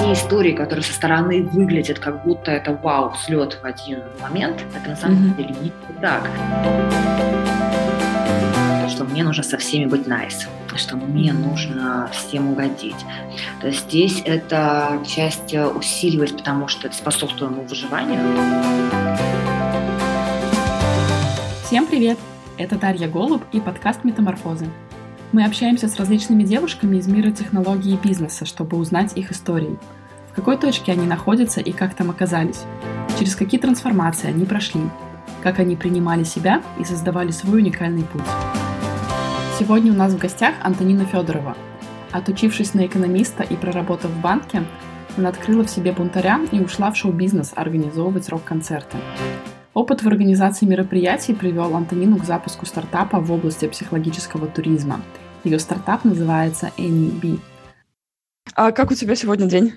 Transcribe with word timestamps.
те 0.00 0.12
истории, 0.14 0.52
которые 0.52 0.82
со 0.82 0.94
стороны 0.94 1.42
выглядят 1.42 1.98
как 1.98 2.24
будто 2.24 2.50
это 2.50 2.72
вау, 2.72 3.14
слет 3.16 3.58
в 3.62 3.66
один 3.66 4.00
момент, 4.20 4.64
это 4.74 4.90
на 4.90 4.96
самом 4.96 5.16
mm-hmm. 5.18 5.36
деле 5.36 5.54
не 5.60 5.72
так. 6.00 6.28
Что 8.88 9.04
мне 9.04 9.22
нужно 9.22 9.42
со 9.42 9.58
всеми 9.58 9.84
быть 9.86 10.06
nice, 10.06 10.48
что 10.76 10.96
мне 10.96 11.32
нужно 11.32 12.08
всем 12.12 12.50
угодить. 12.50 12.96
То 13.60 13.66
есть 13.66 13.88
здесь 13.88 14.22
это 14.24 15.00
часть 15.06 15.54
усиливать, 15.54 16.36
потому 16.36 16.68
что 16.68 16.86
это 16.88 16.96
способствует 16.96 17.52
моему 17.52 17.66
выживанию. 17.66 18.20
Всем 21.64 21.86
привет! 21.86 22.18
Это 22.56 22.76
Дарья 22.76 23.08
Голуб 23.08 23.42
и 23.52 23.60
подкаст 23.60 24.04
«Метаморфозы». 24.04 24.66
Мы 25.32 25.44
общаемся 25.44 25.86
с 25.86 25.96
различными 25.96 26.42
девушками 26.42 26.96
из 26.96 27.06
мира 27.06 27.30
технологий 27.30 27.94
и 27.94 27.96
бизнеса, 27.96 28.44
чтобы 28.44 28.76
узнать 28.76 29.16
их 29.16 29.30
истории. 29.30 29.78
В 30.32 30.34
какой 30.34 30.56
точке 30.56 30.90
они 30.90 31.06
находятся 31.06 31.60
и 31.60 31.70
как 31.70 31.94
там 31.94 32.10
оказались. 32.10 32.64
Через 33.16 33.36
какие 33.36 33.60
трансформации 33.60 34.26
они 34.26 34.44
прошли. 34.44 34.80
Как 35.40 35.60
они 35.60 35.76
принимали 35.76 36.24
себя 36.24 36.64
и 36.80 36.84
создавали 36.84 37.30
свой 37.30 37.60
уникальный 37.60 38.02
путь. 38.02 38.24
Сегодня 39.56 39.92
у 39.92 39.94
нас 39.94 40.14
в 40.14 40.18
гостях 40.18 40.54
Антонина 40.62 41.04
Федорова. 41.04 41.56
Отучившись 42.10 42.74
на 42.74 42.84
экономиста 42.86 43.44
и 43.44 43.54
проработав 43.54 44.10
в 44.10 44.20
банке, 44.20 44.64
она 45.16 45.28
открыла 45.28 45.62
в 45.62 45.70
себе 45.70 45.92
бунтаря 45.92 46.40
и 46.50 46.58
ушла 46.58 46.90
в 46.90 46.96
шоу-бизнес 46.96 47.52
организовывать 47.54 48.28
рок-концерты. 48.30 48.96
Опыт 49.72 50.02
в 50.02 50.08
организации 50.08 50.66
мероприятий 50.66 51.32
привел 51.32 51.76
Антонину 51.76 52.18
к 52.18 52.24
запуску 52.24 52.66
стартапа 52.66 53.20
в 53.20 53.30
области 53.30 53.68
психологического 53.68 54.48
туризма. 54.48 55.00
Ее 55.44 55.60
стартап 55.60 56.04
называется 56.04 56.72
AnyB. 56.76 57.38
А 58.56 58.72
как 58.72 58.90
у 58.90 58.94
тебя 58.94 59.14
сегодня 59.14 59.46
день? 59.46 59.74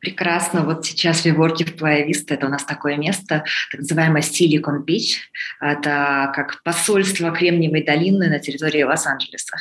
Прекрасно. 0.00 0.64
Вот 0.64 0.86
сейчас 0.86 1.20
в 1.20 1.24
Виворке 1.26 1.66
в 1.66 1.76
Плая 1.76 2.06
Виста, 2.06 2.34
это 2.34 2.46
у 2.46 2.48
нас 2.48 2.64
такое 2.64 2.96
место, 2.96 3.44
так 3.70 3.80
называемое 3.80 4.22
Silicon 4.22 4.84
Beach. 4.86 5.18
Это 5.60 6.32
как 6.34 6.62
посольство 6.62 7.30
Кремниевой 7.30 7.84
долины 7.84 8.28
на 8.28 8.38
территории 8.38 8.84
Лос-Анджелеса. 8.84 9.58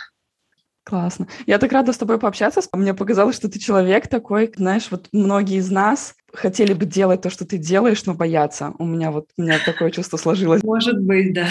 Классно. 0.83 1.27
Я 1.45 1.59
так 1.59 1.71
рада 1.71 1.93
с 1.93 1.97
тобой 1.97 2.17
пообщаться. 2.17 2.61
Мне 2.73 2.93
показалось, 2.93 3.35
что 3.35 3.49
ты 3.49 3.59
человек 3.59 4.07
такой, 4.07 4.51
знаешь, 4.55 4.87
вот 4.89 5.07
многие 5.11 5.57
из 5.57 5.69
нас 5.69 6.15
хотели 6.33 6.73
бы 6.73 6.85
делать 6.85 7.21
то, 7.21 7.29
что 7.29 7.45
ты 7.45 7.57
делаешь, 7.57 8.03
но 8.05 8.15
боятся. 8.15 8.73
У 8.79 8.85
меня 8.85 9.11
вот 9.11 9.29
у 9.37 9.43
меня 9.43 9.59
такое 9.63 9.91
чувство 9.91 10.17
сложилось. 10.17 10.63
Может 10.63 10.99
быть, 10.99 11.33
да. 11.33 11.47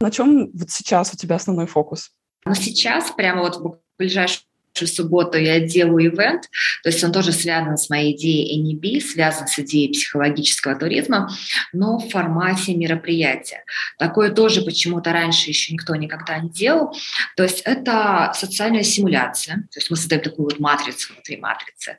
На 0.00 0.10
чем 0.10 0.50
вот 0.52 0.70
сейчас 0.70 1.12
у 1.14 1.16
тебя 1.16 1.36
основной 1.36 1.66
фокус? 1.66 2.10
Ну, 2.44 2.54
сейчас, 2.54 3.10
прямо 3.10 3.42
вот 3.42 3.56
в 3.56 3.78
ближайшую 3.98 4.47
субботу 4.86 5.38
я 5.38 5.60
делаю 5.60 6.06
ивент, 6.06 6.48
то 6.82 6.88
есть 6.88 7.02
он 7.02 7.12
тоже 7.12 7.32
связан 7.32 7.76
с 7.76 7.90
моей 7.90 8.14
идеей 8.14 8.62
NEB, 8.62 9.00
связан 9.00 9.46
с 9.46 9.58
идеей 9.58 9.92
психологического 9.92 10.74
туризма, 10.76 11.28
но 11.72 11.98
в 11.98 12.08
формате 12.10 12.74
мероприятия. 12.74 13.64
Такое 13.98 14.30
тоже 14.30 14.62
почему-то 14.62 15.12
раньше 15.12 15.50
еще 15.50 15.72
никто 15.72 15.94
никогда 15.96 16.38
не 16.38 16.50
делал. 16.50 16.94
То 17.36 17.42
есть 17.42 17.62
это 17.64 18.32
социальная 18.34 18.82
симуляция, 18.82 19.56
то 19.72 19.78
есть 19.78 19.90
мы 19.90 19.96
создаем 19.96 20.22
такую 20.22 20.44
вот 20.44 20.60
матрицу 20.60 21.12
внутри 21.12 21.36
матрицы. 21.36 21.96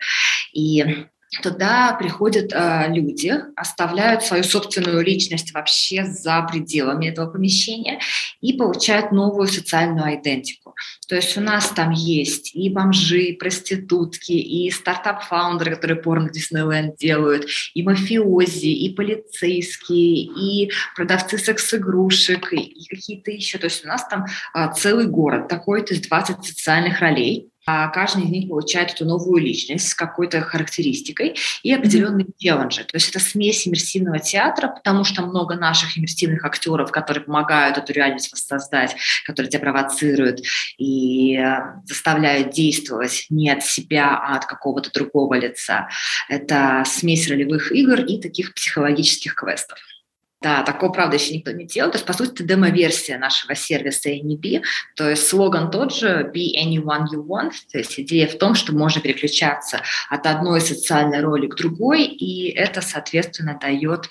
И 0.53 1.05
Туда 1.43 1.93
приходят 1.93 2.51
э, 2.53 2.85
люди, 2.89 3.31
оставляют 3.55 4.23
свою 4.23 4.43
собственную 4.43 5.03
личность 5.05 5.53
вообще 5.53 6.03
за 6.03 6.41
пределами 6.41 7.07
этого 7.07 7.29
помещения 7.29 7.99
и 8.41 8.53
получают 8.53 9.11
новую 9.11 9.47
социальную 9.47 10.15
идентику. 10.15 10.73
То 11.07 11.15
есть 11.15 11.37
у 11.37 11.41
нас 11.41 11.69
там 11.69 11.91
есть 11.91 12.55
и 12.55 12.69
бомжи, 12.69 13.25
и 13.25 13.37
проститутки, 13.37 14.31
и 14.31 14.71
стартап-фаундеры, 14.71 15.75
которые 15.75 16.01
порно 16.01 16.31
Диснейленд 16.31 16.97
делают, 16.97 17.45
и 17.75 17.83
мафиози, 17.83 18.65
и 18.65 18.93
полицейские, 18.95 20.23
и 20.23 20.71
продавцы 20.95 21.37
секс-игрушек, 21.37 22.53
и 22.53 22.87
какие-то 22.89 23.29
еще. 23.29 23.59
То 23.59 23.65
есть 23.65 23.85
у 23.85 23.87
нас 23.87 24.07
там 24.07 24.25
э, 24.55 24.71
целый 24.75 25.05
город 25.05 25.47
такой, 25.47 25.83
то 25.83 25.93
есть 25.93 26.07
20 26.07 26.43
социальных 26.43 27.01
ролей, 27.01 27.48
каждый 27.93 28.23
из 28.23 28.29
них 28.29 28.49
получает 28.49 28.91
эту 28.91 29.05
новую 29.05 29.41
личность 29.41 29.89
с 29.89 29.95
какой-то 29.95 30.41
характеристикой 30.41 31.35
и 31.63 31.73
определенные 31.73 32.25
mm-hmm. 32.25 32.37
челленджи. 32.37 32.83
То 32.83 32.95
есть 32.95 33.09
это 33.09 33.19
смесь 33.19 33.67
иммерсивного 33.67 34.19
театра, 34.19 34.67
потому 34.67 35.03
что 35.03 35.21
много 35.21 35.55
наших 35.55 35.97
иммерсивных 35.97 36.45
актеров, 36.45 36.91
которые 36.91 37.23
помогают 37.23 37.77
эту 37.77 37.93
реальность 37.93 38.31
воссоздать, 38.31 38.95
которые 39.25 39.49
тебя 39.49 39.61
провоцируют 39.61 40.41
и 40.77 41.37
э, 41.37 41.81
заставляют 41.85 42.51
действовать 42.51 43.25
не 43.29 43.49
от 43.49 43.63
себя, 43.63 44.17
а 44.17 44.37
от 44.37 44.45
какого-то 44.45 44.91
другого 44.91 45.35
лица. 45.35 45.89
Это 46.27 46.83
смесь 46.85 47.29
ролевых 47.29 47.71
игр 47.71 47.99
и 48.01 48.21
таких 48.21 48.53
психологических 48.53 49.35
квестов. 49.35 49.79
Да, 50.41 50.63
такого, 50.63 50.91
правда, 50.93 51.17
еще 51.17 51.35
никто 51.35 51.51
не 51.51 51.65
делал. 51.65 51.91
То 51.91 51.97
есть, 51.97 52.05
по 52.05 52.13
сути, 52.13 52.31
это 52.31 52.43
демо-версия 52.45 53.17
нашего 53.17 53.55
сервиса 53.55 54.09
AnyB. 54.09 54.61
То 54.95 55.09
есть 55.09 55.27
слоган 55.27 55.69
тот 55.69 55.93
же 55.93 56.31
«Be 56.33 56.55
anyone 56.57 57.07
you 57.13 57.25
want». 57.25 57.51
То 57.71 57.77
есть 57.77 57.99
идея 57.99 58.25
в 58.25 58.37
том, 58.37 58.55
что 58.55 58.73
можно 58.73 59.01
переключаться 59.01 59.81
от 60.09 60.25
одной 60.25 60.61
социальной 60.61 61.19
роли 61.19 61.47
к 61.47 61.55
другой, 61.55 62.05
и 62.05 62.49
это, 62.51 62.81
соответственно, 62.81 63.59
дает 63.61 64.09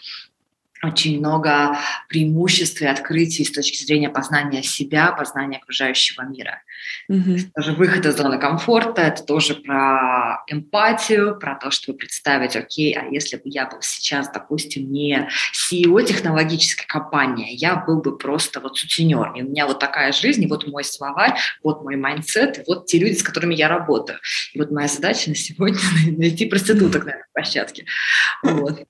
очень 0.83 1.19
много 1.19 1.79
преимуществ 2.09 2.81
и 2.83 2.87
открытий 2.87 3.45
с 3.45 3.51
точки 3.51 3.83
зрения 3.83 4.09
познания 4.09 4.63
себя, 4.63 5.13
познания 5.13 5.59
окружающего 5.59 6.23
мира. 6.23 6.63
Mm-hmm. 7.11 7.37
Это 7.37 7.51
тоже 7.55 7.73
выход 7.73 8.07
из 8.07 8.17
зоны 8.17 8.39
комфорта, 8.39 9.03
это 9.03 9.23
тоже 9.25 9.55
про 9.55 10.45
эмпатию, 10.47 11.39
про 11.39 11.57
то, 11.57 11.71
чтобы 11.71 11.99
представить, 11.99 12.55
окей, 12.57 12.95
а 12.95 13.07
если 13.07 13.37
бы 13.37 13.43
я 13.47 13.67
был 13.67 13.79
сейчас, 13.81 14.31
допустим, 14.31 14.91
не 14.93 15.29
CEO 15.53 16.05
технологической 16.05 16.87
компании, 16.87 17.55
я 17.55 17.77
был 17.77 18.01
бы 18.01 18.17
просто 18.17 18.61
вот 18.61 18.79
сутенер, 18.79 19.33
и 19.35 19.43
у 19.43 19.49
меня 19.49 19.67
вот 19.67 19.79
такая 19.79 20.13
жизнь, 20.13 20.45
и 20.45 20.47
вот 20.47 20.67
мой 20.67 20.85
словарь, 20.85 21.35
вот 21.63 21.83
мой 21.83 21.97
mindset, 21.97 22.59
и 22.59 22.63
вот 22.67 22.87
те 22.87 22.99
люди, 22.99 23.15
с 23.15 23.23
которыми 23.23 23.55
я 23.55 23.69
работаю. 23.69 24.19
И 24.53 24.59
вот 24.59 24.71
моя 24.71 24.89
задача 24.89 25.31
на 25.31 25.37
сегодня 25.37 25.79
найти 26.17 26.47
проституток 26.47 27.05
на 27.05 27.11
этой 27.11 27.25
площадке. 27.33 27.85
Вот. 28.43 28.87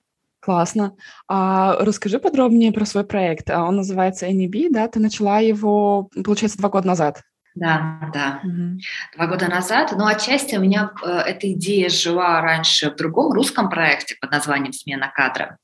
Классно. 0.49 0.95
А 1.27 1.75
расскажи 1.75 2.17
подробнее 2.17 2.71
про 2.71 2.83
свой 2.83 3.03
проект. 3.03 3.51
А 3.51 3.65
он 3.65 3.75
называется 3.75 4.25
NEB, 4.25 4.71
да? 4.71 4.87
Ты 4.87 4.99
начала 4.99 5.37
его, 5.37 6.09
получается, 6.25 6.57
два 6.57 6.69
года 6.69 6.87
назад. 6.87 7.21
Да, 7.53 8.09
да. 8.11 8.39
Угу. 8.43 8.79
Два 9.15 9.27
года 9.27 9.47
назад. 9.47 9.93
Но 9.95 10.07
отчасти 10.07 10.55
у 10.55 10.59
меня 10.59 10.89
э, 11.05 11.07
эта 11.07 11.51
идея 11.51 11.89
жила 11.89 12.41
раньше 12.41 12.89
в 12.89 12.95
другом 12.95 13.31
русском 13.31 13.69
проекте 13.69 14.15
под 14.19 14.31
названием 14.31 14.73
«Смена 14.73 15.13
кадра». 15.15 15.59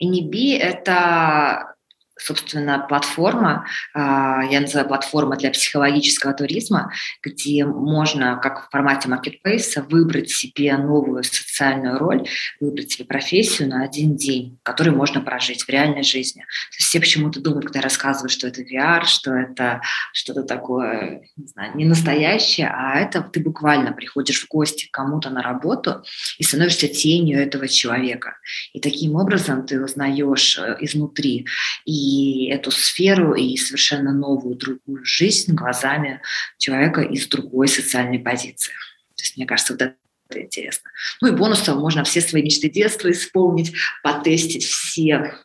NEB– 0.00 0.56
это 0.60 1.74
собственно, 2.18 2.78
платформа, 2.88 3.66
а, 3.92 4.42
я 4.44 4.60
называю 4.60 4.88
платформа 4.88 5.36
для 5.36 5.50
психологического 5.50 6.32
туризма, 6.32 6.92
где 7.22 7.64
можно, 7.64 8.36
как 8.42 8.66
в 8.66 8.70
формате 8.70 9.08
маркетплейса, 9.08 9.82
выбрать 9.82 10.30
себе 10.30 10.76
новую 10.76 11.24
социальную 11.24 11.98
роль, 11.98 12.26
выбрать 12.58 12.92
себе 12.92 13.04
профессию 13.04 13.68
на 13.68 13.84
один 13.84 14.16
день, 14.16 14.58
которую 14.62 14.96
можно 14.96 15.20
прожить 15.20 15.64
в 15.64 15.68
реальной 15.68 16.02
жизни. 16.02 16.40
То 16.40 16.76
есть 16.78 16.88
все 16.88 17.00
почему-то 17.00 17.40
думают, 17.40 17.66
когда 17.66 17.80
я 17.80 17.84
рассказываю, 17.84 18.30
что 18.30 18.48
это 18.48 18.62
VR, 18.62 19.04
что 19.04 19.34
это 19.34 19.82
что-то 20.12 20.42
такое, 20.42 21.22
не 21.36 21.46
знаю, 21.46 21.76
не 21.76 21.84
настоящее, 21.84 22.68
а 22.68 22.98
это 22.98 23.20
ты 23.20 23.40
буквально 23.40 23.92
приходишь 23.92 24.42
в 24.42 24.48
гости 24.48 24.86
к 24.86 24.90
кому-то 24.90 25.28
на 25.28 25.42
работу 25.42 26.02
и 26.38 26.44
становишься 26.44 26.88
тенью 26.88 27.38
этого 27.40 27.68
человека. 27.68 28.38
И 28.72 28.80
таким 28.80 29.16
образом 29.16 29.66
ты 29.66 29.82
узнаешь 29.82 30.58
э, 30.58 30.76
изнутри 30.80 31.46
и 31.84 32.05
и 32.06 32.46
эту 32.50 32.70
сферу, 32.70 33.34
и 33.34 33.56
совершенно 33.56 34.12
новую 34.12 34.54
другую 34.54 35.04
жизнь 35.04 35.54
глазами 35.54 36.20
человека 36.56 37.00
из 37.00 37.26
другой 37.26 37.66
социальной 37.66 38.20
позиции. 38.20 38.72
То 39.16 39.22
есть, 39.22 39.36
мне 39.36 39.46
кажется, 39.46 39.72
вот 39.72 39.82
это 39.82 39.96
это 40.28 40.42
интересно. 40.42 40.90
Ну 41.20 41.28
и 41.28 41.30
бонусом 41.30 41.78
можно 41.78 42.02
все 42.02 42.20
свои 42.20 42.42
мечты 42.42 42.68
детства 42.68 43.08
исполнить, 43.12 43.72
потестить 44.02 44.64
все 44.64 45.36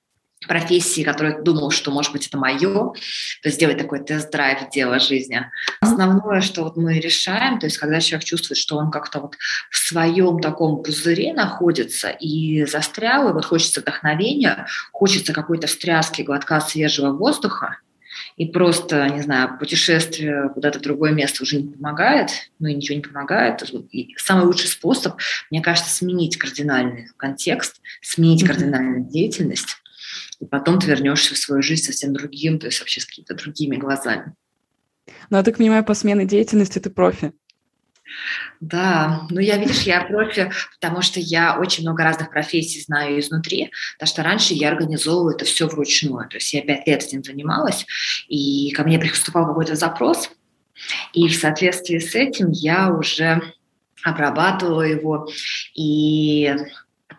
профессии, 0.47 1.03
которые 1.03 1.35
ты 1.35 1.43
думал, 1.43 1.71
что, 1.71 1.91
может 1.91 2.11
быть, 2.11 2.27
это 2.27 2.38
мое, 2.38 2.71
то 2.71 2.95
есть 3.43 3.57
сделать 3.57 3.77
такой 3.77 4.03
тест-драйв 4.03 4.69
дела 4.69 4.99
жизни. 4.99 5.45
Основное, 5.81 6.41
что 6.41 6.63
вот 6.63 6.77
мы 6.77 6.99
решаем, 6.99 7.59
то 7.59 7.67
есть 7.67 7.77
когда 7.77 7.99
человек 7.99 8.25
чувствует, 8.25 8.57
что 8.57 8.77
он 8.77 8.91
как-то 8.91 9.19
вот 9.19 9.35
в 9.69 9.77
своем 9.77 10.39
таком 10.39 10.83
пузыре 10.83 11.33
находится 11.33 12.09
и 12.09 12.65
застрял, 12.65 13.29
и 13.29 13.33
вот 13.33 13.45
хочется 13.45 13.81
вдохновения, 13.81 14.65
хочется 14.91 15.33
какой-то 15.33 15.67
встряски, 15.67 16.23
глотка 16.23 16.59
свежего 16.59 17.11
воздуха, 17.11 17.77
и 18.38 18.45
просто, 18.45 19.07
не 19.09 19.21
знаю, 19.21 19.57
путешествие 19.57 20.49
куда-то 20.53 20.79
в 20.79 20.81
другое 20.81 21.11
место 21.11 21.43
уже 21.43 21.57
не 21.57 21.69
помогает, 21.69 22.31
ну 22.59 22.67
и 22.67 22.73
ничего 22.73 22.97
не 22.97 23.03
помогает. 23.03 23.61
И 23.91 24.15
самый 24.17 24.45
лучший 24.45 24.67
способ, 24.67 25.15
мне 25.49 25.61
кажется, 25.61 25.93
сменить 25.93 26.38
кардинальный 26.38 27.07
контекст, 27.17 27.81
сменить 28.01 28.43
mm-hmm. 28.43 28.47
кардинальную 28.47 29.05
деятельность, 29.05 29.77
и 30.41 30.45
потом 30.45 30.79
ты 30.79 30.88
вернешься 30.88 31.35
в 31.35 31.38
свою 31.38 31.61
жизнь 31.61 31.83
совсем 31.83 32.13
другим, 32.13 32.59
то 32.59 32.65
есть 32.65 32.79
вообще 32.79 32.99
с 32.99 33.05
какими-то 33.05 33.35
другими 33.35 33.77
глазами. 33.77 34.33
Ну, 35.29 35.38
я 35.38 35.43
так 35.43 35.57
понимаю, 35.57 35.85
по 35.85 35.93
смене 35.93 36.25
деятельности 36.25 36.79
ты 36.79 36.89
профи. 36.89 37.31
Да, 38.59 39.25
ну 39.29 39.39
я, 39.39 39.57
видишь, 39.57 39.83
я 39.83 40.03
профи, 40.03 40.51
потому 40.79 41.01
что 41.01 41.19
я 41.19 41.57
очень 41.57 41.83
много 41.83 42.03
разных 42.03 42.29
профессий 42.29 42.81
знаю 42.81 43.19
изнутри, 43.19 43.71
потому 43.97 44.07
что 44.07 44.23
раньше 44.23 44.53
я 44.53 44.69
организовываю 44.69 45.35
это 45.35 45.45
все 45.45 45.67
вручную, 45.67 46.27
то 46.27 46.35
есть 46.35 46.53
я 46.53 46.61
пять 46.61 46.85
лет 46.88 47.03
этим 47.03 47.23
занималась, 47.23 47.85
и 48.27 48.71
ко 48.71 48.83
мне 48.83 48.99
приступал 48.99 49.47
какой-то 49.47 49.75
запрос, 49.75 50.29
и 51.13 51.27
в 51.29 51.35
соответствии 51.35 51.99
с 51.99 52.13
этим 52.13 52.51
я 52.51 52.91
уже 52.91 53.41
обрабатывала 54.03 54.81
его 54.81 55.29
и 55.73 56.53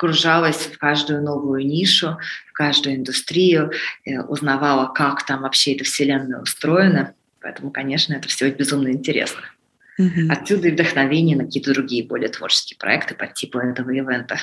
погружалась 0.03 0.57
в 0.57 0.79
каждую 0.79 1.23
новую 1.23 1.65
нишу, 1.65 2.19
в 2.49 2.53
каждую 2.53 2.97
индустрию, 2.97 3.71
э, 4.05 4.21
узнавала, 4.21 4.93
как 4.93 5.25
там 5.25 5.43
вообще 5.43 5.75
эта 5.75 5.85
вселенная 5.85 6.41
устроена. 6.41 7.15
Поэтому, 7.41 7.71
конечно, 7.71 8.13
это 8.15 8.29
все 8.29 8.51
безумно 8.51 8.89
интересно. 8.89 9.43
Mm-hmm. 10.01 10.29
Отсюда 10.29 10.69
и 10.69 10.71
вдохновение 10.73 11.37
на 11.37 11.45
какие-то 11.45 11.73
другие 11.73 12.05
более 12.05 12.31
творческие 12.31 12.79
проекты 12.79 13.15
по 13.15 13.29
типу 13.29 13.59
этого 13.59 13.91
ивента. 13.91 14.39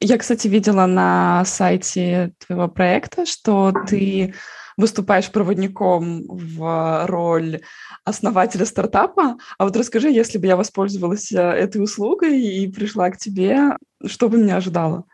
Я, 0.00 0.18
кстати, 0.18 0.48
видела 0.48 0.84
на 0.84 1.44
сайте 1.46 2.32
твоего 2.46 2.68
проекта, 2.68 3.24
что 3.24 3.72
ты 3.88 4.34
выступаешь 4.76 5.30
проводником 5.30 6.24
в 6.28 7.06
роль 7.06 7.60
основателя 8.04 8.66
стартапа. 8.66 9.36
А 9.58 9.64
вот 9.64 9.76
расскажи, 9.76 10.10
если 10.10 10.38
бы 10.38 10.46
я 10.46 10.56
воспользовалась 10.56 11.32
э, 11.32 11.38
этой 11.38 11.82
услугой 11.82 12.40
и 12.40 12.70
пришла 12.70 13.10
к 13.10 13.16
тебе, 13.16 13.76
что 14.06 14.28
бы 14.28 14.38
меня 14.38 14.56
ожидало? 14.56 15.04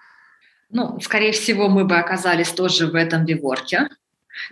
Ну, 0.71 1.01
скорее 1.01 1.33
всего, 1.33 1.69
мы 1.69 1.85
бы 1.85 1.97
оказались 1.97 2.51
тоже 2.51 2.87
в 2.89 2.95
этом 2.95 3.25
биворке. 3.25 3.89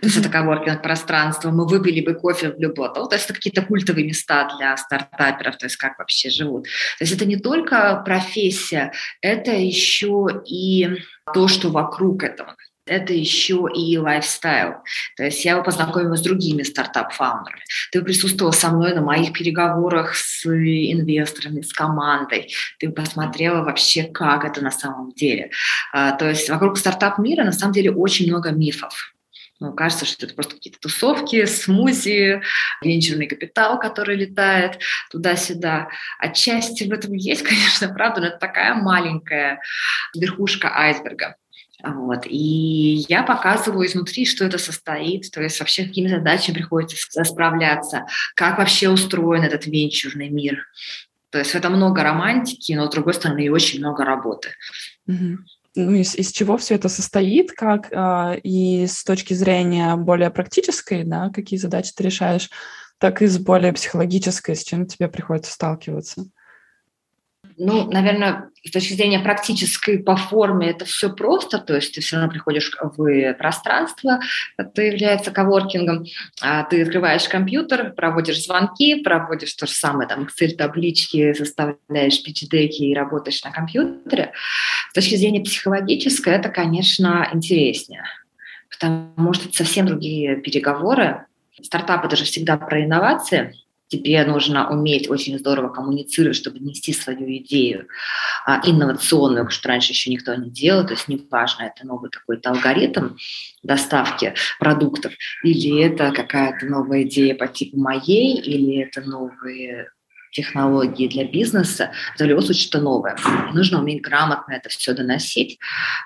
То 0.01 0.07
есть 0.07 0.17
это 0.17 0.29
коворкинг 0.29 0.81
пространство, 0.81 1.49
мы 1.49 1.65
выпили 1.65 2.01
бы 2.01 2.13
кофе 2.13 2.51
в 2.51 2.59
любом. 2.59 2.93
То 2.93 3.09
есть 3.13 3.25
это 3.25 3.33
какие-то 3.33 3.61
культовые 3.61 4.05
места 4.05 4.49
для 4.57 4.75
стартаперов, 4.75 5.57
то 5.57 5.65
есть 5.65 5.77
как 5.77 5.97
вообще 5.97 6.29
живут. 6.29 6.65
То 6.97 7.03
есть 7.03 7.13
это 7.13 7.25
не 7.25 7.37
только 7.37 8.01
профессия, 8.05 8.91
это 9.21 9.51
еще 9.51 10.27
и 10.45 10.97
то, 11.33 11.47
что 11.47 11.69
вокруг 11.69 12.23
этого 12.23 12.55
это 12.87 13.13
еще 13.13 13.67
и 13.73 13.97
lifestyle. 13.97 14.75
То 15.15 15.23
есть 15.25 15.43
я 15.45 15.51
его 15.51 15.63
познакомила 15.63 16.15
с 16.15 16.21
другими 16.21 16.63
стартап- 16.63 17.04
founder 17.04 17.40
ами. 17.40 17.61
Ты 17.91 18.01
присутствовала 18.01 18.51
со 18.51 18.69
мной 18.69 18.93
на 18.93 19.01
моих 19.01 19.33
переговорах 19.33 20.15
с 20.15 20.45
инвесторами, 20.45 21.61
с 21.61 21.73
командой. 21.73 22.53
Ты 22.79 22.89
посмотрела 22.89 23.63
вообще, 23.63 24.03
как 24.03 24.45
это 24.45 24.61
на 24.61 24.71
самом 24.71 25.11
деле. 25.11 25.51
А, 25.93 26.11
то 26.11 26.29
есть 26.29 26.49
вокруг 26.49 26.77
стартап-мира 26.77 27.43
на 27.43 27.51
самом 27.51 27.73
деле 27.73 27.91
очень 27.91 28.27
много 28.27 28.51
мифов. 28.51 29.13
Ну, 29.59 29.73
кажется, 29.73 30.05
что 30.05 30.25
это 30.25 30.35
просто 30.35 30.55
какие-то 30.55 30.79
тусовки, 30.79 31.45
смузи, 31.45 32.41
венчурный 32.81 33.25
капитал, 33.25 33.79
который 33.79 34.15
летает 34.15 34.79
туда-сюда. 35.09 35.89
Отчасти 36.19 36.83
в 36.83 36.91
этом 36.91 37.13
есть, 37.13 37.41
конечно, 37.47 37.89
правда, 37.89 38.21
но 38.21 38.27
это 38.27 38.37
такая 38.37 38.75
маленькая 38.75 39.59
верхушка 40.15 40.69
айсберга. 40.75 41.37
Вот. 41.83 42.25
И 42.25 43.05
я 43.07 43.23
показываю 43.23 43.87
изнутри, 43.87 44.25
что 44.25 44.45
это 44.45 44.57
состоит, 44.57 45.29
то 45.31 45.41
есть 45.41 45.59
вообще 45.59 45.85
какими 45.85 46.07
задачами 46.07 46.55
приходится 46.55 47.23
справляться, 47.23 48.05
как 48.35 48.57
вообще 48.57 48.89
устроен 48.89 49.43
этот 49.43 49.67
венчурный 49.67 50.29
мир. 50.29 50.65
То 51.29 51.39
есть 51.39 51.53
это 51.55 51.69
много 51.69 52.03
романтики, 52.03 52.73
но 52.73 52.87
с 52.87 52.93
другой 52.93 53.13
стороны 53.13 53.45
и 53.45 53.49
очень 53.49 53.79
много 53.79 54.05
работы. 54.05 54.49
Ну, 55.75 55.93
из, 55.93 56.15
из 56.15 56.31
чего 56.31 56.57
все 56.57 56.73
это 56.73 56.89
состоит, 56.89 57.51
как 57.51 57.91
э, 57.91 58.39
и 58.39 58.87
с 58.87 59.03
точки 59.03 59.35
зрения 59.35 59.95
более 59.95 60.31
практической, 60.31 61.03
да, 61.03 61.29
какие 61.29 61.59
задачи 61.59 61.91
ты 61.95 62.03
решаешь, 62.03 62.49
так 62.97 63.21
и 63.21 63.27
с 63.27 63.37
более 63.37 63.73
психологической, 63.73 64.55
с 64.55 64.63
чем 64.63 64.87
тебе 64.87 65.07
приходится 65.07 65.51
сталкиваться. 65.51 66.25
Ну, 67.59 67.89
наверное, 67.89 68.51
с 68.63 68.69
точки 68.69 68.93
зрения 68.93 69.19
практической 69.19 69.97
по 69.97 70.15
форме 70.15 70.69
это 70.69 70.85
все 70.85 71.11
просто, 71.11 71.57
то 71.57 71.75
есть 71.75 71.95
ты 71.95 72.01
все 72.01 72.17
равно 72.17 72.31
приходишь 72.31 72.71
в 72.79 73.33
пространство, 73.33 74.19
это 74.57 74.83
является 74.83 75.31
коворкингом, 75.31 76.05
а 76.39 76.63
ты 76.65 76.83
открываешь 76.83 77.27
компьютер, 77.27 77.93
проводишь 77.93 78.43
звонки, 78.43 79.01
проводишь 79.01 79.53
то 79.55 79.65
же 79.65 79.73
самое, 79.73 80.07
там, 80.07 80.27
Excel-таблички, 80.27 81.33
составляешь 81.33 82.21
пичдеки 82.21 82.83
и 82.83 82.93
работаешь 82.93 83.43
на 83.43 83.51
компьютере. 83.51 84.33
С 84.91 84.93
точки 84.93 85.15
зрения 85.15 85.41
психологической 85.41 86.33
это, 86.33 86.49
конечно, 86.49 87.27
интереснее, 87.33 88.03
потому 88.69 89.33
что 89.33 89.49
это 89.49 89.57
совсем 89.57 89.87
другие 89.87 90.35
переговоры. 90.35 91.25
Стартап– 91.59 92.05
это 92.05 92.15
же 92.15 92.25
всегда 92.25 92.55
про 92.57 92.83
инновации– 92.83 93.55
тебе 93.87 94.23
нужно 94.25 94.69
уметь 94.69 95.09
очень 95.09 95.37
здорово 95.39 95.69
коммуницировать, 95.69 96.35
чтобы 96.35 96.59
нести 96.59 96.93
свою 96.93 97.37
идею 97.37 97.87
а, 98.45 98.61
инновационную, 98.63 99.49
что 99.49 99.69
раньше 99.69 99.93
еще 99.93 100.11
никто 100.11 100.35
не 100.35 100.49
делал, 100.49 100.85
то 100.85 100.93
есть 100.93 101.07
неважно, 101.07 101.63
это 101.63 101.85
новый 101.85 102.09
какой-то 102.09 102.49
алгоритм 102.51 103.15
доставки 103.63 104.33
продуктов, 104.59 105.13
или 105.43 105.81
это 105.81 106.11
какая-то 106.11 106.65
новая 106.65 107.03
идея 107.03 107.35
по 107.35 107.47
типу 107.47 107.77
моей, 107.77 108.39
или 108.39 108.81
это 108.81 109.01
новые 109.01 109.89
технологии 110.37 111.07
для 111.07 111.25
бизнеса, 111.25 111.91
это 112.15 112.23
в 112.23 112.27
любом 112.27 112.43
случае 112.43 112.63
что 112.63 112.79
новое. 112.79 113.17
Нужно 113.53 113.79
уметь 113.79 114.01
грамотно 114.01 114.53
это 114.53 114.69
все 114.69 114.93
доносить 114.93 115.59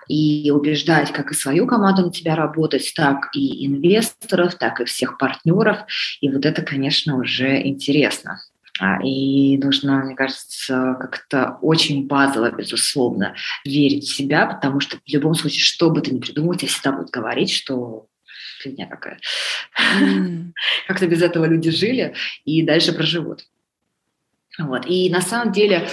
и 0.07 0.51
убеждать 0.51 1.11
как 1.11 1.31
и 1.31 1.35
свою 1.35 1.67
команду 1.67 2.05
на 2.05 2.11
тебя 2.11 2.35
работать, 2.35 2.93
так 2.95 3.29
и 3.33 3.65
инвесторов, 3.65 4.55
так 4.55 4.79
и 4.79 4.85
всех 4.85 5.17
партнеров. 5.17 5.79
И 6.21 6.29
вот 6.29 6.45
это, 6.45 6.61
конечно, 6.61 7.17
уже 7.17 7.61
интересно. 7.61 8.41
А, 8.79 9.03
и 9.03 9.57
нужно, 9.57 10.05
мне 10.05 10.15
кажется, 10.15 10.95
как-то 10.99 11.57
очень 11.61 12.07
базово, 12.07 12.51
безусловно, 12.51 13.35
верить 13.65 14.05
в 14.05 14.15
себя, 14.15 14.45
потому 14.45 14.79
что 14.79 14.97
в 14.97 15.01
любом 15.05 15.35
случае, 15.35 15.63
что 15.63 15.89
бы 15.89 16.01
ты 16.01 16.11
ни 16.11 16.19
придумал, 16.19 16.55
тебе 16.55 16.69
всегда 16.69 16.93
будут 16.93 17.11
говорить, 17.11 17.51
что 17.51 18.07
фигня 18.61 18.87
какая. 18.87 19.19
Mm. 19.99 20.51
Как-то 20.87 21.07
без 21.07 21.21
этого 21.21 21.45
люди 21.45 21.69
жили 21.69 22.15
и 22.45 22.63
дальше 22.63 22.93
проживут. 22.93 23.45
Вот. 24.59 24.85
И 24.85 25.09
на 25.09 25.21
самом 25.21 25.51
деле, 25.51 25.87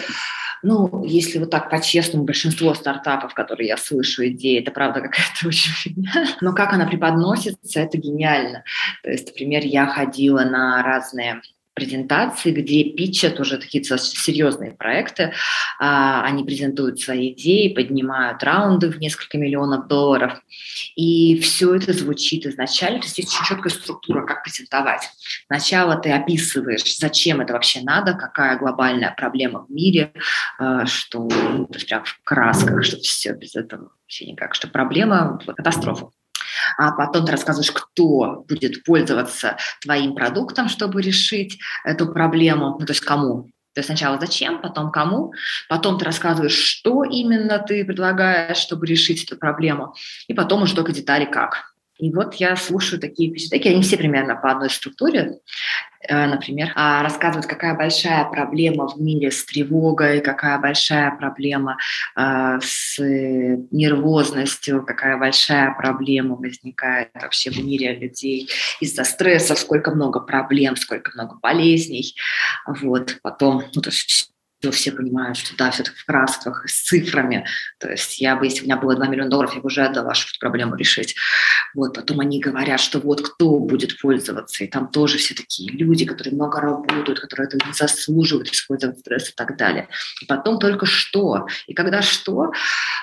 ну, 0.62 1.04
если 1.04 1.38
вот 1.38 1.50
так 1.50 1.70
по-честному, 1.70 2.24
большинство 2.24 2.74
стартапов, 2.74 3.34
которые 3.34 3.68
я 3.68 3.76
слышу, 3.76 4.26
идеи, 4.28 4.60
это 4.60 4.70
правда 4.70 5.00
какая-то 5.00 5.46
очень 5.46 5.72
фигня. 5.72 6.26
Но 6.40 6.52
как 6.54 6.72
она 6.72 6.86
преподносится, 6.86 7.80
это 7.80 7.98
гениально. 7.98 8.64
То 9.02 9.10
есть, 9.10 9.28
например, 9.28 9.64
я 9.64 9.86
ходила 9.86 10.40
на 10.40 10.82
разные 10.82 11.42
презентации, 11.78 12.50
где 12.50 12.82
питчат 12.84 13.38
уже 13.38 13.56
такие 13.56 13.84
серьезные 13.84 14.72
проекты. 14.72 15.32
А, 15.78 16.24
они 16.24 16.42
презентуют 16.42 16.98
свои 16.98 17.32
идеи, 17.32 17.72
поднимают 17.72 18.42
раунды 18.42 18.90
в 18.90 18.98
несколько 18.98 19.38
миллионов 19.38 19.86
долларов. 19.86 20.40
И 20.96 21.38
все 21.40 21.74
это 21.76 21.92
звучит 21.92 22.46
изначально. 22.46 22.98
То 22.98 23.06
есть 23.06 23.18
есть 23.18 23.32
четкая 23.46 23.72
структура, 23.72 24.26
как 24.26 24.42
презентовать. 24.42 25.08
Сначала 25.46 25.96
ты 25.96 26.10
описываешь, 26.10 26.96
зачем 26.98 27.40
это 27.40 27.52
вообще 27.52 27.80
надо, 27.82 28.14
какая 28.14 28.58
глобальная 28.58 29.14
проблема 29.16 29.64
в 29.64 29.70
мире, 29.70 30.12
а, 30.58 30.84
что 30.86 31.28
ну, 31.28 31.66
прям 31.66 32.04
в 32.04 32.20
красках, 32.24 32.84
что 32.84 32.96
все 32.96 33.34
без 33.34 33.54
этого 33.54 33.92
вообще 34.02 34.26
никак, 34.26 34.54
что 34.56 34.66
проблема– 34.66 35.40
катастрофа 35.46 36.10
а 36.76 36.92
потом 36.92 37.26
ты 37.26 37.32
рассказываешь, 37.32 37.72
кто 37.72 38.44
будет 38.48 38.84
пользоваться 38.84 39.56
твоим 39.82 40.14
продуктом, 40.14 40.68
чтобы 40.68 41.02
решить 41.02 41.58
эту 41.84 42.12
проблему, 42.12 42.76
ну, 42.78 42.86
то 42.86 42.92
есть 42.92 43.04
кому. 43.04 43.50
То 43.74 43.80
есть 43.80 43.86
сначала 43.86 44.18
зачем, 44.18 44.60
потом 44.60 44.90
кому, 44.90 45.32
потом 45.68 45.98
ты 45.98 46.04
рассказываешь, 46.04 46.56
что 46.56 47.04
именно 47.04 47.58
ты 47.60 47.84
предлагаешь, 47.84 48.56
чтобы 48.56 48.86
решить 48.86 49.24
эту 49.24 49.36
проблему, 49.36 49.94
и 50.26 50.34
потом 50.34 50.62
уже 50.62 50.74
только 50.74 50.92
детали 50.92 51.26
как. 51.26 51.67
И 51.98 52.12
вот 52.12 52.34
я 52.34 52.54
слушаю 52.56 53.00
такие 53.00 53.30
пичдеки, 53.30 53.68
они 53.68 53.82
все 53.82 53.96
примерно 53.96 54.36
по 54.36 54.52
одной 54.52 54.70
структуре. 54.70 55.40
Э, 56.08 56.26
например, 56.26 56.72
а, 56.76 57.02
рассказывают, 57.02 57.46
какая 57.46 57.74
большая 57.74 58.24
проблема 58.24 58.86
в 58.86 59.00
мире 59.00 59.32
с 59.32 59.44
тревогой, 59.44 60.20
какая 60.20 60.58
большая 60.58 61.10
проблема 61.16 61.76
а, 62.14 62.60
с 62.60 62.98
нервозностью, 63.00 64.84
какая 64.86 65.16
большая 65.16 65.74
проблема 65.74 66.36
возникает 66.36 67.10
вообще 67.14 67.50
в 67.50 67.58
мире 67.58 67.94
людей 67.96 68.48
из-за 68.80 69.02
стресса, 69.02 69.56
сколько 69.56 69.90
много 69.90 70.20
проблем, 70.20 70.76
сколько 70.76 71.10
много 71.14 71.36
болезней. 71.42 72.14
Вот. 72.66 73.18
Потом, 73.22 73.64
ну, 73.74 73.82
то 73.82 73.90
есть 73.90 74.30
все 74.72 74.90
понимают, 74.92 75.36
что 75.36 75.56
да, 75.56 75.70
все 75.70 75.84
так 75.84 75.94
в 75.94 76.04
красках, 76.04 76.68
с 76.68 76.82
цифрами. 76.82 77.46
То 77.78 77.90
есть 77.90 78.20
я 78.20 78.36
бы, 78.36 78.46
если 78.46 78.62
у 78.62 78.64
меня 78.64 78.76
было 78.76 78.96
2 78.96 79.06
миллиона 79.06 79.30
долларов, 79.30 79.54
я 79.54 79.60
бы 79.60 79.66
уже 79.66 79.82
отдала, 79.82 80.14
чтобы 80.14 80.30
эту 80.30 80.40
проблему 80.40 80.74
решить. 80.74 81.14
Вот, 81.74 81.94
потом 81.94 82.20
они 82.20 82.40
говорят, 82.40 82.80
что 82.80 82.98
вот 82.98 83.22
кто 83.22 83.58
будет 83.60 84.00
пользоваться, 84.00 84.64
и 84.64 84.66
там 84.66 84.88
тоже 84.88 85.18
все 85.18 85.34
такие 85.34 85.70
люди, 85.70 86.04
которые 86.04 86.34
много 86.34 86.60
работают, 86.60 87.20
которые 87.20 87.46
это 87.46 87.58
не 87.64 87.72
заслуживают 87.72 88.50
использовать 88.50 88.98
стресс 88.98 89.30
и 89.30 89.32
так 89.34 89.56
далее. 89.56 89.88
И 90.22 90.26
потом 90.26 90.58
только 90.58 90.86
что. 90.86 91.46
И 91.66 91.74
когда 91.74 92.02
что, 92.02 92.52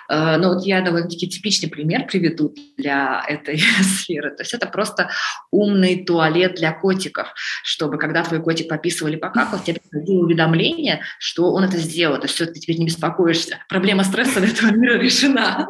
э, 0.10 0.38
ну 0.38 0.56
вот 0.56 0.66
я 0.66 0.82
довольно-таки 0.82 1.30
типичный 1.30 1.70
пример 1.70 2.06
приведу 2.06 2.54
для 2.78 3.24
этой 3.28 3.60
сферы. 3.82 4.32
То 4.32 4.44
есть 4.44 4.54
это 4.54 4.68
просто 4.68 5.10
умный 5.52 6.04
туалет 6.04 6.56
для 6.56 6.74
котиков, 6.74 7.34
чтобы 7.64 7.98
когда 7.98 8.24
твой 8.24 8.42
котик 8.42 8.68
пописывали 8.68 9.16
покакал, 9.16 9.60
тебе 9.60 9.80
приходило 9.80 10.24
уведомление, 10.24 11.02
что 11.20 11.45
он 11.54 11.64
это 11.64 11.78
сделал, 11.78 12.18
то 12.18 12.24
есть 12.24 12.36
все, 12.36 12.46
ты 12.46 12.60
теперь 12.60 12.78
не 12.78 12.86
беспокоишься. 12.86 13.60
Проблема 13.70 14.04
стресса 14.04 14.40
для 14.40 14.50
этого 14.50 14.72
мира 14.72 14.98
решена. 14.98 15.68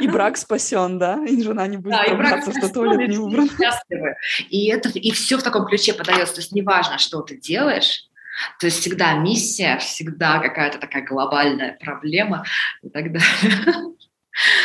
И 0.00 0.08
брак 0.08 0.36
спасен, 0.36 0.98
да? 0.98 1.24
И 1.26 1.42
жена 1.42 1.66
не 1.66 1.78
будет 1.78 1.94
да, 1.94 2.04
ругаться, 2.04 2.52
что 2.52 2.68
туалет 2.68 3.08
не 3.08 3.18
убран. 3.18 3.48
И, 4.50 4.68
это, 4.68 4.90
и 4.90 5.10
все 5.12 5.38
в 5.38 5.42
таком 5.42 5.66
ключе 5.66 5.94
подается. 5.94 6.34
То 6.34 6.40
есть 6.40 6.52
неважно, 6.52 6.98
что 6.98 7.22
ты 7.22 7.36
делаешь, 7.36 8.10
то 8.58 8.66
есть 8.66 8.80
всегда 8.80 9.14
миссия, 9.14 9.78
всегда 9.78 10.38
какая-то 10.40 10.78
такая 10.78 11.04
глобальная 11.04 11.76
проблема 11.80 12.44
и 12.82 12.90
так 12.90 13.12
далее. 13.12 13.94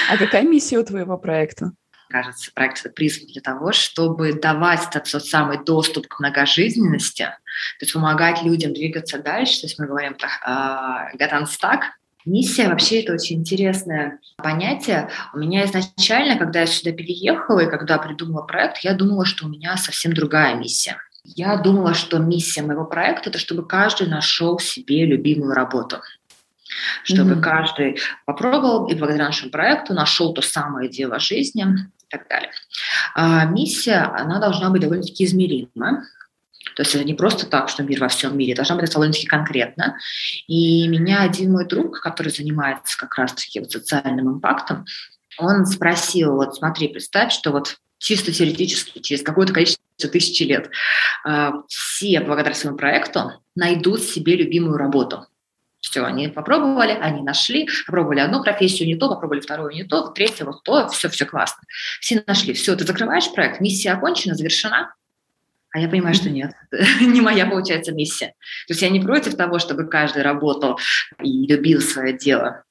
А 0.09 0.17
какая 0.17 0.43
миссия 0.43 0.77
у 0.77 0.83
твоего 0.83 1.17
проекта? 1.17 1.71
Кажется, 2.15 2.51
проект 2.53 2.93
призван 2.95 3.27
для 3.27 3.41
того, 3.41 3.73
чтобы 3.73 4.31
давать 4.31 4.87
этот 4.89 5.11
тот 5.11 5.25
самый 5.25 5.61
доступ 5.61 6.07
к 6.07 6.19
многожизненности, 6.19 7.23
то 7.23 7.83
есть 7.83 7.93
помогать 7.93 8.41
людям 8.41 8.73
двигаться 8.73 9.19
дальше. 9.19 9.61
То 9.61 9.67
есть 9.67 9.77
мы 9.79 9.87
говорим 9.87 10.15
про 10.15 10.29
uh, 10.47 11.17
get 11.19 11.31
unstuck, 11.31 11.81
Миссия 12.25 12.69
вообще 12.69 13.01
это 13.01 13.13
очень 13.13 13.41
интересное 13.41 14.19
понятие. 14.37 15.09
У 15.33 15.37
меня 15.37 15.63
изначально, 15.65 16.39
когда 16.39 16.61
я 16.61 16.65
сюда 16.65 16.91
переехала 16.91 17.59
и 17.59 17.69
когда 17.69 17.99
придумала 17.99 18.41
проект, 18.41 18.79
я 18.79 18.95
думала, 18.95 19.25
что 19.25 19.45
у 19.45 19.49
меня 19.49 19.77
совсем 19.77 20.11
другая 20.11 20.55
миссия. 20.55 20.97
Я 21.23 21.55
думала, 21.57 21.93
что 21.93 22.17
миссия 22.17 22.63
моего 22.63 22.85
проекта 22.85 23.29
это 23.29 23.37
чтобы 23.37 23.67
каждый 23.67 24.07
нашел 24.07 24.57
себе 24.57 25.05
любимую 25.05 25.53
работу 25.53 26.01
чтобы 27.03 27.33
mm-hmm. 27.33 27.41
каждый 27.41 27.99
попробовал 28.25 28.87
и 28.87 28.95
благодаря 28.95 29.25
нашему 29.25 29.51
проекту 29.51 29.93
нашел 29.93 30.33
то 30.33 30.41
самое 30.41 30.89
дело 30.89 31.19
жизни 31.19 31.65
и 32.07 32.17
так 32.17 32.27
далее. 32.27 32.51
А 33.13 33.45
миссия, 33.45 34.11
она 34.15 34.39
должна 34.39 34.69
быть 34.69 34.81
довольно-таки 34.81 35.25
измерима. 35.25 36.05
То 36.75 36.81
есть 36.81 36.93
это 36.95 37.03
не 37.03 37.13
просто 37.13 37.45
так, 37.45 37.69
что 37.69 37.83
мир 37.83 38.01
во 38.01 38.07
всем 38.09 38.37
мире, 38.37 38.55
должна 38.55 38.75
быть 38.75 38.91
довольно-таки 38.91 39.27
конкретно. 39.27 39.97
И 40.47 40.87
меня 40.87 41.21
один 41.21 41.51
мой 41.51 41.65
друг, 41.65 42.01
который 42.01 42.31
занимается 42.31 42.97
как 42.97 43.15
раз-таки 43.17 43.59
вот 43.59 43.71
социальным 43.71 44.29
импактом, 44.29 44.85
он 45.37 45.65
спросил, 45.65 46.35
вот 46.35 46.55
смотри, 46.55 46.87
представь, 46.87 47.31
что 47.31 47.51
вот 47.51 47.77
чисто 47.97 48.31
теоретически 48.31 48.99
через 48.99 49.21
какое-то 49.21 49.53
количество 49.53 50.09
тысячи 50.11 50.43
лет 50.43 50.69
э, 51.25 51.51
все 51.67 52.19
благодаря 52.21 52.53
своему 52.53 52.77
проекту 52.77 53.31
найдут 53.55 54.01
себе 54.01 54.35
любимую 54.35 54.77
работу. 54.77 55.27
Все, 55.85 56.03
они 56.03 56.29
попробовали, 56.29 56.97
они 56.99 57.21
нашли, 57.21 57.69
попробовали 57.85 58.19
одну 58.19 58.41
профессию 58.41 58.87
не 58.87 58.95
то, 58.95 59.07
попробовали 59.07 59.39
вторую 59.39 59.71
не 59.71 59.83
то, 59.83 60.07
третью 60.07 60.47
вот 60.47 60.63
то, 60.63 60.87
все, 60.87 61.09
все 61.09 61.25
классно. 61.25 61.61
Все 62.01 62.23
нашли, 62.25 62.53
все, 62.53 62.75
ты 62.75 62.85
закрываешь 62.85 63.31
проект, 63.31 63.61
миссия 63.61 63.91
окончена, 63.91 64.33
завершена, 64.33 64.95
а 65.69 65.79
я 65.79 65.87
понимаю, 65.87 66.15
что 66.15 66.31
нет, 66.31 66.53
не 67.01 67.21
моя, 67.21 67.45
получается, 67.45 67.91
миссия. 67.91 68.29
То 68.65 68.73
есть 68.73 68.81
я 68.81 68.89
не 68.89 68.99
против 68.99 69.35
того, 69.35 69.59
чтобы 69.59 69.87
каждый 69.87 70.23
работал 70.23 70.79
и 71.21 71.45
любил 71.45 71.81
свое 71.81 72.17
дело 72.17 72.63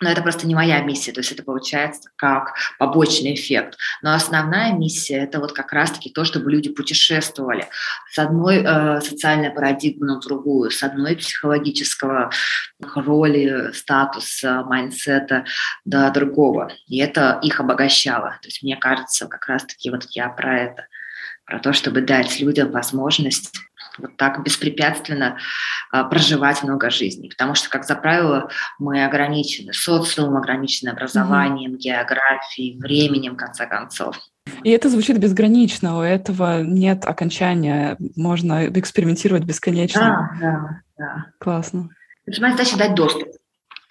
но 0.00 0.10
это 0.10 0.22
просто 0.22 0.46
не 0.46 0.54
моя 0.54 0.80
миссия, 0.80 1.12
то 1.12 1.20
есть 1.20 1.32
это 1.32 1.42
получается 1.42 2.10
как 2.16 2.54
побочный 2.78 3.34
эффект. 3.34 3.76
Но 4.02 4.14
основная 4.14 4.72
миссия– 4.72 5.16
это 5.24 5.40
вот 5.40 5.52
как 5.52 5.72
раз-таки 5.72 6.10
то, 6.10 6.24
чтобы 6.24 6.50
люди 6.50 6.70
путешествовали 6.70 7.68
с 8.10 8.18
одной 8.18 8.62
э, 8.64 9.00
социальной 9.00 9.50
парадигмы 9.50 10.06
на 10.06 10.20
другую, 10.20 10.70
с 10.70 10.82
одной 10.82 11.16
психологического 11.16 12.30
роли, 12.94 13.72
статуса, 13.72 14.62
майнсета 14.64 15.44
до 15.84 16.10
другого. 16.10 16.70
И 16.86 16.98
это 16.98 17.38
их 17.42 17.60
обогащало. 17.60 18.38
То 18.42 18.48
есть 18.48 18.62
мне 18.62 18.76
кажется, 18.76 19.26
как 19.26 19.46
раз-таки 19.46 19.90
вот 19.90 20.04
я 20.10 20.28
про 20.28 20.60
это, 20.60 20.86
про 21.44 21.58
то, 21.58 21.72
чтобы 21.72 22.00
дать 22.00 22.40
людям 22.40 22.70
возможность 22.70 23.52
вот 23.98 24.16
так 24.16 24.42
беспрепятственно 24.42 25.36
а, 25.90 26.04
проживать 26.04 26.62
много 26.62 26.90
жизней. 26.90 27.28
Потому 27.28 27.54
что, 27.54 27.70
как 27.70 27.84
за 27.84 27.94
правило, 27.94 28.50
мы 28.78 29.04
ограничены 29.04 29.72
социумом, 29.72 30.36
ограничены 30.36 30.90
образованием, 30.90 31.74
mm-hmm. 31.74 31.78
географией, 31.78 32.78
временем, 32.78 33.34
в 33.34 33.36
конце 33.36 33.66
концов. 33.66 34.18
И 34.62 34.70
это 34.70 34.90
звучит 34.90 35.18
безгранично, 35.18 35.98
у 35.98 36.02
этого 36.02 36.62
нет 36.62 37.04
окончания, 37.06 37.96
можно 38.16 38.66
экспериментировать 38.68 39.44
бесконечно. 39.44 40.30
Да, 40.40 40.40
да, 40.40 40.80
да. 40.98 41.26
Классно. 41.38 41.88
Моя 42.26 42.52
задача 42.52 42.76
дать 42.76 42.94
доступ, 42.94 43.28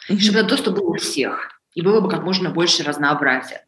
mm-hmm. 0.10 0.19
чтобы 0.19 0.39
этот 0.39 0.50
доступ 0.50 0.75
был 0.75 0.89
у 0.91 0.95
всех, 0.95 1.50
и 1.74 1.81
было 1.81 2.01
бы 2.01 2.10
как 2.10 2.24
можно 2.24 2.50
больше 2.50 2.83
разнообразия. 2.83 3.65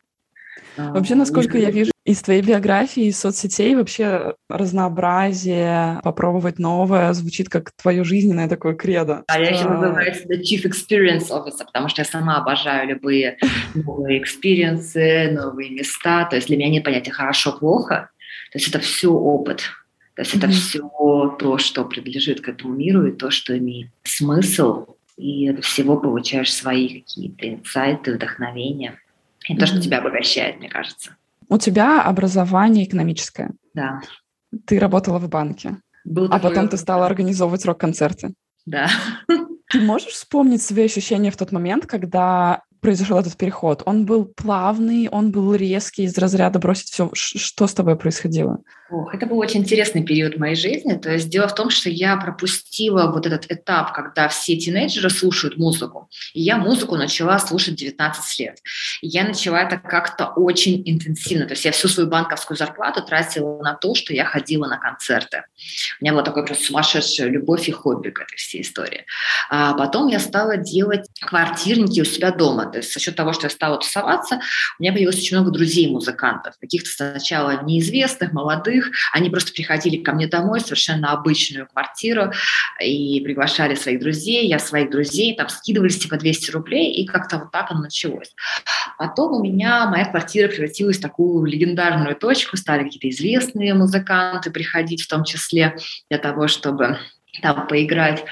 Вообще, 0.78 1.16
насколько 1.16 1.58
я 1.58 1.72
вижу, 1.72 1.92
из 2.06 2.22
твоей 2.22 2.44
биографии, 2.44 3.06
из 3.06 3.20
соцсетей 3.20 3.76
вообще 3.76 4.36
разнообразие, 4.48 6.00
попробовать 6.04 6.60
новое 6.60 7.12
звучит 7.14 7.50
как 7.50 7.72
твое 7.72 8.04
жизненное 8.04 8.48
такое 8.48 8.76
кредо. 8.76 9.24
А 9.28 9.40
я 9.40 9.50
еще 9.50 9.68
называю 9.68 10.14
себя 10.14 10.36
Chief 10.40 10.64
Experience 10.64 11.30
Officer, 11.32 11.66
потому 11.66 11.90
что 11.90 12.02
я 12.02 12.06
сама 12.06 12.38
обожаю 12.38 12.90
любые 12.90 13.38
новые 13.74 14.22
experience 14.22 15.13
ы, 15.13 15.32
новые 15.32 15.72
места. 15.72 16.26
То 16.26 16.36
есть 16.36 16.48
для 16.48 16.58
меня 16.58 16.70
нет 16.70 16.84
понятия 16.84 17.12
хорошо-плохо. 17.12 18.12
То 18.52 18.60
есть 18.60 18.68
это 18.68 18.80
все 18.80 19.12
опыт. 19.12 19.64
То 20.16 20.22
есть 20.22 20.36
mm-hmm. 20.36 20.38
это 20.38 20.48
все 20.50 21.36
то, 21.40 21.58
что 21.58 21.86
принадлежит 21.86 22.42
к 22.42 22.50
этому 22.50 22.76
миру, 22.76 23.08
и 23.08 23.12
то, 23.12 23.32
что 23.32 23.58
имеет 23.58 23.90
смысл. 24.04 24.96
И 25.18 25.50
от 25.50 25.64
всего 25.66 25.98
получаешь 25.98 26.54
свои 26.54 27.02
какие-то 27.02 27.50
инсайты, 27.50 28.14
вдохновения. 28.14 29.00
И 29.50 29.54
mm-hmm. 29.54 29.60
то, 29.60 29.66
что 29.66 29.82
тебя 29.82 29.98
обогащает, 29.98 30.60
мне 30.60 30.70
кажется. 30.70 31.16
У 31.50 31.58
тебя 31.58 32.02
образование 32.02 32.86
экономическое. 32.86 33.52
Да. 33.74 34.02
Ты 34.66 34.80
работала 34.80 35.20
в 35.20 35.30
банке. 35.30 35.78
Был 36.06 36.28
а 36.32 36.40
потом 36.40 36.70
ты 36.70 36.78
стала 36.78 37.06
организовывать 37.06 37.66
рок-концерты. 37.66 38.34
Да. 38.66 38.90
Ты 39.72 39.82
можешь 39.82 40.14
вспомнить 40.14 40.62
свои 40.62 40.86
ощущения 40.86 41.32
в 41.32 41.38
тот 41.38 41.52
момент, 41.52 41.88
когда 41.88 42.62
произошел 42.82 43.18
этот 43.18 43.36
переход? 43.36 43.82
Он 43.86 44.06
был 44.06 44.26
плавный, 44.26 45.10
он 45.10 45.32
был 45.32 45.56
резкий, 45.56 46.04
из 46.04 46.18
разряда 46.18 46.60
бросить 46.60 46.90
все. 46.90 47.10
Что 47.14 47.66
с 47.66 47.74
тобой 47.74 47.96
происходило? 47.96 48.60
Ох, 48.88 49.16
это 49.16 49.26
был 49.26 49.40
очень 49.40 49.62
интересный 49.62 50.04
период 50.04 50.38
моей 50.38 50.56
жизни. 50.56 50.94
То 50.94 51.12
есть 51.12 51.28
дело 51.28 51.48
в 51.48 51.56
том, 51.56 51.72
что 51.72 51.90
я 51.90 52.16
пропустила 52.18 53.12
вот 53.12 53.26
этот 53.26 53.52
этап, 53.52 53.94
когда 53.94 54.28
все 54.28 54.56
тинейджеры 54.58 55.10
слушают 55.10 55.58
музыку. 55.58 56.08
И 56.36 56.42
я 56.42 56.58
музыку 56.58 56.96
начала 56.96 57.40
слушать 57.40 57.76
19 57.76 58.40
лет. 58.40 58.60
И 59.02 59.08
я 59.08 59.24
начала 59.24 59.62
это 59.62 59.78
как-то 59.78 60.28
очень 60.28 60.84
интенсивно. 60.86 61.48
То 61.48 61.54
есть 61.54 61.66
я 61.66 61.72
всю 61.72 61.88
свою 61.88 62.08
банковскую 62.08 62.58
зарплату 62.58 63.02
тратила 63.04 63.60
на 63.64 63.74
то, 63.74 63.96
что 63.96 64.14
я 64.14 64.24
ходила 64.24 64.68
на 64.68 64.78
концерты. 64.78 65.46
У 66.00 66.04
меня 66.04 66.14
была 66.14 66.22
такая 66.22 66.46
просто 66.46 66.66
сумасшедшая 66.66 67.30
любовь 67.30 67.68
и 67.68 67.72
хобби 67.72 68.12
к 68.12 68.20
этой 68.20 68.36
всей 68.36 68.62
истории. 68.62 69.06
А 69.50 69.74
потом 69.74 70.10
я 70.10 70.20
стала 70.20 70.58
делать 70.58 71.10
квартирники 71.22 72.02
у 72.02 72.06
себя 72.06 72.30
дома. 72.30 72.68
То 72.68 72.78
есть 72.78 72.94
за 72.94 73.00
счет 73.00 73.16
того, 73.16 73.34
что 73.34 73.48
я 73.48 73.50
стала 73.50 73.80
тусоваться, 73.80 74.42
у 74.78 74.84
меня 74.84 74.92
появилось 74.92 75.18
очень 75.18 75.38
много 75.38 75.50
друзей-музыкантов. 75.50 76.54
Каких-то 76.62 76.90
сначала 76.92 77.64
неизвестных, 77.64 78.32
молодых, 78.32 78.75
молодых, 78.76 78.92
они 79.12 79.30
просто 79.30 79.54
приходили 79.54 79.98
ко 79.98 80.14
мне 80.14 80.28
домой, 80.28 80.60
совершенно 80.60 81.12
обычную 81.12 81.68
квартиру, 81.68 82.32
и 82.82 83.20
приглашали 83.22 83.76
своих 83.76 84.00
друзей, 84.00 84.48
я 84.48 84.60
своих 84.60 84.90
друзей, 84.90 85.36
там 85.36 85.50
скидывались 85.50 85.98
типа 85.98 86.18
200 86.18 86.52
рублей, 86.52 86.94
и 86.94 87.06
как-то 87.06 87.38
вот 87.38 87.52
так 87.52 87.72
оно 87.72 87.82
началось. 87.82 88.34
Потом 88.98 89.34
у 89.34 89.44
меня 89.44 89.88
моя 89.88 90.06
квартира 90.06 90.48
превратилась 90.48 90.98
в 90.98 91.02
такую 91.02 91.46
легендарную 91.46 92.16
точку, 92.16 92.58
стали 92.58 92.84
какие-то 92.84 93.10
известные 93.10 93.74
музыканты 93.74 94.52
приходить 94.52 95.02
в 95.02 95.08
том 95.08 95.24
числе 95.24 95.76
для 96.10 96.20
того, 96.20 96.48
чтобы 96.48 96.98
там 97.42 97.68
поиграть. 97.68 98.24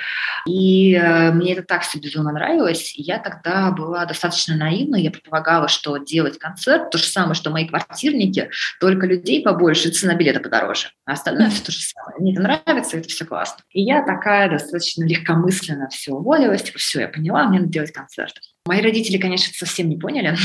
И 0.46 0.94
э, 0.94 1.32
мне 1.32 1.54
это 1.54 1.64
так 1.64 1.84
все 1.84 2.00
безумно 2.00 2.32
нравилось. 2.32 2.94
Я 2.96 3.20
тогда 3.20 3.72
была 3.72 4.06
достаточно 4.06 4.56
наивна. 4.56 4.98
Я 4.98 5.12
предполагала, 5.12 5.68
что 5.68 5.98
делать 5.98 6.38
концерт 6.38 6.90
то 6.90 6.98
же 6.98 7.06
самое, 7.06 7.36
что 7.36 7.50
мои 7.50 7.68
квартирники, 7.68 8.50
только 8.80 9.08
людей 9.08 9.44
побольше, 9.44 9.90
цена 9.90 10.16
билета 10.16 10.40
подороже. 10.40 10.90
А 11.06 11.14
остальное 11.14 11.50
все 11.50 11.64
то 11.64 11.72
же 11.72 11.80
самое. 11.80 12.20
Мне 12.20 12.34
это 12.34 12.42
нравится, 12.42 12.98
это 12.98 13.08
все 13.08 13.26
классно. 13.26 13.64
И 13.72 13.82
я 13.82 14.06
такая 14.06 14.50
достаточно 14.50 15.06
легкомысленно 15.06 15.90
все 15.90 16.12
уволилась. 16.12 16.64
Типа, 16.64 16.80
все, 16.80 17.02
я 17.02 17.08
поняла, 17.08 17.48
мне 17.48 17.60
надо 17.60 17.72
делать 17.72 17.92
концерт. 17.92 18.34
Мои 18.66 18.82
родители, 18.82 19.18
конечно, 19.18 19.54
совсем 19.54 19.90
не 19.90 19.98
поняли. 19.98 20.38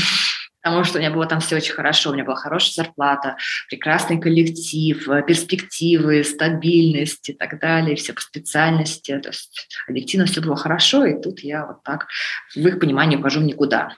Потому 0.61 0.83
что 0.83 0.97
у 0.97 1.01
меня 1.01 1.11
было 1.11 1.25
там 1.25 1.39
все 1.39 1.55
очень 1.55 1.73
хорошо, 1.73 2.09
у 2.09 2.13
меня 2.13 2.23
была 2.23 2.35
хорошая 2.35 2.83
зарплата, 2.85 3.37
прекрасный 3.69 4.19
коллектив, 4.19 5.07
э, 5.07 5.23
перспективы, 5.23 6.23
стабильность 6.23 7.29
и 7.29 7.33
так 7.33 7.59
далее, 7.59 7.95
все 7.95 8.13
по 8.13 8.21
специальности, 8.21 9.17
то 9.19 9.29
есть 9.29 9.67
объективно 9.87 10.25
все 10.25 10.41
было 10.41 10.55
хорошо, 10.55 11.05
и 11.05 11.21
тут 11.21 11.39
я 11.39 11.65
вот 11.65 11.83
так 11.83 12.07
в 12.55 12.67
их 12.67 12.79
понимании 12.79 13.17
ухожу 13.17 13.41
никуда. 13.41 13.95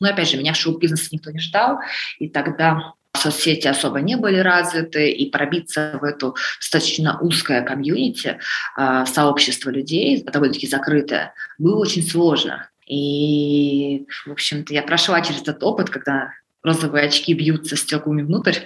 Но 0.00 0.08
опять 0.08 0.30
же, 0.30 0.36
меня 0.36 0.52
в 0.52 0.56
шоу-бизнесе 0.56 1.08
никто 1.12 1.30
не 1.30 1.40
ждал, 1.40 1.78
и 2.18 2.28
тогда 2.28 2.92
соцсети 3.16 3.66
особо 3.66 4.00
не 4.00 4.16
были 4.16 4.38
развиты, 4.38 5.10
и 5.10 5.30
пробиться 5.30 5.98
в 6.00 6.04
эту 6.04 6.36
достаточно 6.60 7.18
узкое 7.20 7.62
комьюнити, 7.62 8.38
э, 8.76 9.04
сообщество 9.06 9.70
людей, 9.70 10.22
довольно-таки 10.22 10.66
закрытое, 10.66 11.32
было 11.58 11.78
очень 11.80 12.02
сложно. 12.02 12.68
И, 12.86 14.06
в 14.26 14.32
общем-то, 14.32 14.72
я 14.72 14.82
прошла 14.82 15.20
через 15.20 15.42
этот 15.42 15.62
опыт, 15.62 15.90
когда 15.90 16.32
розовые 16.62 17.06
очки 17.06 17.34
бьются 17.34 17.76
стеклами 17.76 18.22
внутрь. 18.22 18.58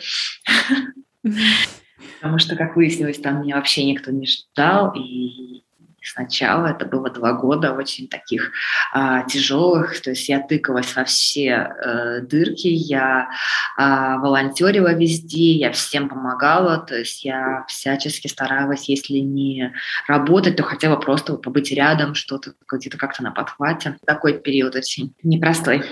Потому 2.20 2.38
что, 2.38 2.56
как 2.56 2.76
выяснилось, 2.76 3.18
там 3.18 3.42
меня 3.42 3.56
вообще 3.56 3.84
никто 3.84 4.10
не 4.10 4.26
ждал, 4.26 4.92
и 4.94 5.62
сначала 6.02 6.68
это 6.68 6.86
было 6.86 7.10
два 7.10 7.32
года 7.32 7.72
очень 7.72 8.08
таких 8.08 8.52
а, 8.92 9.22
тяжелых, 9.22 10.00
то 10.00 10.10
есть 10.10 10.28
я 10.28 10.40
тыкалась 10.40 10.94
во 10.96 11.04
все 11.04 11.48
э, 11.50 12.20
дырки, 12.22 12.68
я 12.68 13.28
а, 13.76 14.18
волонтерила 14.18 14.94
везде, 14.94 15.52
я 15.52 15.72
всем 15.72 16.08
помогала, 16.08 16.78
то 16.78 16.96
есть 16.96 17.24
я 17.24 17.64
всячески 17.68 18.26
старалась, 18.28 18.88
если 18.88 19.18
не 19.18 19.72
работать, 20.06 20.56
то 20.56 20.62
хотя 20.62 20.94
бы 20.94 21.00
просто 21.00 21.34
побыть 21.34 21.70
рядом, 21.72 22.14
что-то 22.14 22.54
где-то 22.68 22.96
как-то 22.96 23.22
на 23.22 23.30
подхвате. 23.30 23.96
Такой 24.06 24.38
период 24.38 24.74
очень 24.74 25.14
непростой. 25.22 25.84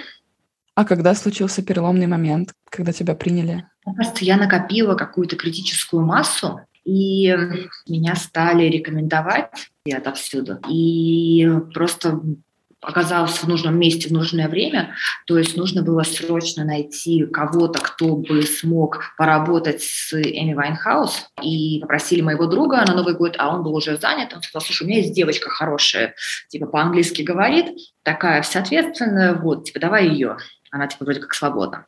А 0.74 0.84
когда 0.84 1.14
случился 1.14 1.60
переломный 1.62 2.06
момент, 2.06 2.52
когда 2.70 2.92
тебя 2.92 3.16
приняли? 3.16 3.66
Просто 3.82 4.24
я 4.24 4.36
накопила 4.36 4.94
какую-то 4.94 5.34
критическую 5.34 6.06
массу, 6.06 6.60
и 6.88 7.36
меня 7.86 8.16
стали 8.16 8.64
рекомендовать 8.64 9.50
и 9.84 9.92
отовсюду. 9.92 10.58
И 10.70 11.46
просто 11.74 12.18
оказался 12.80 13.44
в 13.44 13.48
нужном 13.48 13.78
месте 13.78 14.08
в 14.08 14.12
нужное 14.12 14.48
время, 14.48 14.94
то 15.26 15.36
есть 15.36 15.56
нужно 15.56 15.82
было 15.82 16.04
срочно 16.04 16.64
найти 16.64 17.26
кого-то, 17.26 17.80
кто 17.80 18.16
бы 18.16 18.42
смог 18.42 19.02
поработать 19.18 19.82
с 19.82 20.14
Эми 20.14 20.54
Уайнхаус, 20.54 21.28
и 21.42 21.80
попросили 21.80 22.22
моего 22.22 22.46
друга 22.46 22.84
на 22.86 22.94
Новый 22.94 23.14
год, 23.14 23.34
а 23.38 23.54
он 23.54 23.64
был 23.64 23.74
уже 23.74 23.98
занят, 23.98 24.32
он 24.32 24.42
сказал, 24.42 24.64
слушай, 24.64 24.84
у 24.84 24.86
меня 24.86 25.00
есть 25.00 25.12
девочка 25.12 25.50
хорошая, 25.50 26.14
типа 26.48 26.66
по-английски 26.66 27.22
говорит, 27.22 27.66
такая 28.04 28.42
вся 28.42 28.60
ответственная, 28.60 29.34
вот, 29.34 29.64
типа 29.64 29.80
давай 29.80 30.08
ее, 30.08 30.36
она 30.70 30.86
типа 30.86 31.04
вроде 31.04 31.20
как 31.20 31.34
свободна. 31.34 31.86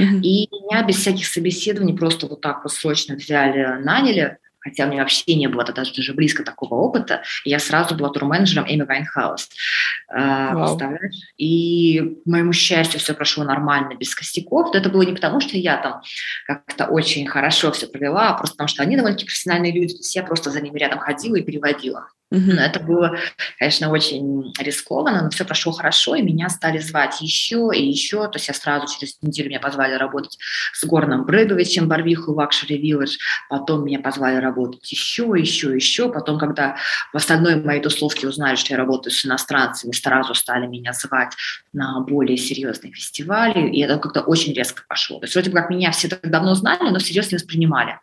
Mm-hmm. 0.00 0.20
И 0.22 0.48
меня 0.50 0.82
без 0.82 0.96
всяких 0.96 1.26
собеседований 1.26 1.96
просто 1.96 2.26
вот 2.26 2.40
так 2.40 2.62
вот 2.62 2.72
срочно 2.72 3.16
взяли, 3.16 3.82
наняли, 3.82 4.38
хотя 4.60 4.84
у 4.84 4.88
меня 4.88 5.00
вообще 5.00 5.34
не 5.34 5.48
было 5.48 5.64
даже, 5.64 5.94
даже 5.94 6.12
близко 6.12 6.44
такого 6.44 6.74
опыта. 6.74 7.22
Я 7.44 7.58
сразу 7.58 7.94
была 7.94 8.10
турменеджером 8.10 8.66
Эми 8.68 8.82
Уайнхаус. 8.82 9.48
Wow. 10.14 10.64
Представляешь? 10.64 11.14
И 11.38 12.18
моему 12.24 12.52
счастью 12.52 13.00
все 13.00 13.14
прошло 13.14 13.44
нормально, 13.44 13.94
без 13.94 14.14
костяков. 14.14 14.72
Но 14.72 14.80
это 14.80 14.90
было 14.90 15.02
не 15.02 15.12
потому, 15.12 15.40
что 15.40 15.56
я 15.56 15.78
там 15.78 16.02
как-то 16.46 16.86
очень 16.86 17.26
хорошо 17.26 17.72
все 17.72 17.86
провела, 17.86 18.30
а 18.30 18.34
просто 18.34 18.56
потому, 18.56 18.68
что 18.68 18.82
они 18.82 18.96
довольно-таки 18.96 19.26
профессиональные 19.26 19.72
люди. 19.72 19.94
То 19.94 20.00
есть 20.00 20.14
я 20.14 20.22
просто 20.22 20.50
за 20.50 20.60
ними 20.60 20.78
рядом 20.78 20.98
ходила 20.98 21.36
и 21.36 21.42
переводила. 21.42 22.08
Mm-hmm. 22.32 22.58
Это 22.58 22.80
было, 22.80 23.16
конечно, 23.58 23.90
очень 23.90 24.52
рискованно, 24.60 25.22
но 25.22 25.30
все 25.30 25.44
прошло 25.44 25.72
хорошо, 25.72 26.14
и 26.14 26.22
меня 26.22 26.48
стали 26.48 26.78
звать 26.78 27.20
еще 27.20 27.70
и 27.74 27.84
еще. 27.84 28.28
То 28.28 28.36
есть 28.36 28.48
я 28.48 28.54
сразу 28.54 28.86
через 28.86 29.20
неделю 29.20 29.48
меня 29.48 29.60
позвали 29.60 29.94
работать 29.94 30.38
с 30.72 30.84
Горном 30.84 31.24
Брэдовичем 31.24 31.88
Барвиху 31.88 32.32
Luxury 32.40 32.80
Village, 32.80 33.16
потом 33.48 33.84
меня 33.84 33.98
позвали 33.98 34.36
работать 34.36 34.90
еще, 34.92 35.32
еще, 35.36 35.74
еще. 35.74 36.12
Потом, 36.12 36.38
когда 36.38 36.76
в 37.12 37.16
остальной 37.16 37.56
моей 37.56 37.82
тусовке 37.82 38.28
узнали, 38.28 38.54
что 38.54 38.74
я 38.74 38.76
работаю 38.76 39.12
с 39.12 39.26
иностранцами, 39.26 39.92
сразу 39.92 40.34
стали 40.34 40.66
меня 40.66 40.92
звать 40.92 41.32
на 41.72 42.00
более 42.00 42.36
серьезные 42.36 42.92
фестивали, 42.92 43.68
и 43.70 43.80
это 43.80 43.98
как-то 43.98 44.20
очень 44.20 44.52
резко 44.52 44.82
пошло. 44.88 45.18
То 45.18 45.24
есть 45.24 45.34
вроде 45.34 45.50
бы 45.50 45.56
как 45.56 45.70
меня 45.70 45.90
все 45.90 46.08
так 46.08 46.30
давно 46.30 46.54
знали, 46.54 46.90
но 46.90 47.00
серьезно 47.00 47.36
воспринимали. 47.36 47.98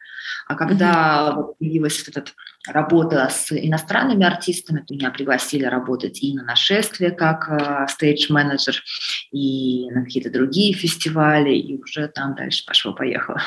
А 0.47 0.55
когда 0.55 1.29
mm-hmm. 1.29 1.55
появилась 1.59 2.05
вот 2.05 2.17
эта 2.17 2.31
работа 2.67 3.29
с 3.29 3.51
иностранными 3.51 4.25
артистами, 4.25 4.85
меня 4.89 5.11
пригласили 5.11 5.65
работать 5.65 6.21
и 6.23 6.33
на 6.33 6.43
нашествие 6.43 7.11
как 7.11 7.89
стейдж-менеджер, 7.89 8.83
и 9.31 9.89
на 9.91 10.03
какие-то 10.03 10.29
другие 10.29 10.73
фестивали, 10.73 11.55
и 11.55 11.81
уже 11.81 12.07
там 12.07 12.35
дальше 12.35 12.65
пошло-поехало. 12.65 13.41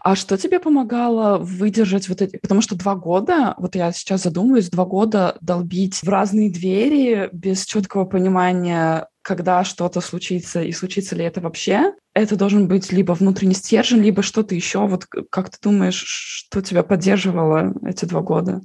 А 0.00 0.14
что 0.14 0.36
тебе 0.36 0.60
помогало 0.60 1.38
выдержать 1.38 2.08
вот 2.08 2.22
эти... 2.22 2.36
Потому 2.36 2.60
что 2.60 2.76
два 2.76 2.94
года, 2.94 3.54
вот 3.56 3.74
я 3.74 3.92
сейчас 3.92 4.24
задумываюсь, 4.24 4.68
два 4.68 4.84
года 4.84 5.36
долбить 5.40 6.02
в 6.02 6.08
разные 6.08 6.50
двери 6.50 7.28
без 7.32 7.64
четкого 7.64 8.04
понимания, 8.04 9.08
когда 9.22 9.64
что-то 9.64 10.00
случится 10.00 10.62
и 10.62 10.72
случится 10.72 11.14
ли 11.14 11.24
это 11.24 11.40
вообще, 11.40 11.94
это 12.14 12.36
должен 12.36 12.68
быть 12.68 12.92
либо 12.92 13.12
внутренний 13.12 13.54
стержень, 13.54 14.02
либо 14.02 14.22
что-то 14.22 14.54
еще. 14.54 14.86
Вот 14.86 15.06
как 15.06 15.50
ты 15.50 15.58
думаешь, 15.62 16.02
что 16.02 16.62
тебя 16.62 16.82
поддерживало 16.82 17.74
эти 17.86 18.04
два 18.04 18.20
года? 18.20 18.60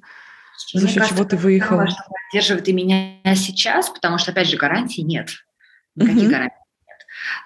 За 0.74 0.88
счет 0.88 1.08
чего 1.08 1.24
ты 1.26 1.38
выехала? 1.38 1.88
Что 1.88 2.04
поддерживает 2.32 2.68
и 2.68 2.74
меня 2.74 3.36
сейчас, 3.36 3.89
потому 3.89 4.18
что, 4.18 4.32
опять 4.32 4.48
же, 4.48 4.58
гарантий 4.58 5.04
нет. 5.04 5.30
Никаких 5.96 6.24
mm-hmm. 6.24 6.30
гарантий 6.30 6.56
нет. 6.88 6.98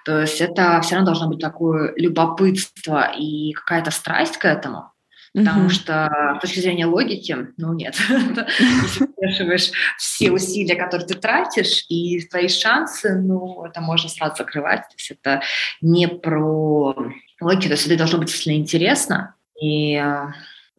То 0.04 0.20
есть 0.20 0.40
это 0.40 0.80
все 0.82 0.94
равно 0.94 1.06
должно 1.06 1.28
быть 1.28 1.40
такое 1.40 1.92
любопытство 1.96 3.12
и 3.16 3.52
какая-то 3.52 3.90
страсть 3.90 4.36
к 4.36 4.44
этому. 4.44 4.92
Потому 5.32 5.66
mm-hmm. 5.66 5.70
что 5.70 6.34
с 6.38 6.40
точки 6.40 6.58
зрения 6.58 6.86
логики, 6.86 7.36
ну 7.56 7.72
нет, 7.72 7.96
если 8.08 9.06
взвешиваешь 9.06 9.70
все 9.96 10.32
усилия, 10.32 10.74
которые 10.74 11.06
ты 11.06 11.14
тратишь, 11.14 11.84
и 11.88 12.20
твои 12.28 12.48
шансы, 12.48 13.14
ну, 13.14 13.64
это 13.64 13.80
можно 13.80 14.08
сразу 14.08 14.36
закрывать. 14.36 14.82
То 14.88 14.94
есть 14.96 15.10
это 15.12 15.42
не 15.80 16.08
про 16.08 16.94
логику, 17.40 17.62
то 17.62 17.70
есть 17.70 17.86
это 17.86 17.96
должно 17.96 18.18
быть 18.18 18.28
действительно 18.28 18.60
интересно. 18.60 19.34
И 19.60 20.02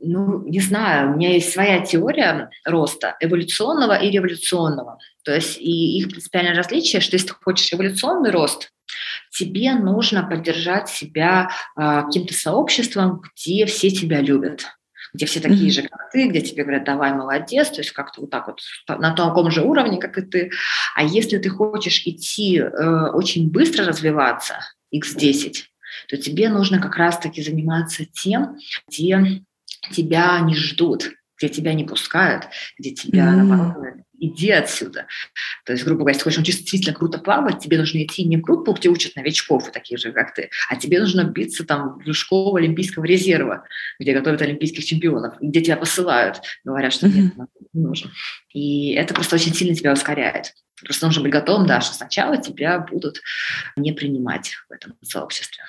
ну, 0.04 0.44
не 0.48 0.60
знаю, 0.60 1.12
у 1.12 1.16
меня 1.16 1.34
есть 1.34 1.54
своя 1.54 1.80
теория 1.86 2.50
роста, 2.66 3.16
эволюционного 3.20 3.94
и 3.94 4.10
революционного. 4.10 4.98
То 5.24 5.34
есть 5.34 5.58
и 5.60 6.00
их 6.00 6.10
принципиальное 6.10 6.56
различие, 6.56 7.02
что 7.02 7.16
если 7.16 7.28
ты 7.28 7.34
хочешь 7.36 7.72
эволюционный 7.72 8.32
рост, 8.32 8.72
тебе 9.32 9.74
нужно 9.74 10.24
поддержать 10.24 10.90
себя 10.90 11.50
э, 11.76 12.04
каким-то 12.04 12.34
сообществом, 12.34 13.24
где 13.34 13.66
все 13.66 13.90
тебя 13.90 14.22
любят 14.22 14.68
где 15.14 15.26
все 15.26 15.40
такие 15.40 15.70
mm-hmm. 15.70 15.74
же, 15.74 15.82
как 15.84 16.10
ты, 16.12 16.28
где 16.28 16.42
тебе 16.42 16.64
говорят, 16.64 16.86
давай, 16.86 17.14
молодец, 17.14 17.70
то 17.70 17.82
есть 17.82 17.92
как-то 17.92 18.22
вот 18.22 18.30
так 18.30 18.48
вот 18.48 18.62
на 18.88 19.14
таком 19.14 19.52
же 19.52 19.62
уровне, 19.62 20.00
как 20.00 20.18
и 20.18 20.22
ты. 20.22 20.52
А 20.96 21.04
если 21.04 21.38
ты 21.38 21.50
хочешь 21.50 22.04
идти 22.06 22.60
э, 22.60 23.10
очень 23.12 23.52
быстро 23.52 23.86
развиваться, 23.86 24.56
x10, 24.94 25.54
то 26.08 26.18
тебе 26.18 26.50
нужно 26.50 26.80
как 26.80 26.96
раз-таки 26.96 27.42
заниматься 27.42 28.06
тем, 28.06 28.58
где 28.88 29.44
тебя 29.92 30.40
не 30.40 30.56
ждут, 30.56 31.12
где 31.38 31.50
тебя 31.50 31.74
не 31.74 31.84
пускают, 31.84 32.46
где 32.80 32.92
тебя, 32.92 33.26
mm-hmm. 33.26 33.44
наоборот, 33.44 33.96
иди 34.22 34.52
отсюда. 34.52 35.08
То 35.66 35.74
есть, 35.74 35.84
грубо 35.84 36.00
говоря, 36.00 36.14
если 36.14 36.24
хочешь 36.24 36.38
научиться 36.38 36.62
действительно 36.62 36.96
круто 36.96 37.18
плавать, 37.18 37.60
тебе 37.60 37.78
нужно 37.78 38.04
идти 38.04 38.24
не 38.24 38.38
в 38.38 38.42
группу, 38.42 38.72
где 38.74 38.90
учат 38.90 39.16
новичков, 39.16 39.72
таких 39.72 40.00
же, 40.00 40.12
как 40.12 40.34
ты, 40.34 40.50
а 40.70 40.76
тебе 40.76 41.00
нужно 41.00 41.24
биться 41.24 41.66
там 41.66 42.00
в 42.00 42.14
школу 42.14 42.56
Олимпийского 42.56 43.04
резерва, 43.04 43.66
где 44.00 44.14
готовят 44.14 44.42
олимпийских 44.42 44.86
чемпионов, 44.86 45.36
где 45.42 45.62
тебя 45.62 45.76
посылают, 45.76 46.42
говорят, 46.64 46.94
что 46.94 47.10
нет, 47.10 47.34
не 47.74 47.82
нужен. 47.82 48.12
И 48.54 48.94
это 48.94 49.14
просто 49.14 49.36
очень 49.36 49.54
сильно 49.54 49.76
тебя 49.76 49.92
ускоряет. 49.92 50.54
Просто 50.84 51.06
нужно 51.08 51.24
быть 51.24 51.32
готовым, 51.32 51.68
да, 51.68 51.82
что 51.82 51.96
сначала 51.96 52.38
тебя 52.38 52.80
будут 52.80 53.22
не 53.76 53.92
принимать 53.92 54.54
в 54.70 54.74
этом 54.74 54.96
сообществе. 55.02 55.64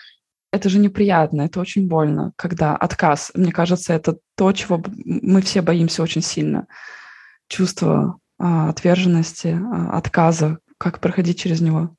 Это 0.53 0.69
же 0.69 0.79
неприятно, 0.79 1.43
это 1.43 1.61
очень 1.61 1.89
больно, 1.89 2.33
когда 2.37 2.77
отказ. 2.77 3.31
Мне 3.35 3.53
кажется, 3.53 3.95
это 3.95 4.19
то, 4.37 4.53
чего 4.53 4.83
мы 5.05 5.41
все 5.41 5.63
боимся 5.63 6.03
очень 6.03 6.23
сильно. 6.23 6.67
Чувство 7.49 8.19
отверженности, 8.43 9.59
а, 9.73 9.97
отказа, 9.97 10.59
как 10.79 11.01
проходить 11.01 11.39
через 11.41 11.61
него? 11.61 11.97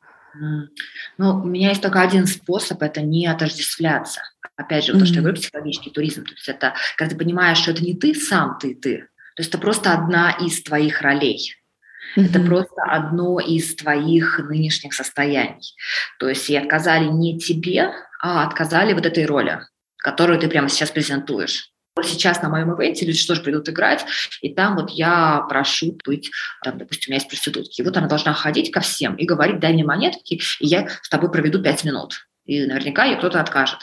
Ну, 1.18 1.42
у 1.42 1.46
меня 1.46 1.70
есть 1.70 1.82
только 1.82 2.02
один 2.02 2.26
способ, 2.26 2.82
это 2.82 3.02
не 3.02 3.28
отождествляться. 3.28 4.22
Опять 4.56 4.86
же, 4.86 4.94
mm-hmm. 4.94 5.00
то, 5.00 5.06
что 5.06 5.16
я 5.16 5.22
говорю, 5.22 5.38
психологический 5.38 5.90
туризм. 5.92 6.26
То 6.26 6.34
есть 6.34 6.50
это, 6.50 6.74
когда 6.98 7.12
ты 7.12 7.18
понимаешь, 7.18 7.60
что 7.60 7.72
это 7.72 7.84
не 7.84 7.94
ты 7.94 8.14
сам, 8.14 8.58
ты 8.60 8.76
ты. 8.76 9.08
То 9.36 9.42
есть 9.42 9.50
это 9.50 9.58
просто 9.58 9.94
одна 9.94 10.32
из 10.32 10.62
твоих 10.64 11.02
ролей. 11.02 11.56
Mm-hmm. 12.16 12.26
Это 12.26 12.40
просто 12.42 12.82
одно 12.84 13.40
из 13.40 13.76
твоих 13.76 14.40
нынешних 14.40 14.94
состояний. 14.94 15.76
То 16.20 16.30
есть 16.30 16.50
и 16.50 16.56
отказали 16.56 17.06
не 17.06 17.40
тебе, 17.40 17.92
а 18.22 18.46
отказали 18.46 18.94
вот 18.94 19.06
этой 19.06 19.26
роли, 19.26 19.60
которую 19.98 20.40
ты 20.40 20.48
прямо 20.48 20.70
сейчас 20.70 20.92
презентуешь. 20.92 21.73
Сейчас 22.02 22.42
на 22.42 22.50
моем 22.50 22.74
ивенте 22.74 23.06
люди 23.06 23.26
тоже 23.26 23.42
придут 23.42 23.70
играть, 23.70 24.06
и 24.42 24.54
там 24.54 24.76
вот 24.76 24.90
я 24.90 25.46
прошу 25.48 25.98
быть, 26.04 26.32
там, 26.64 26.78
допустим, 26.78 27.06
у 27.08 27.12
меня 27.12 27.18
есть 27.18 27.30
проститутки, 27.30 27.82
и 27.82 27.84
вот 27.84 27.96
она 27.96 28.08
должна 28.08 28.34
ходить 28.34 28.72
ко 28.72 28.80
всем 28.80 29.16
и 29.16 29.26
говорить, 29.26 29.60
дай 29.60 29.74
мне 29.74 29.84
монетки, 29.84 30.42
и 30.60 30.66
я 30.66 30.88
с 31.02 31.10
тобой 31.10 31.32
проведу 31.32 31.62
пять 31.62 31.84
минут. 31.84 32.28
И 32.46 32.66
наверняка 32.66 33.06
ей 33.06 33.18
кто-то 33.18 33.40
откажет. 33.40 33.80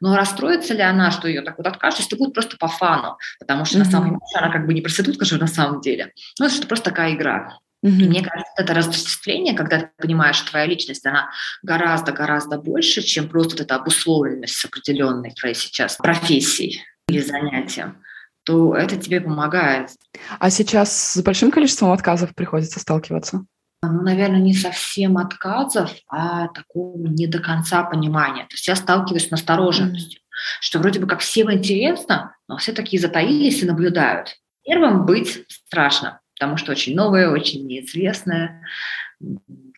Но 0.00 0.16
расстроится 0.16 0.74
ли 0.74 0.82
она, 0.82 1.10
что 1.10 1.28
ее 1.28 1.42
так 1.42 1.58
вот 1.58 1.66
откажут, 1.66 2.00
если 2.00 2.16
будет 2.16 2.34
просто 2.34 2.56
по 2.56 2.68
фану, 2.68 3.18
потому 3.38 3.64
что 3.64 3.76
mm-hmm. 3.76 3.84
на 3.84 3.90
самом 3.90 4.08
деле 4.10 4.44
она 4.44 4.50
как 4.50 4.66
бы 4.66 4.74
не 4.74 4.80
проститутка 4.80 5.24
же 5.24 5.38
на 5.38 5.46
самом 5.46 5.80
деле. 5.80 6.12
Ну, 6.38 6.46
это 6.46 6.66
просто 6.66 6.90
такая 6.90 7.14
игра. 7.14 7.58
Mm-hmm. 7.84 7.88
И 7.88 8.08
мне 8.08 8.22
кажется, 8.22 8.52
это 8.56 8.74
разочисление, 8.74 9.54
когда 9.54 9.80
ты 9.80 9.90
понимаешь, 9.96 10.36
что 10.36 10.50
твоя 10.50 10.66
личность, 10.66 11.06
она 11.06 11.30
гораздо-гораздо 11.62 12.58
больше, 12.58 13.00
чем 13.00 13.28
просто 13.28 13.52
вот 13.52 13.60
эта 13.60 13.76
обусловленность 13.76 14.56
с 14.56 14.64
определенной 14.64 15.30
твоей 15.30 15.54
сейчас 15.54 15.96
профессией 15.96 16.82
или 17.10 17.20
занятием 17.20 17.96
то 18.44 18.74
это 18.74 18.96
тебе 18.96 19.20
помогает. 19.20 19.90
А 20.38 20.50
сейчас 20.50 21.12
с 21.12 21.22
большим 21.22 21.50
количеством 21.50 21.92
отказов 21.92 22.34
приходится 22.34 22.80
сталкиваться? 22.80 23.44
ну, 23.82 24.02
наверное, 24.02 24.40
не 24.40 24.54
совсем 24.54 25.16
отказов, 25.16 25.90
а 26.08 26.48
такого 26.48 27.06
не 27.06 27.26
до 27.26 27.38
конца 27.38 27.82
понимания. 27.82 28.42
То 28.42 28.54
есть 28.54 28.68
я 28.68 28.76
сталкиваюсь 28.76 29.28
с 29.28 29.30
настороженностью, 29.30 30.20
mm-hmm. 30.20 30.58
что 30.60 30.78
вроде 30.80 31.00
бы 31.00 31.06
как 31.06 31.20
всем 31.20 31.50
интересно, 31.52 32.36
но 32.46 32.58
все 32.58 32.72
такие 32.72 33.00
затаились 33.00 33.62
и 33.62 33.66
наблюдают. 33.66 34.36
Первым 34.64 35.06
быть 35.06 35.46
страшно, 35.48 36.20
потому 36.38 36.58
что 36.58 36.72
очень 36.72 36.94
новое, 36.94 37.30
очень 37.30 37.66
неизвестное 37.66 38.62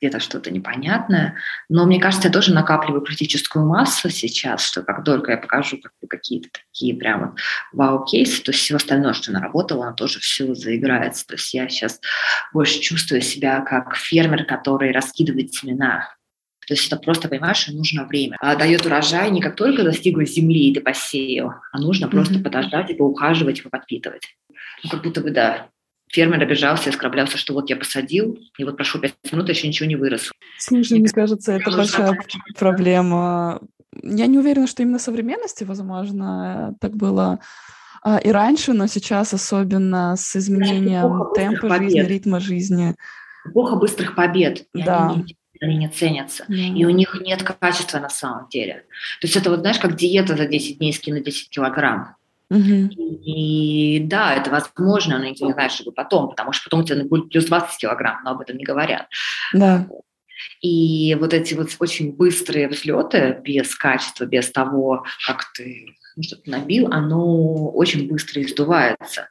где-то 0.03 0.19
что-то 0.19 0.51
непонятное. 0.51 1.37
Но 1.69 1.87
мне 1.87 2.01
кажется, 2.01 2.27
я 2.27 2.35
тоже 2.35 2.53
накапливаю 2.53 3.03
критическую 3.03 3.65
массу 3.65 4.11
сейчас, 4.11 4.65
что 4.65 4.83
как 4.83 5.05
только 5.05 5.31
я 5.31 5.39
покажу 5.39 5.79
как 5.79 5.93
бы, 6.03 6.09
какие-то 6.09 6.49
такие 6.51 6.95
прямо 6.97 7.37
вау-кейсы, 7.73 8.43
то 8.43 8.51
все 8.51 8.77
остальное, 8.77 9.13
что 9.13 9.31
наработала, 9.31 9.87
оно 9.87 9.95
тоже 9.95 10.19
все 10.19 10.55
заиграется. 10.55 11.25
То 11.25 11.35
есть 11.35 11.55
я 11.55 11.69
сейчас 11.69 12.01
больше 12.53 12.81
чувствую 12.81 13.23
себя 13.23 13.61
как 13.61 13.95
фермер, 13.95 14.45
который 14.45 14.91
раскидывает 14.91 15.55
семена. 15.55 16.09
То 16.67 16.75
есть 16.75 16.87
это 16.89 16.97
просто, 16.97 17.29
понимаешь, 17.29 17.69
нужно 17.69 18.05
время. 18.05 18.37
А 18.41 18.57
дает 18.57 18.85
урожай 18.85 19.31
не 19.31 19.41
как 19.41 19.55
только 19.55 19.85
достигла 19.85 20.25
земли 20.25 20.71
и 20.71 20.75
ты 20.75 20.81
посеял, 20.81 21.55
а 21.71 21.79
нужно 21.79 22.09
просто 22.09 22.35
mm-hmm. 22.35 22.43
подождать 22.43 22.91
и 22.91 22.95
поухаживать, 22.95 23.61
и 23.61 23.69
подпитывать. 23.69 24.37
Ну, 24.83 24.91
как 24.91 25.03
будто 25.03 25.21
бы, 25.21 25.31
да, 25.31 25.69
фермер 26.13 26.43
обижался 26.43 26.91
и 26.91 26.93
оскорблялся, 26.93 27.39
что 27.39 27.55
вот 27.55 27.71
я 27.71 27.77
посадил, 27.77 28.39
и 28.59 28.65
вот 28.65 28.77
прошло 28.77 29.01
пять 29.01 29.15
минут, 29.33 29.49
еще 29.49 29.67
ничего 29.67 29.89
не 29.89 29.97
выросло. 29.97 30.33
Слушай, 30.59 30.99
мне 30.99 31.09
кажется, 31.09 31.53
это 31.53 31.71
большая 31.71 32.17
проблема. 32.59 33.61
Я 34.03 34.27
не 34.27 34.39
уверена, 34.39 34.67
что 34.67 34.83
именно 34.83 34.99
современности, 34.99 35.65
возможно, 35.65 36.75
так 36.81 36.97
было 36.97 37.41
а, 38.03 38.19
и 38.19 38.31
раньше, 38.31 38.73
но 38.73 38.87
сейчас 38.87 39.35
особенно 39.35 40.15
с 40.17 40.37
изменением 40.37 41.33
темпа 41.35 41.77
жизни, 41.79 42.01
ритма 42.01 42.41
жизни. 42.41 42.95
Эпоха 43.45 43.77
быстрых 43.77 44.15
побед. 44.15 44.67
Да. 44.75 45.11
Они 45.11 45.37
они 45.61 45.77
не 45.77 45.89
ценятся. 45.89 46.45
Mm. 46.49 46.77
И 46.77 46.85
у 46.85 46.91
них 46.91 47.17
нет 47.21 47.45
качества 47.45 48.01
на 48.01 48.09
самом 48.09 48.49
деле. 48.49 48.85
То 49.21 49.29
есть 49.29 49.37
это 49.37 49.49
вот, 49.49 49.61
знаешь, 49.61 49.79
как 49.79 49.95
диета 49.95 50.37
за 50.37 50.47
10 50.47 50.79
дней 50.79 50.93
скинуть 50.93 51.23
10 51.25 51.51
килограмм. 51.51 52.17
Угу. 52.53 52.91
И, 53.25 54.01
да, 54.05 54.35
это 54.35 54.51
возможно, 54.51 55.19
но 55.19 55.25
никто 55.25 55.47
не 55.47 55.53
знает, 55.53 55.73
что 55.73 55.85
будет 55.85 55.95
потом, 55.95 56.29
потому 56.29 56.53
что 56.53 56.65
потом 56.65 56.81
у 56.81 56.85
тебя 56.85 57.03
будет 57.05 57.31
плюс 57.31 57.47
20 57.47 57.79
килограмм, 57.79 58.21
но 58.25 58.33
об 58.33 58.41
этом 58.41 58.59
не 58.59 58.65
говорят. 58.65 59.09
Да. 59.55 59.87
И 60.61 61.17
вот 61.19 61.33
эти 61.33 61.55
вот 61.55 61.71
очень 61.79 62.15
быстрые 62.15 62.69
взлеты 62.69 63.41
без 63.43 63.75
качества, 63.75 64.27
без 64.27 64.51
того, 64.51 65.05
как 65.27 65.53
ты 65.55 65.95
ну, 66.17 66.23
что-то 66.23 66.51
набил, 66.51 66.89
оно 66.93 67.71
очень 67.71 68.07
быстро 68.09 68.43
издувается. 68.43 69.29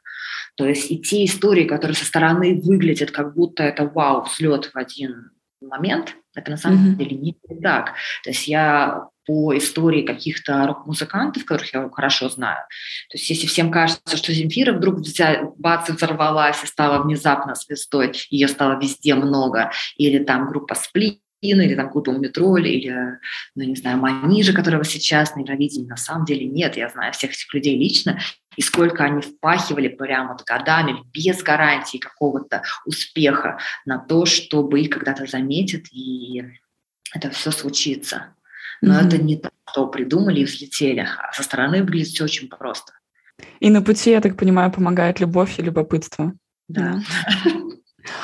То 0.56 0.66
есть 0.66 0.90
и 0.90 0.98
те 0.98 1.24
истории, 1.24 1.64
которые 1.64 1.94
со 1.94 2.04
стороны 2.04 2.60
выглядят, 2.60 3.12
как 3.12 3.34
будто 3.34 3.62
это 3.62 3.86
вау, 3.86 4.24
взлет 4.24 4.70
в 4.72 4.76
один 4.76 5.30
момент, 5.60 6.16
это 6.34 6.50
на 6.50 6.56
самом 6.56 6.92
mm-hmm. 6.92 6.96
деле 6.96 7.16
не 7.16 7.36
так. 7.62 7.92
То 8.24 8.30
есть 8.30 8.48
я 8.48 9.08
по 9.26 9.56
истории 9.56 10.02
каких-то 10.02 10.66
рок-музыкантов, 10.66 11.44
которых 11.44 11.72
я 11.74 11.88
хорошо 11.90 12.28
знаю. 12.28 12.64
То 13.10 13.18
есть 13.18 13.28
если 13.30 13.46
всем 13.46 13.70
кажется, 13.70 14.16
что 14.16 14.32
Земфира 14.32 14.72
вдруг 14.72 14.96
взя, 14.96 15.42
бац, 15.58 15.88
и 15.88 15.92
взорвалась 15.92 16.62
и 16.62 16.66
стала 16.66 17.02
внезапно 17.02 17.54
звездой, 17.54 18.12
ее 18.30 18.48
стало 18.48 18.80
везде 18.80 19.14
много, 19.14 19.70
или 19.96 20.18
там 20.18 20.48
группа 20.48 20.74
Сплин, 20.74 21.18
или 21.42 21.74
там 21.74 21.90
группа 21.90 22.10
Метроль, 22.10 22.68
или, 22.68 23.18
ну, 23.54 23.64
не 23.64 23.74
знаю, 23.74 23.98
Манижа, 23.98 24.52
которого 24.52 24.84
сейчас 24.84 25.34
на 25.34 25.40
Евровидении, 25.40 25.88
на 25.88 25.96
самом 25.96 26.24
деле 26.24 26.46
нет. 26.46 26.76
Я 26.76 26.88
знаю 26.88 27.12
всех 27.12 27.32
этих 27.32 27.52
людей 27.52 27.76
лично, 27.76 28.20
и 28.56 28.62
сколько 28.62 29.04
они 29.04 29.22
впахивали 29.22 29.88
прямо 29.88 30.32
вот 30.32 30.44
годами 30.44 31.02
без 31.12 31.42
гарантии 31.42 31.98
какого-то 31.98 32.62
успеха 32.86 33.58
на 33.84 33.98
то, 33.98 34.24
чтобы 34.24 34.80
их 34.80 34.90
когда-то 34.90 35.26
заметят, 35.26 35.86
и 35.92 36.44
это 37.12 37.30
все 37.30 37.50
случится. 37.50 38.34
Но 38.82 38.94
mm-hmm. 38.94 39.06
это 39.06 39.18
не 39.18 39.36
то, 39.36 39.50
что 39.70 39.86
придумали 39.86 40.40
и 40.40 40.44
взлетели. 40.44 41.00
А 41.00 41.32
со 41.32 41.42
стороны 41.42 41.82
выглядит 41.82 42.08
все 42.08 42.24
очень 42.24 42.48
просто. 42.48 42.92
И 43.60 43.70
на 43.70 43.80
пути, 43.80 44.10
я 44.10 44.20
так 44.20 44.36
понимаю, 44.36 44.70
помогает 44.70 45.20
любовь 45.20 45.58
и 45.58 45.62
любопытство. 45.62 46.34
Да. 46.68 47.00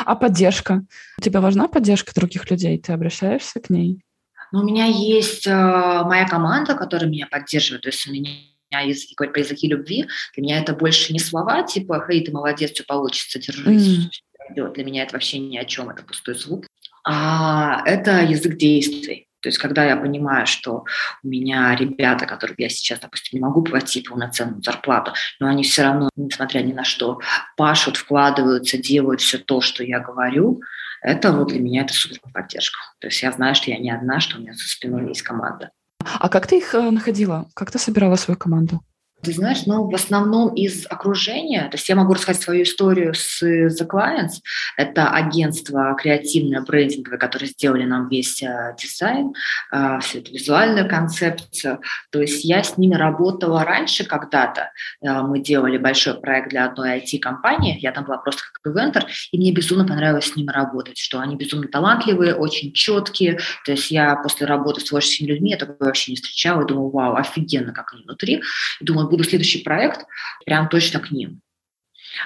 А 0.05 0.17
поддержка? 0.17 0.85
Тебе 1.23 1.41
важна 1.41 1.69
поддержка 1.69 2.13
других 2.13 2.51
людей? 2.51 2.79
Ты 2.79 2.93
обращаешься 2.93 3.61
к 3.61 3.71
ней? 3.71 4.03
Ну, 4.51 4.61
у 4.61 4.65
меня 4.65 4.87
есть 4.87 5.47
э, 5.47 5.53
моя 5.53 6.27
команда, 6.27 6.75
которая 6.75 7.09
меня 7.09 7.27
поддерживает. 7.27 7.83
То 7.83 7.91
есть 7.91 8.07
у 8.09 8.13
меня 8.13 8.31
язык, 8.71 9.11
говорить 9.17 9.35
по 9.35 9.39
языке 9.39 9.69
любви, 9.69 10.07
для 10.35 10.43
меня 10.43 10.59
это 10.59 10.75
больше 10.75 11.13
не 11.13 11.19
слова, 11.19 11.63
типа, 11.63 12.05
«Хей, 12.07 12.25
ты 12.25 12.33
молодец, 12.33 12.73
все 12.73 12.85
получится, 12.85 13.39
держись». 13.39 14.11
Mm. 14.57 14.73
Для 14.73 14.85
меня 14.85 15.03
это 15.03 15.13
вообще 15.13 15.39
ни 15.39 15.57
о 15.59 15.65
чем, 15.65 15.91
это 15.91 16.03
пустой 16.03 16.35
звук. 16.35 16.67
А 17.05 17.83
это 17.87 18.23
язык 18.23 18.57
действий. 18.57 19.28
То 19.41 19.49
есть, 19.49 19.59
когда 19.59 19.85
я 19.85 19.97
понимаю, 19.97 20.47
что 20.47 20.85
у 21.23 21.29
меня 21.29 21.75
ребята, 21.77 22.27
которым 22.27 22.57
я 22.59 22.69
сейчас, 22.69 23.01
допустим, 23.01 23.39
не 23.39 23.45
могу 23.45 23.63
платить 23.63 24.09
полноценную 24.09 24.63
зарплату, 24.63 25.13
но 25.41 25.49
они 25.49 25.63
все 25.63 25.83
равно, 25.83 26.11
несмотря 26.17 26.61
ни 26.61 26.73
на 26.73 26.85
что, 26.85 27.21
пашут, 27.57 27.97
вкладываются, 27.97 28.79
делают 28.79 29.21
все 29.21 29.39
то, 29.39 29.61
что 29.61 29.85
я 29.85 30.01
говорю, 30.01 30.61
это 31.01 31.33
вот 31.33 31.49
для 31.49 31.61
меня 31.61 31.83
это 31.83 31.95
супер 31.95 32.19
поддержка. 32.33 32.79
То 32.99 33.07
есть 33.07 33.23
я 33.23 33.31
знаю, 33.33 33.55
что 33.55 33.71
я 33.71 33.79
не 33.79 33.91
одна, 33.91 34.21
что 34.21 34.39
у 34.39 34.41
меня 34.41 34.53
за 34.55 34.67
спиной 34.67 35.09
есть 35.09 35.23
команда. 35.23 35.71
А 36.05 36.29
как 36.29 36.47
ты 36.47 36.59
их 36.59 36.75
э, 36.75 36.91
находила? 36.91 37.49
Как 37.55 37.71
ты 37.71 37.79
собирала 37.79 38.17
свою 38.17 38.39
команду? 38.39 38.81
Ты 39.21 39.33
знаешь, 39.33 39.67
ну, 39.67 39.91
в 39.91 39.95
основном 39.97 40.55
из 40.55 40.87
окружения, 40.89 41.63
то 41.63 41.77
есть 41.77 41.89
я 41.89 41.97
могу 41.97 42.15
рассказать 42.15 42.41
свою 42.41 42.63
историю 42.63 43.15
с 43.15 43.43
The 43.43 43.85
Clients, 43.85 44.41
это 44.77 45.11
агентство 45.11 45.97
креативное, 46.01 46.61
брендинговое, 46.61 47.19
которое 47.19 47.47
сделали 47.47 47.85
нам 47.85 48.09
весь 48.09 48.41
э, 48.45 48.77
дизайн, 48.81 49.33
э, 49.73 49.99
всю 50.01 50.19
эту 50.19 50.33
визуальную 50.33 50.89
концепцию, 50.89 51.81
то 52.11 52.21
есть 52.21 52.45
я 52.45 52.63
с 52.63 52.79
ними 52.79 52.95
работала 52.95 53.65
раньше 53.65 54.05
когда-то, 54.05 54.71
э, 55.03 55.23
мы 55.23 55.41
делали 55.41 55.79
большой 55.79 56.15
проект 56.21 56.51
для 56.51 56.67
одной 56.67 56.99
IT-компании, 56.99 57.77
я 57.81 57.91
там 57.91 58.05
была 58.05 58.19
просто 58.19 58.43
как 58.53 58.73
ивентер, 58.73 59.07
и 59.33 59.39
мне 59.39 59.53
безумно 59.53 59.85
понравилось 59.85 60.31
с 60.31 60.37
ними 60.37 60.53
работать, 60.53 60.97
что 60.97 61.19
они 61.19 61.35
безумно 61.35 61.67
талантливые, 61.67 62.37
очень 62.37 62.73
четкие, 62.73 63.41
то 63.65 63.73
есть 63.73 63.91
я 63.91 64.15
после 64.15 64.47
работы 64.47 64.81
с 64.81 64.85
творческими 64.85 65.27
людьми, 65.27 65.51
я 65.51 65.57
такое 65.57 65.89
вообще 65.89 66.13
не 66.13 66.17
встречала, 66.17 66.63
и 66.63 66.69
думала, 66.69 66.91
вау, 66.91 67.17
офигенно, 67.17 67.73
как 67.73 67.93
они 67.93 68.05
внутри, 68.05 68.43
думаю, 68.81 69.08
буду 69.09 69.25
следующий 69.25 69.63
проект 69.63 70.07
прям 70.45 70.69
точно 70.69 71.01
к 71.01 71.11
ним. 71.11 71.41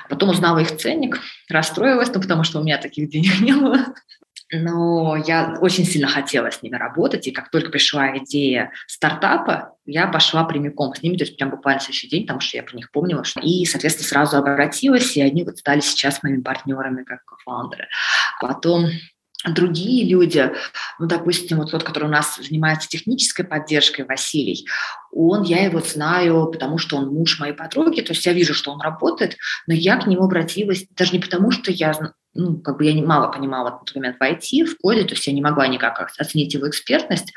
Потом 0.09 0.31
узнала 0.31 0.59
их 0.59 0.77
ценник, 0.77 1.21
расстроилась, 1.49 2.12
ну, 2.14 2.21
потому 2.21 2.45
что 2.45 2.61
у 2.61 2.62
меня 2.62 2.79
таких 2.79 3.09
денег 3.11 3.40
не 3.40 3.53
было. 3.53 3.87
Но 4.55 5.16
я 5.16 5.57
очень 5.61 5.87
сильно 5.87 6.07
хотела 6.07 6.51
с 6.51 6.62
ними 6.62 6.77
работать, 6.77 7.27
и 7.27 7.31
как 7.31 7.51
только 7.51 7.71
пришла 7.71 8.18
идея 8.18 8.71
стартапа, 8.87 9.77
я 9.87 10.07
пошла 10.07 10.45
прямиком 10.45 10.95
с 10.95 11.03
ними, 11.03 11.16
то 11.16 11.25
есть 11.25 11.38
прям 11.38 11.51
буквально 11.51 11.81
следующий 11.81 12.09
день, 12.09 12.25
потому 12.25 12.40
что 12.40 12.59
я 12.59 12.62
про 12.62 12.77
них 12.77 12.90
помнила. 12.90 13.25
И, 13.40 13.64
соответственно, 13.64 14.09
сразу 14.09 14.37
обратилась, 14.37 15.16
и 15.16 15.23
они 15.23 15.42
вот 15.45 15.57
стали 15.57 15.81
сейчас 15.81 16.23
моими 16.23 16.42
партнерами 16.42 17.03
как 17.03 17.25
кофаундеры. 17.25 17.88
Потом 18.40 18.88
другие 19.45 20.09
люди, 20.09 20.53
ну, 20.99 21.07
допустим, 21.07 21.59
вот 21.59 21.71
тот, 21.71 21.83
который 21.83 22.05
у 22.05 22.13
нас 22.13 22.37
занимается 22.37 22.89
технической 22.89 23.45
поддержкой, 23.45 24.05
Василий, 24.05 24.67
он, 25.11 25.43
я 25.43 25.65
его 25.65 25.81
знаю, 25.81 26.47
потому 26.47 26.79
что 26.79 26.97
он 26.97 27.09
муж 27.09 27.39
моей 27.41 27.55
подруги, 27.55 28.01
то 28.01 28.13
есть 28.13 28.25
я 28.25 28.33
вижу, 28.33 28.55
что 28.55 28.71
он 28.73 28.81
работает, 28.81 29.37
но 29.67 29.75
я 29.75 29.97
к 29.97 30.07
нему 30.07 30.25
обратилась 30.25 30.87
даже 30.97 31.13
не 31.13 31.19
потому, 31.19 31.51
что 31.51 31.71
я 31.71 31.93
ну, 32.35 32.59
как 32.59 32.79
бы 32.79 32.85
я 32.85 32.95
мало 33.05 33.31
понимала 33.31 33.71
в 33.71 33.85
тот 33.85 33.95
момент 33.95 34.17
в 34.19 34.23
IT, 34.23 34.65
в 34.65 34.79
коде, 34.79 35.05
то 35.05 35.15
есть 35.15 35.27
я 35.27 35.33
не 35.33 35.43
могла 35.43 35.67
никак 35.67 36.01
оценить 36.19 36.55
его 36.55 36.69
экспертность, 36.69 37.33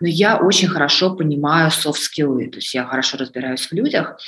но 0.00 0.08
я 0.08 0.38
очень 0.38 0.68
хорошо 0.68 1.14
понимаю 1.14 1.70
софт-скиллы, 1.70 2.48
то 2.48 2.56
есть 2.56 2.74
я 2.74 2.84
хорошо 2.84 3.16
разбираюсь 3.18 3.66
в 3.66 3.72
людях, 3.72 4.18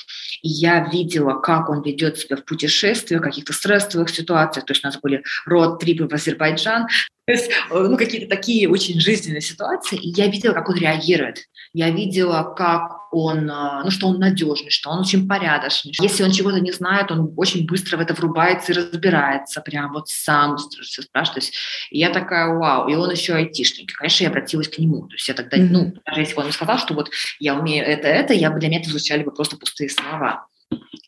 и 0.42 0.48
я 0.48 0.88
видела, 0.92 1.40
как 1.40 1.68
он 1.68 1.82
ведет 1.82 2.18
себя 2.18 2.36
в 2.36 2.44
путешествиях, 2.44 3.20
в 3.20 3.24
каких-то 3.24 3.52
стрессовых 3.52 4.10
ситуациях, 4.10 4.64
то 4.64 4.72
есть 4.72 4.84
у 4.84 4.88
нас 4.88 4.98
были 5.00 5.24
род-трипы 5.44 6.06
в 6.06 6.12
Азербайджан, 6.12 6.86
То 7.26 7.32
есть, 7.32 7.50
э, 7.50 7.78
ну, 7.78 7.96
какие-то 7.96 8.28
такие 8.28 8.68
очень 8.68 9.00
жизненные 9.00 9.40
ситуации, 9.40 9.96
и 9.96 10.08
я 10.10 10.26
видела, 10.26 10.54
как 10.54 10.68
он 10.68 10.76
реагирует. 10.76 11.44
Я 11.72 11.90
видела, 11.90 12.42
как 12.54 13.12
он, 13.12 13.48
э, 13.48 13.82
ну, 13.84 13.90
что 13.90 14.08
он 14.08 14.18
надежный, 14.18 14.70
что 14.70 14.90
он 14.90 15.00
очень 15.00 15.28
порядочный. 15.28 15.92
Если 16.00 16.24
он 16.24 16.32
чего-то 16.32 16.58
не 16.58 16.72
знает, 16.72 17.12
он 17.12 17.32
очень 17.36 17.64
быстро 17.64 17.96
в 17.96 18.00
это 18.00 18.14
врубается 18.14 18.72
и 18.72 18.74
разбирается, 18.74 19.60
прям 19.60 19.92
вот 19.92 20.08
сам 20.08 20.56
все 20.56 21.02
спрашивает. 21.02 21.44
И 21.90 21.98
я 22.00 22.10
такая, 22.10 22.52
вау, 22.54 22.88
и 22.88 22.96
он 22.96 23.10
еще 23.10 23.34
айтишник. 23.34 23.92
Конечно, 23.92 24.24
я 24.24 24.30
обратилась 24.30 24.68
к 24.68 24.78
нему. 24.78 25.06
То 25.06 25.14
есть 25.14 25.28
я 25.28 25.34
тогда, 25.34 25.58
mm-hmm. 25.58 25.68
ну, 25.70 25.94
даже 26.04 26.20
если 26.20 26.34
бы 26.34 26.40
он 26.40 26.46
мне 26.46 26.52
сказал, 26.52 26.78
что 26.78 26.94
вот 26.94 27.10
я 27.38 27.54
умею 27.54 27.84
это, 27.84 28.08
это, 28.08 28.34
я 28.34 28.50
бы 28.50 28.58
для 28.58 28.68
меня 28.68 28.80
это 28.80 28.90
звучали 28.90 29.22
бы 29.22 29.30
просто 29.30 29.56
пустые 29.56 29.90
слова. 29.90 30.48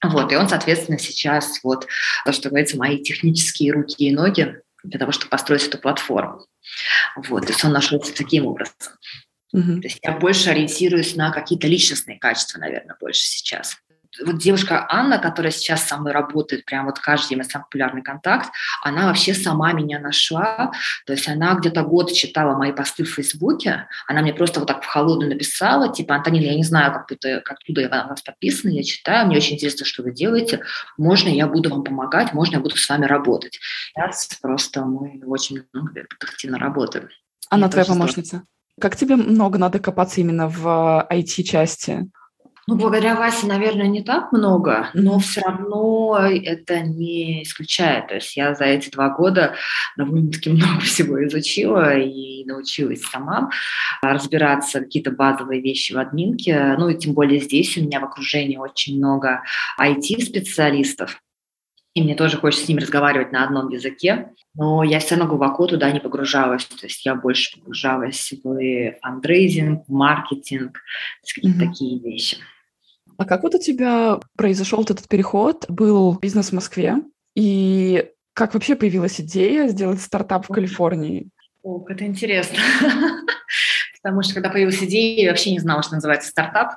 Вот, 0.03 0.31
и 0.31 0.37
он, 0.37 0.48
соответственно, 0.48 0.98
сейчас 0.98 1.61
вот, 1.64 1.87
то, 2.24 2.33
что 2.33 2.50
говорится, 2.50 2.77
мои 2.77 3.03
технические 3.03 3.72
руки 3.72 4.05
и 4.05 4.14
ноги 4.14 4.61
для 4.85 4.99
того, 4.99 5.12
чтобы 5.12 5.31
построить 5.31 5.66
эту 5.66 5.79
платформу. 5.79 6.47
Вот, 7.16 7.47
то 7.47 7.53
есть 7.53 7.64
он 7.64 7.73
нашелся 7.73 8.14
таким 8.14 8.47
образом. 8.47 8.75
Угу. 9.53 9.81
То 9.81 9.87
есть 9.87 9.99
я 10.03 10.12
больше 10.12 10.51
ориентируюсь 10.51 11.14
на 11.16 11.31
какие-то 11.31 11.66
личностные 11.66 12.18
качества, 12.18 12.59
наверное, 12.59 12.97
больше 13.01 13.23
сейчас 13.23 13.77
вот 14.24 14.38
девушка 14.38 14.87
Анна, 14.88 15.18
которая 15.18 15.53
сейчас 15.53 15.83
со 15.85 15.96
мной 15.96 16.12
работает, 16.12 16.64
прям 16.64 16.87
вот 16.87 16.98
каждый 16.98 17.37
день 17.37 17.44
самый 17.44 17.64
популярный 17.64 18.03
контакт, 18.03 18.50
она 18.83 19.07
вообще 19.07 19.35
сама 19.35 19.72
меня 19.72 19.98
нашла, 19.98 20.72
то 21.07 21.12
есть 21.12 21.29
она 21.29 21.55
где-то 21.55 21.83
год 21.83 22.12
читала 22.12 22.57
мои 22.57 22.72
посты 22.72 23.05
в 23.05 23.11
Фейсбуке, 23.11 23.88
она 24.07 24.22
мне 24.22 24.33
просто 24.33 24.61
вот 24.61 24.66
так 24.66 24.83
в 24.83 24.87
холодную 24.87 25.31
написала, 25.31 25.92
типа, 25.92 26.16
Антонина, 26.16 26.44
я 26.44 26.55
не 26.55 26.64
знаю, 26.64 26.92
как 26.92 27.12
это, 27.12 27.40
как 27.40 27.59
туда 27.61 27.83
я 27.83 27.88
вас 27.88 28.22
подписана, 28.22 28.70
я 28.72 28.83
читаю, 28.83 29.27
мне 29.27 29.37
очень 29.37 29.55
интересно, 29.55 29.87
что 29.87 30.03
вы 30.03 30.12
делаете, 30.12 30.62
можно 30.96 31.29
я 31.29 31.46
буду 31.46 31.70
вам 31.70 31.85
помогать, 31.85 32.33
можно 32.33 32.57
я 32.57 32.61
буду 32.61 32.77
с 32.77 32.88
вами 32.88 33.07
работать. 33.07 33.59
Сейчас 33.94 34.38
просто 34.40 34.85
мы 34.85 35.22
очень 35.27 35.64
много 35.72 35.92
ну, 35.94 36.05
активно 36.20 36.59
работаем. 36.59 37.09
Она 37.50 37.68
твоя 37.68 37.85
помощница? 37.85 38.29
Здорово. 38.29 38.48
Как 38.81 38.96
тебе 38.96 39.16
много 39.16 39.59
надо 39.59 39.79
копаться 39.79 40.20
именно 40.20 40.48
в 40.48 41.07
IT-части? 41.11 42.11
Ну, 42.66 42.77
благодаря 42.77 43.14
Васе, 43.14 43.46
наверное, 43.46 43.88
не 43.88 44.03
так 44.03 44.33
много, 44.33 44.88
но 44.94 45.18
все 45.18 45.42
равно 45.42 46.18
это 46.18 46.81
не 46.81 47.42
исключает. 47.42 48.09
То 48.09 48.14
есть 48.14 48.37
я 48.37 48.55
за 48.55 48.64
эти 48.64 48.90
два 48.90 49.11
года 49.11 49.55
довольно-таки 49.96 50.50
много 50.50 50.81
всего 50.81 51.22
изучила 51.27 51.98
и 51.98 52.44
научилась 52.46 53.03
сама 53.03 53.50
разбираться 54.03 54.81
какие-то 54.81 55.11
базовые 55.11 55.61
вещи 55.61 55.92
в 55.92 55.98
админке. 55.98 56.74
Ну 56.79 56.88
и 56.88 56.98
тем 56.98 57.12
более 57.12 57.40
здесь 57.40 57.77
у 57.77 57.83
меня 57.83 58.00
в 58.00 58.05
окружении 58.05 58.57
очень 58.57 58.96
много 58.96 59.42
IT-специалистов, 59.79 61.20
и 61.94 62.02
мне 62.02 62.16
тоже 62.16 62.37
хочется 62.38 62.66
с 62.66 62.68
ними 62.68 62.80
разговаривать 62.80 63.30
на 63.30 63.44
одном 63.44 63.68
языке, 63.68 64.33
но 64.54 64.83
я 64.83 64.98
все 64.98 65.14
равно 65.14 65.30
глубоко 65.30 65.66
туда 65.66 65.90
не 65.92 66.00
погружалась, 66.00 66.64
то 66.64 66.87
есть 66.87 67.04
я 67.07 67.14
больше 67.14 67.57
погружалась 67.57 68.33
в 68.42 68.92
фандрейзинг, 69.00 69.85
в 69.87 69.92
маркетинг, 69.92 70.78
какие-то 71.22 71.59
mm-hmm. 71.59 71.68
такие 71.68 72.00
вещи. 72.00 72.37
А 73.16 73.24
как 73.24 73.44
вот 73.44 73.54
у 73.54 73.59
тебя 73.59 74.18
произошел 74.37 74.83
этот 74.83 75.07
переход? 75.09 75.66
Был 75.68 76.18
бизнес 76.18 76.48
в 76.48 76.54
Москве, 76.54 76.96
и 77.37 78.11
как 78.33 78.54
вообще 78.54 78.74
появилась 78.74 79.20
идея 79.20 79.68
сделать 79.68 80.00
стартап 80.00 80.46
в 80.46 80.52
Калифорнии? 80.52 81.28
Ох, 81.62 81.88
это 81.90 82.04
интересно. 82.04 82.59
Потому 84.02 84.22
что 84.22 84.35
когда 84.35 84.50
появилась 84.50 84.83
идея, 84.83 85.22
я 85.22 85.30
вообще 85.30 85.52
не 85.52 85.61
знала, 85.61 85.83
что 85.83 85.94
называется 85.94 86.28
стартап. 86.28 86.72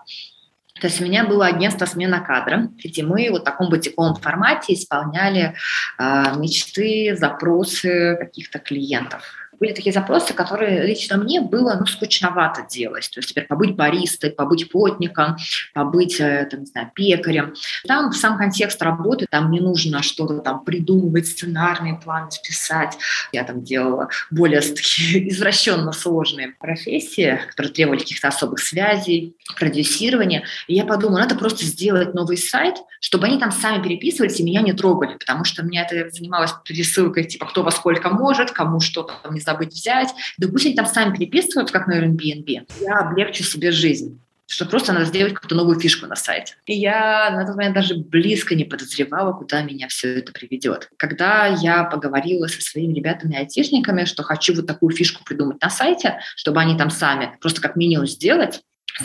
То 0.79 0.87
есть 0.87 1.01
у 1.01 1.03
меня 1.03 1.25
было 1.25 1.45
агентство 1.47 1.85
«Смена 1.85 2.19
кадра», 2.19 2.69
где 2.83 3.03
мы 3.03 3.29
вот 3.31 3.41
в 3.41 3.45
таком 3.45 3.69
бутиковом 3.69 4.15
формате 4.15 4.73
исполняли 4.73 5.55
э, 5.97 6.23
мечты, 6.37 7.15
запросы 7.17 8.15
каких-то 8.19 8.59
клиентов 8.59 9.23
были 9.59 9.73
такие 9.73 9.93
запросы, 9.93 10.33
которые 10.33 10.85
лично 10.85 11.17
мне 11.17 11.41
было 11.41 11.75
ну, 11.79 11.85
скучновато 11.85 12.65
делать. 12.69 13.09
То 13.13 13.19
есть, 13.19 13.29
теперь 13.29 13.45
побыть 13.45 13.75
баристой, 13.75 14.31
побыть 14.31 14.69
плотником, 14.69 15.37
побыть, 15.73 16.19
э, 16.19 16.47
там, 16.49 16.61
не 16.61 16.65
знаю, 16.65 16.91
пекарем. 16.93 17.53
Там 17.87 18.11
сам 18.11 18.37
контекст 18.37 18.81
работы, 18.81 19.25
там 19.29 19.51
не 19.51 19.59
нужно 19.59 20.03
что-то 20.03 20.39
там 20.39 20.63
придумывать, 20.63 21.27
сценарные 21.27 21.95
планы 21.95 22.29
писать. 22.43 22.97
Я 23.31 23.43
там 23.43 23.63
делала 23.63 24.09
более 24.31 24.61
такие 24.61 25.29
извращенно 25.29 25.91
сложные 25.91 26.49
профессии, 26.59 27.39
которые 27.49 27.73
требовали 27.73 27.99
каких-то 27.99 28.27
особых 28.29 28.59
связей, 28.59 29.35
продюсирования. 29.55 30.43
И 30.67 30.75
я 30.75 30.85
подумала, 30.85 31.19
надо 31.19 31.35
просто 31.35 31.65
сделать 31.65 32.13
новый 32.13 32.37
сайт, 32.37 32.75
чтобы 32.99 33.27
они 33.27 33.39
там 33.39 33.51
сами 33.51 33.81
переписывались 33.81 34.39
и 34.39 34.43
меня 34.43 34.61
не 34.61 34.73
трогали, 34.73 35.13
потому 35.17 35.43
что 35.43 35.63
меня 35.63 35.87
это 35.89 36.09
занималось 36.09 36.53
пересылкой, 36.63 37.25
типа, 37.25 37.45
кто 37.45 37.63
во 37.63 37.71
сколько 37.71 38.09
может, 38.09 38.51
кому 38.51 38.79
что 38.79 39.03
там 39.03 39.33
не 39.33 39.39
забыть 39.47 39.73
взять. 39.73 40.13
Они 40.39 40.75
там 40.75 40.85
сами 40.85 41.15
переписывают, 41.15 41.71
как 41.71 41.87
на 41.87 41.99
Airbnb. 41.99 42.67
Я 42.81 42.99
облегчу 42.99 43.43
себе 43.43 43.71
жизнь 43.71 44.19
что 44.49 44.65
просто 44.65 44.93
надо 44.93 45.05
сделать 45.05 45.33
какую-то 45.33 45.55
новую 45.55 45.79
фишку 45.79 46.07
на 46.07 46.15
сайте. 46.15 46.55
И 46.65 46.73
я 46.73 47.29
на 47.31 47.45
тот 47.45 47.57
момент 47.57 47.75
даже 47.75 47.95
близко 47.95 48.55
не 48.55 48.63
подозревала, 48.63 49.33
куда 49.33 49.61
меня 49.61 49.89
все 49.89 50.19
это 50.19 50.31
приведет. 50.31 50.89
Когда 50.97 51.47
я 51.47 51.83
поговорила 51.83 52.47
со 52.47 52.61
своими 52.61 52.93
ребятами-айтишниками, 52.93 54.05
что 54.05 54.23
хочу 54.23 54.55
вот 54.55 54.65
такую 54.65 54.95
фишку 54.95 55.23
придумать 55.25 55.61
на 55.61 55.69
сайте, 55.69 56.19
чтобы 56.37 56.61
они 56.61 56.77
там 56.77 56.89
сами 56.89 57.37
просто 57.41 57.61
как 57.61 57.75
минимум 57.75 58.07
сделать, 58.07 58.61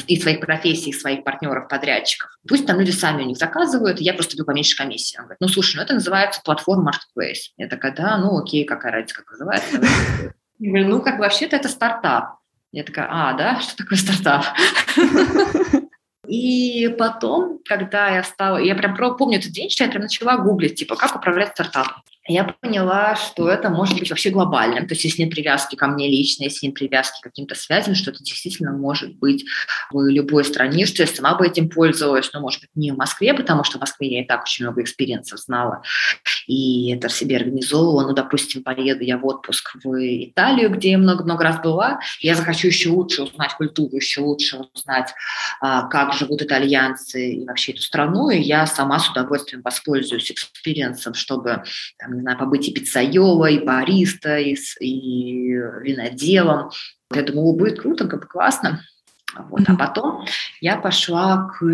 и 0.06 0.20
своих 0.20 0.40
профессий, 0.40 0.92
своих 0.92 1.24
партнеров, 1.24 1.68
подрядчиков. 1.68 2.30
Пусть 2.46 2.66
там 2.66 2.78
люди 2.78 2.90
сами 2.90 3.22
у 3.22 3.26
них 3.26 3.36
заказывают, 3.36 4.00
я 4.00 4.14
просто 4.14 4.36
беру 4.36 4.46
поменьше 4.46 4.76
комиссии. 4.76 5.16
Он 5.18 5.24
говорит, 5.24 5.40
ну, 5.40 5.48
слушай, 5.48 5.76
ну, 5.76 5.82
это 5.82 5.94
называется 5.94 6.40
платформа 6.44 6.90
Marketplace. 6.90 7.52
Я 7.56 7.68
такая, 7.68 7.94
да, 7.94 8.18
ну, 8.18 8.38
окей, 8.38 8.64
какая 8.64 8.92
разница, 8.92 9.16
как 9.16 9.30
называется. 9.30 9.80
Я 10.58 10.70
говорю, 10.70 10.88
ну, 10.88 11.02
как 11.02 11.18
вообще-то 11.18 11.56
это 11.56 11.68
стартап. 11.68 12.36
Я 12.70 12.84
такая, 12.84 13.08
а, 13.10 13.32
да, 13.34 13.60
что 13.60 13.76
такое 13.76 13.98
стартап? 13.98 14.44
И 16.28 16.94
потом, 16.98 17.58
когда 17.64 18.08
я 18.08 18.22
стала, 18.22 18.58
я 18.58 18.74
прям 18.74 18.94
помню 18.94 19.38
этот 19.38 19.50
день, 19.50 19.68
что 19.70 19.84
я 19.84 19.90
прям 19.90 20.02
начала 20.02 20.36
гуглить, 20.36 20.76
типа, 20.76 20.94
как 20.96 21.16
управлять 21.16 21.50
стартапом 21.50 22.02
я 22.28 22.44
поняла, 22.44 23.16
что 23.16 23.48
это 23.48 23.68
может 23.68 23.98
быть 23.98 24.10
вообще 24.10 24.30
глобальным. 24.30 24.86
То 24.86 24.94
есть 24.94 25.04
если 25.04 25.22
нет 25.22 25.32
привязки 25.32 25.74
ко 25.74 25.88
мне 25.88 26.08
лично, 26.08 26.44
если 26.44 26.66
нет 26.66 26.74
привязки 26.76 27.20
к 27.20 27.24
каким-то 27.24 27.56
связям, 27.56 27.96
что 27.96 28.10
это 28.12 28.22
действительно 28.22 28.72
может 28.72 29.16
быть 29.16 29.44
в 29.90 30.06
любой 30.06 30.44
стране, 30.44 30.86
что 30.86 31.02
я 31.02 31.08
сама 31.08 31.34
бы 31.34 31.46
этим 31.46 31.68
пользовалась, 31.68 32.32
но, 32.32 32.40
может 32.40 32.60
быть, 32.60 32.70
не 32.76 32.92
в 32.92 32.96
Москве, 32.96 33.34
потому 33.34 33.64
что 33.64 33.78
в 33.78 33.80
Москве 33.80 34.08
я 34.08 34.22
и 34.22 34.26
так 34.26 34.42
очень 34.42 34.64
много 34.64 34.82
experience 34.82 35.31
ов 35.31 35.40
знала, 35.40 35.82
и 36.46 36.92
это 36.92 37.08
в 37.08 37.12
себе 37.12 37.36
организовывала. 37.36 38.06
Ну, 38.06 38.14
допустим, 38.14 38.62
поеду 38.62 39.02
я 39.02 39.18
в 39.18 39.26
отпуск 39.26 39.76
в 39.82 39.92
Италию, 39.96 40.70
где 40.70 40.92
я 40.92 40.98
много-много 40.98 41.42
раз 41.42 41.60
была, 41.60 41.98
я 42.20 42.36
захочу 42.36 42.68
еще 42.68 42.90
лучше 42.90 43.22
узнать 43.22 43.54
культуру, 43.54 43.96
еще 43.96 44.20
лучше 44.20 44.58
узнать, 44.74 45.12
а, 45.60 45.88
как 45.88 46.12
живут 46.14 46.42
итальянцы 46.42 47.32
и 47.32 47.46
вообще 47.46 47.72
эту 47.72 47.82
страну, 47.82 48.30
и 48.30 48.38
я 48.38 48.66
сама 48.66 49.00
с 49.00 49.10
удовольствием 49.10 49.62
воспользуюсь 49.62 50.30
experience 50.30 50.95
ом, 50.95 51.14
чтобы 51.14 51.64
там, 51.98 52.11
не 52.14 52.20
знаю, 52.22 52.38
побыть 52.38 52.68
и 52.68 52.72
пиццайолой, 52.72 53.56
и 53.56 53.64
бариста, 53.64 54.38
и, 54.38 54.54
и 54.80 55.52
виноделом. 55.52 56.70
Я 57.14 57.22
думала, 57.22 57.54
будет 57.54 57.80
круто, 57.80 58.06
как 58.06 58.20
бы 58.20 58.26
классно. 58.26 58.82
Вот. 59.36 59.60
Mm-hmm. 59.60 59.74
А 59.74 59.76
потом 59.76 60.26
я 60.60 60.76
пошла 60.76 61.48
к 61.48 61.64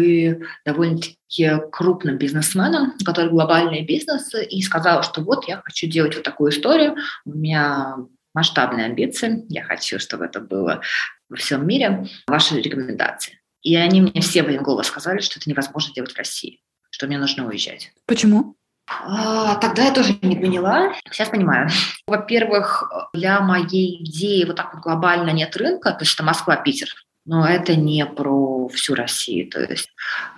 довольно-таки 0.64 1.52
крупным 1.72 2.16
бизнесменам, 2.18 2.94
у 3.00 3.04
которых 3.04 3.32
глобальные 3.32 3.84
бизнесы, 3.84 4.44
и 4.44 4.62
сказала, 4.62 5.02
что 5.02 5.22
вот 5.22 5.48
я 5.48 5.60
хочу 5.64 5.88
делать 5.88 6.14
вот 6.14 6.24
такую 6.24 6.52
историю, 6.52 6.96
у 7.24 7.30
меня 7.30 7.96
масштабные 8.34 8.86
амбиции, 8.86 9.44
я 9.48 9.64
хочу, 9.64 9.98
чтобы 9.98 10.26
это 10.26 10.40
было 10.40 10.80
во 11.28 11.36
всем 11.36 11.66
мире, 11.66 12.06
ваши 12.26 12.60
рекомендации. 12.60 13.40
И 13.62 13.74
они 13.74 14.00
мне 14.00 14.20
все 14.20 14.42
в 14.42 14.46
один 14.46 14.62
голос 14.62 14.86
сказали, 14.86 15.20
что 15.20 15.40
это 15.40 15.50
невозможно 15.50 15.92
делать 15.92 16.12
в 16.12 16.18
России, 16.18 16.62
что 16.90 17.06
мне 17.06 17.18
нужно 17.18 17.46
уезжать. 17.46 17.92
Почему? 18.06 18.57
А, 18.88 19.56
тогда 19.56 19.84
я 19.84 19.92
тоже 19.92 20.16
не 20.22 20.36
поняла. 20.36 20.94
Сейчас 21.10 21.28
понимаю. 21.28 21.68
Во-первых, 22.06 22.90
для 23.12 23.40
моей 23.40 24.02
идеи 24.02 24.44
вот 24.44 24.56
так 24.56 24.74
вот 24.74 24.82
глобально 24.82 25.30
нет 25.30 25.56
рынка, 25.56 25.92
то 25.92 26.00
есть 26.00 26.14
это 26.14 26.22
Москва, 26.22 26.56
Питер. 26.56 26.88
Но 27.26 27.46
это 27.46 27.76
не 27.76 28.06
про 28.06 28.68
всю 28.68 28.94
Россию, 28.94 29.50
то 29.50 29.60
есть 29.60 29.90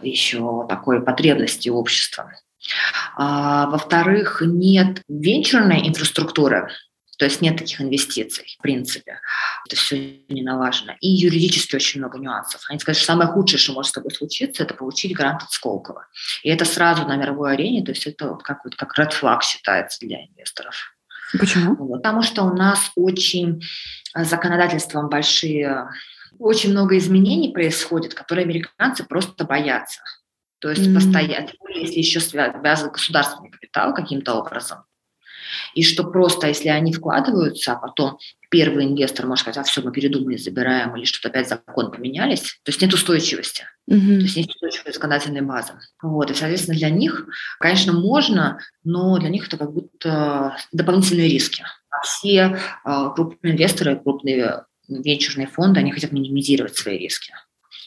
еще 0.02 0.66
такой 0.68 1.00
потребности 1.00 1.68
общества. 1.68 2.32
А, 3.16 3.66
во-вторых, 3.66 4.42
нет 4.44 5.02
венчурной 5.08 5.86
инфраструктуры, 5.86 6.68
то 7.20 7.26
есть 7.26 7.42
нет 7.42 7.58
таких 7.58 7.82
инвестиций, 7.82 8.56
в 8.58 8.62
принципе. 8.62 9.20
Это 9.66 9.76
все 9.76 10.22
не 10.30 10.40
налажено. 10.40 10.94
И 11.02 11.08
юридически 11.10 11.76
очень 11.76 12.00
много 12.00 12.18
нюансов. 12.18 12.62
Они 12.70 12.78
скажут, 12.78 13.02
что 13.02 13.12
самое 13.12 13.28
худшее, 13.28 13.58
что 13.58 13.74
может 13.74 13.90
с 13.90 13.92
тобой 13.92 14.10
случиться, 14.10 14.62
это 14.62 14.72
получить 14.72 15.14
грант 15.14 15.42
от 15.42 15.52
Сколково. 15.52 16.06
И 16.42 16.48
это 16.48 16.64
сразу 16.64 17.04
на 17.04 17.16
мировой 17.16 17.52
арене, 17.52 17.84
то 17.84 17.92
есть 17.92 18.06
это 18.06 18.30
вот 18.30 18.42
как, 18.42 18.64
вот, 18.64 18.74
как 18.74 18.98
red 18.98 19.10
flag 19.12 19.42
считается 19.42 20.00
для 20.00 20.24
инвесторов. 20.24 20.96
Почему? 21.38 21.76
Вот. 21.76 21.98
Потому 21.98 22.22
что 22.22 22.44
у 22.44 22.56
нас 22.56 22.90
очень 22.96 23.62
э, 24.14 24.24
законодательством 24.24 25.10
большие, 25.10 25.90
очень 26.38 26.70
много 26.70 26.96
изменений 26.96 27.52
происходит, 27.52 28.14
которые 28.14 28.44
американцы 28.46 29.04
просто 29.04 29.44
боятся. 29.44 30.00
То 30.58 30.70
есть 30.70 30.86
mm-hmm. 30.86 30.94
постоянно, 30.94 31.50
если 31.74 31.98
еще 31.98 32.20
связан 32.20 32.90
государственный 32.90 33.50
капитал 33.50 33.92
каким-то 33.92 34.36
образом, 34.36 34.84
И 35.74 35.82
что 35.82 36.04
просто, 36.04 36.48
если 36.48 36.68
они 36.68 36.92
вкладываются, 36.92 37.72
а 37.72 37.76
потом 37.76 38.18
первый 38.50 38.84
инвестор 38.84 39.26
может 39.26 39.42
сказать, 39.42 39.58
а 39.58 39.62
все, 39.62 39.80
мы 39.80 39.92
передумали, 39.92 40.36
забираем, 40.36 40.96
или 40.96 41.04
что-то 41.04 41.28
опять 41.28 41.48
закон 41.48 41.92
поменялись, 41.92 42.60
то 42.64 42.70
есть 42.70 42.82
нет 42.82 42.92
устойчивости, 42.92 43.64
mm-hmm. 43.88 44.16
то 44.16 44.22
есть 44.22 44.36
нет 44.36 44.50
устойчивой 44.50 44.92
законодательной 44.92 45.42
базы. 45.42 45.74
Вот, 46.02 46.30
и, 46.30 46.34
соответственно, 46.34 46.76
для 46.76 46.90
них, 46.90 47.26
конечно, 47.60 47.92
можно, 47.92 48.58
но 48.84 49.18
для 49.18 49.28
них 49.28 49.46
это 49.46 49.56
как 49.56 49.72
будто 49.72 50.56
дополнительные 50.72 51.28
риски. 51.28 51.64
А 51.90 52.02
все 52.02 52.58
э, 52.84 53.08
крупные 53.14 53.54
инвесторы, 53.54 53.96
крупные 53.96 54.64
венчурные 54.88 55.46
фонды, 55.46 55.80
они 55.80 55.92
хотят 55.92 56.12
минимизировать 56.12 56.76
свои 56.76 56.98
риски. 56.98 57.32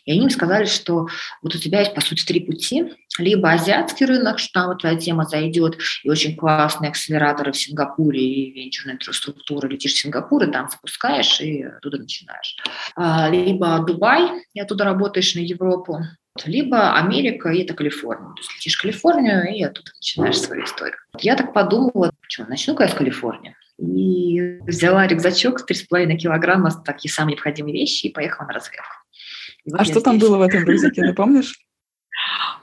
И 0.05 0.11
они 0.11 0.21
мне 0.21 0.29
сказали, 0.29 0.65
что 0.65 1.07
вот 1.41 1.55
у 1.55 1.57
тебя 1.57 1.79
есть, 1.79 1.93
по 1.93 2.01
сути, 2.01 2.25
три 2.25 2.41
пути. 2.41 2.93
Либо 3.17 3.51
азиатский 3.51 4.05
рынок, 4.05 4.39
что 4.39 4.53
там 4.53 4.67
вот 4.69 4.79
твоя 4.79 4.95
тема 4.97 5.25
зайдет, 5.25 5.77
и 6.03 6.09
очень 6.09 6.35
классные 6.35 6.89
акселераторы 6.89 7.51
в 7.51 7.57
Сингапуре 7.57 8.19
и 8.19 8.51
венчурная 8.51 8.95
инфраструктура, 8.95 9.67
летишь 9.67 9.93
в 9.93 9.99
Сингапур, 9.99 10.43
и 10.43 10.51
там 10.51 10.67
запускаешь, 10.69 11.39
и 11.41 11.63
оттуда 11.63 11.99
начинаешь. 11.99 12.57
А, 12.95 13.29
либо 13.29 13.79
Дубай, 13.85 14.43
и 14.53 14.59
оттуда 14.59 14.83
работаешь 14.83 15.35
на 15.35 15.39
Европу, 15.39 15.99
либо 16.45 16.95
Америка, 16.95 17.49
и 17.49 17.63
это 17.63 17.75
Калифорния. 17.75 18.29
То 18.29 18.41
есть 18.41 18.55
летишь 18.55 18.77
в 18.77 18.81
Калифорнию, 18.81 19.55
и 19.55 19.61
оттуда 19.61 19.91
начинаешь 19.95 20.39
свою 20.39 20.63
историю. 20.63 20.97
Я 21.19 21.35
так 21.35 21.53
подумала, 21.53 22.11
что 22.27 22.45
начну-ка 22.45 22.83
я 22.83 22.89
с 22.89 22.93
Калифорнии. 22.93 23.55
И 23.77 24.59
взяла 24.61 25.07
рюкзачок 25.07 25.69
3,5 25.69 26.15
килограмма, 26.15 26.71
такие 26.83 27.11
самые 27.11 27.33
необходимые 27.33 27.73
вещи, 27.73 28.07
и 28.07 28.11
поехала 28.11 28.47
на 28.47 28.53
разведку. 28.53 28.95
Вот 29.65 29.81
а 29.81 29.85
что 29.85 30.01
там 30.01 30.19
было 30.19 30.37
в 30.37 30.41
этом 30.41 30.63
рюкзаке, 30.65 31.01
ты 31.01 31.13
помнишь? 31.13 31.53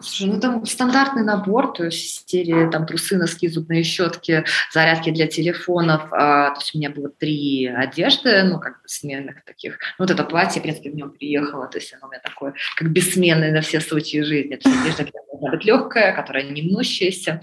Слушай, 0.01 0.33
ну 0.33 0.41
там 0.41 0.65
стандартный 0.65 1.25
набор, 1.25 1.73
то 1.73 1.85
есть 1.85 2.29
серия 2.29 2.71
там 2.71 2.87
трусы, 2.87 3.19
носки, 3.19 3.49
зубные 3.49 3.83
щетки, 3.83 4.45
зарядки 4.73 5.11
для 5.11 5.27
телефонов. 5.27 6.03
А, 6.13 6.51
то 6.51 6.61
есть 6.61 6.75
у 6.75 6.79
меня 6.79 6.91
было 6.91 7.11
три 7.11 7.67
одежды, 7.67 8.43
ну 8.45 8.59
как 8.59 8.81
бы 8.81 8.89
сменных 8.89 9.45
таких. 9.45 9.79
Ну 9.99 10.05
вот 10.05 10.11
это 10.11 10.25
платье, 10.25 10.61
в 10.61 10.63
принципе, 10.63 10.91
в 10.91 10.95
нем 10.95 11.11
приехало, 11.11 11.67
то 11.69 11.79
есть 11.79 11.93
оно 11.93 12.07
у 12.07 12.11
меня 12.11 12.21
такое, 12.25 12.55
как 12.77 12.91
бессменное 12.91 13.53
на 13.53 13.61
все 13.61 13.81
случаи 13.81 14.23
жизни. 14.23 14.57
То 14.57 14.69
есть 14.69 14.81
одежда 14.81 15.07
должна 15.29 15.51
быть 15.51 15.65
легкая, 15.65 16.15
которая 16.15 16.45
не 16.45 16.63
мнущаяся. 16.63 17.41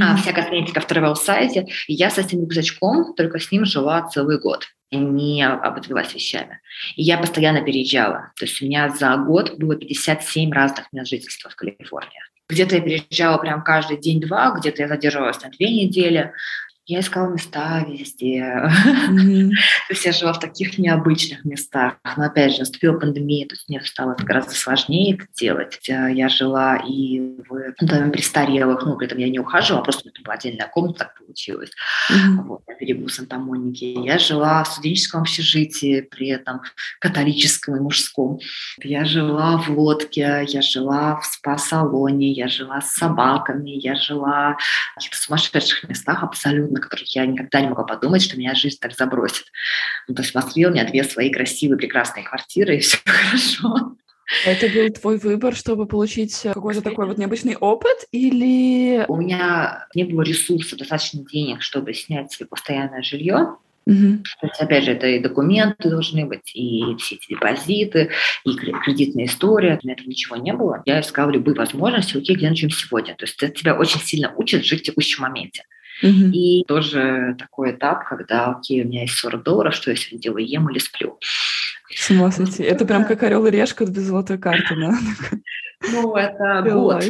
А, 0.00 0.16
вся 0.16 0.32
косметика 0.32 0.80
в 0.80 0.90
travel-сайте. 0.90 1.66
И 1.86 1.92
я 1.92 2.08
с 2.08 2.16
этим 2.16 2.40
рюкзачком, 2.40 3.14
только 3.14 3.38
с 3.38 3.52
ним 3.52 3.66
жила 3.66 4.08
целый 4.08 4.38
год 4.38 4.66
не 4.96 5.46
обзавелась 5.46 6.14
вещами. 6.14 6.60
И 6.96 7.02
я 7.02 7.18
постоянно 7.18 7.62
переезжала. 7.62 8.32
То 8.36 8.44
есть 8.44 8.60
у 8.62 8.66
меня 8.66 8.88
за 8.88 9.16
год 9.16 9.58
было 9.58 9.76
57 9.76 10.52
разных 10.52 10.92
мест 10.92 11.10
жительства 11.10 11.50
в 11.50 11.56
Калифорнии. 11.56 12.20
Где-то 12.48 12.76
я 12.76 12.82
переезжала 12.82 13.38
прям 13.38 13.62
каждый 13.62 13.96
день-два, 13.96 14.54
где-то 14.58 14.82
я 14.82 14.88
задерживалась 14.88 15.40
на 15.42 15.50
две 15.50 15.70
недели. 15.70 16.32
Я 16.84 16.98
искала 16.98 17.28
места 17.28 17.84
везде. 17.88 18.40
Mm-hmm. 18.40 19.50
то 19.88 19.94
есть 19.94 20.04
я 20.04 20.12
жила 20.12 20.32
в 20.32 20.40
таких 20.40 20.78
необычных 20.78 21.44
местах. 21.44 21.94
Но 22.16 22.24
опять 22.24 22.54
же, 22.54 22.60
наступила 22.60 22.98
пандемия, 22.98 23.46
то 23.46 23.54
есть 23.54 23.68
мне 23.68 23.80
стало 23.82 24.16
гораздо 24.18 24.52
сложнее 24.52 25.14
это 25.14 25.26
делать. 25.38 25.78
Я 25.86 26.28
жила 26.28 26.76
и 26.76 27.20
в 27.48 27.74
доме 27.80 28.10
престарелых, 28.10 28.84
ну, 28.84 28.96
при 28.96 29.06
этом 29.06 29.18
я 29.18 29.28
не 29.28 29.38
ухаживала, 29.38 29.82
просто 29.82 30.08
это 30.08 30.22
была 30.22 30.34
отдельная 30.34 30.66
комната, 30.66 31.00
так 31.00 31.18
получилось. 31.18 31.70
Mm-hmm. 32.10 32.42
Вот, 32.46 32.66
на 32.66 32.74
берегу 32.74 33.08
Санта-Моники. 33.08 33.84
Я 34.04 34.18
жила 34.18 34.64
в 34.64 34.68
студенческом 34.68 35.22
общежитии, 35.22 36.00
при 36.00 36.30
этом 36.30 36.62
католическом 36.98 37.76
и 37.76 37.80
мужском. 37.80 38.40
Я 38.82 39.04
жила 39.04 39.56
в 39.56 39.68
лодке, 39.70 40.44
я 40.48 40.62
жила 40.62 41.20
в 41.20 41.26
спа-салоне, 41.26 42.32
я 42.32 42.48
жила 42.48 42.80
с 42.80 42.92
собаками, 42.92 43.70
я 43.70 43.94
жила 43.94 44.56
в 44.92 44.94
каких-то 44.96 45.16
сумасшедших 45.16 45.88
местах 45.88 46.24
абсолютно 46.24 46.71
на 46.72 46.80
которых 46.80 47.14
я 47.14 47.26
никогда 47.26 47.60
не 47.60 47.68
могла 47.68 47.84
подумать, 47.84 48.22
что 48.22 48.38
меня 48.38 48.54
жизнь 48.54 48.78
так 48.80 48.94
забросит. 48.94 49.44
Ну, 50.08 50.14
то 50.14 50.22
есть 50.22 50.32
в 50.32 50.34
Москве 50.34 50.68
у 50.68 50.70
меня 50.70 50.84
две 50.84 51.04
свои 51.04 51.30
красивые, 51.30 51.78
прекрасные 51.78 52.24
квартиры, 52.24 52.76
и 52.76 52.80
все 52.80 52.98
хорошо. 53.04 53.96
Это 54.46 54.68
был 54.68 54.88
твой 54.90 55.18
выбор, 55.18 55.54
чтобы 55.54 55.86
получить 55.86 56.40
какой-то 56.42 56.80
такой 56.80 57.06
вот 57.06 57.18
необычный 57.18 57.56
опыт, 57.56 58.06
или... 58.12 59.04
У 59.08 59.16
меня 59.16 59.86
не 59.94 60.04
было 60.04 60.22
ресурса, 60.22 60.76
достаточно 60.76 61.24
денег, 61.24 61.62
чтобы 61.62 61.92
снять 61.92 62.32
себе 62.32 62.46
постоянное 62.46 63.02
жилье. 63.02 63.56
Угу. 63.84 64.22
То 64.40 64.46
есть, 64.46 64.60
опять 64.60 64.84
же, 64.84 64.92
это 64.92 65.08
и 65.08 65.18
документы 65.18 65.90
должны 65.90 66.24
быть, 66.24 66.54
и 66.54 66.96
все 66.98 67.16
эти 67.16 67.30
депозиты, 67.30 68.10
и 68.44 68.54
кредитная 68.54 69.24
история. 69.24 69.78
У 69.82 69.86
меня 69.86 69.94
этого 69.94 70.08
ничего 70.08 70.36
не 70.36 70.52
было. 70.52 70.82
Я 70.86 71.00
искала 71.00 71.30
любые 71.30 71.56
возможности, 71.56 72.16
окей, 72.16 72.36
где 72.36 72.48
начнем 72.48 72.70
сегодня. 72.70 73.14
То 73.16 73.24
есть 73.24 73.42
это 73.42 73.52
тебя 73.52 73.76
очень 73.76 74.00
сильно 74.00 74.32
учат 74.36 74.64
жить 74.64 74.80
в 74.80 74.84
текущем 74.84 75.22
моменте. 75.22 75.64
Угу. 76.02 76.32
И 76.32 76.64
тоже 76.66 77.36
такой 77.38 77.72
этап, 77.72 78.08
когда, 78.08 78.46
окей, 78.46 78.82
у 78.82 78.88
меня 78.88 79.02
есть 79.02 79.14
40 79.14 79.42
долларов, 79.42 79.74
что 79.74 79.90
я 79.90 79.96
сегодня 79.96 80.20
делаю, 80.20 80.46
ем 80.46 80.68
или 80.70 80.78
сплю. 80.78 81.18
С 81.94 82.10
ума 82.10 82.30
сойти. 82.30 82.62
Это 82.62 82.84
прям 82.84 83.04
как 83.04 83.22
орел 83.22 83.46
и 83.46 83.50
решка 83.50 83.84
без 83.84 84.04
золотой 84.04 84.38
карты, 84.38 84.74
да? 84.76 84.94
Ну, 85.92 86.14
это 86.16 86.62
год. 86.70 87.04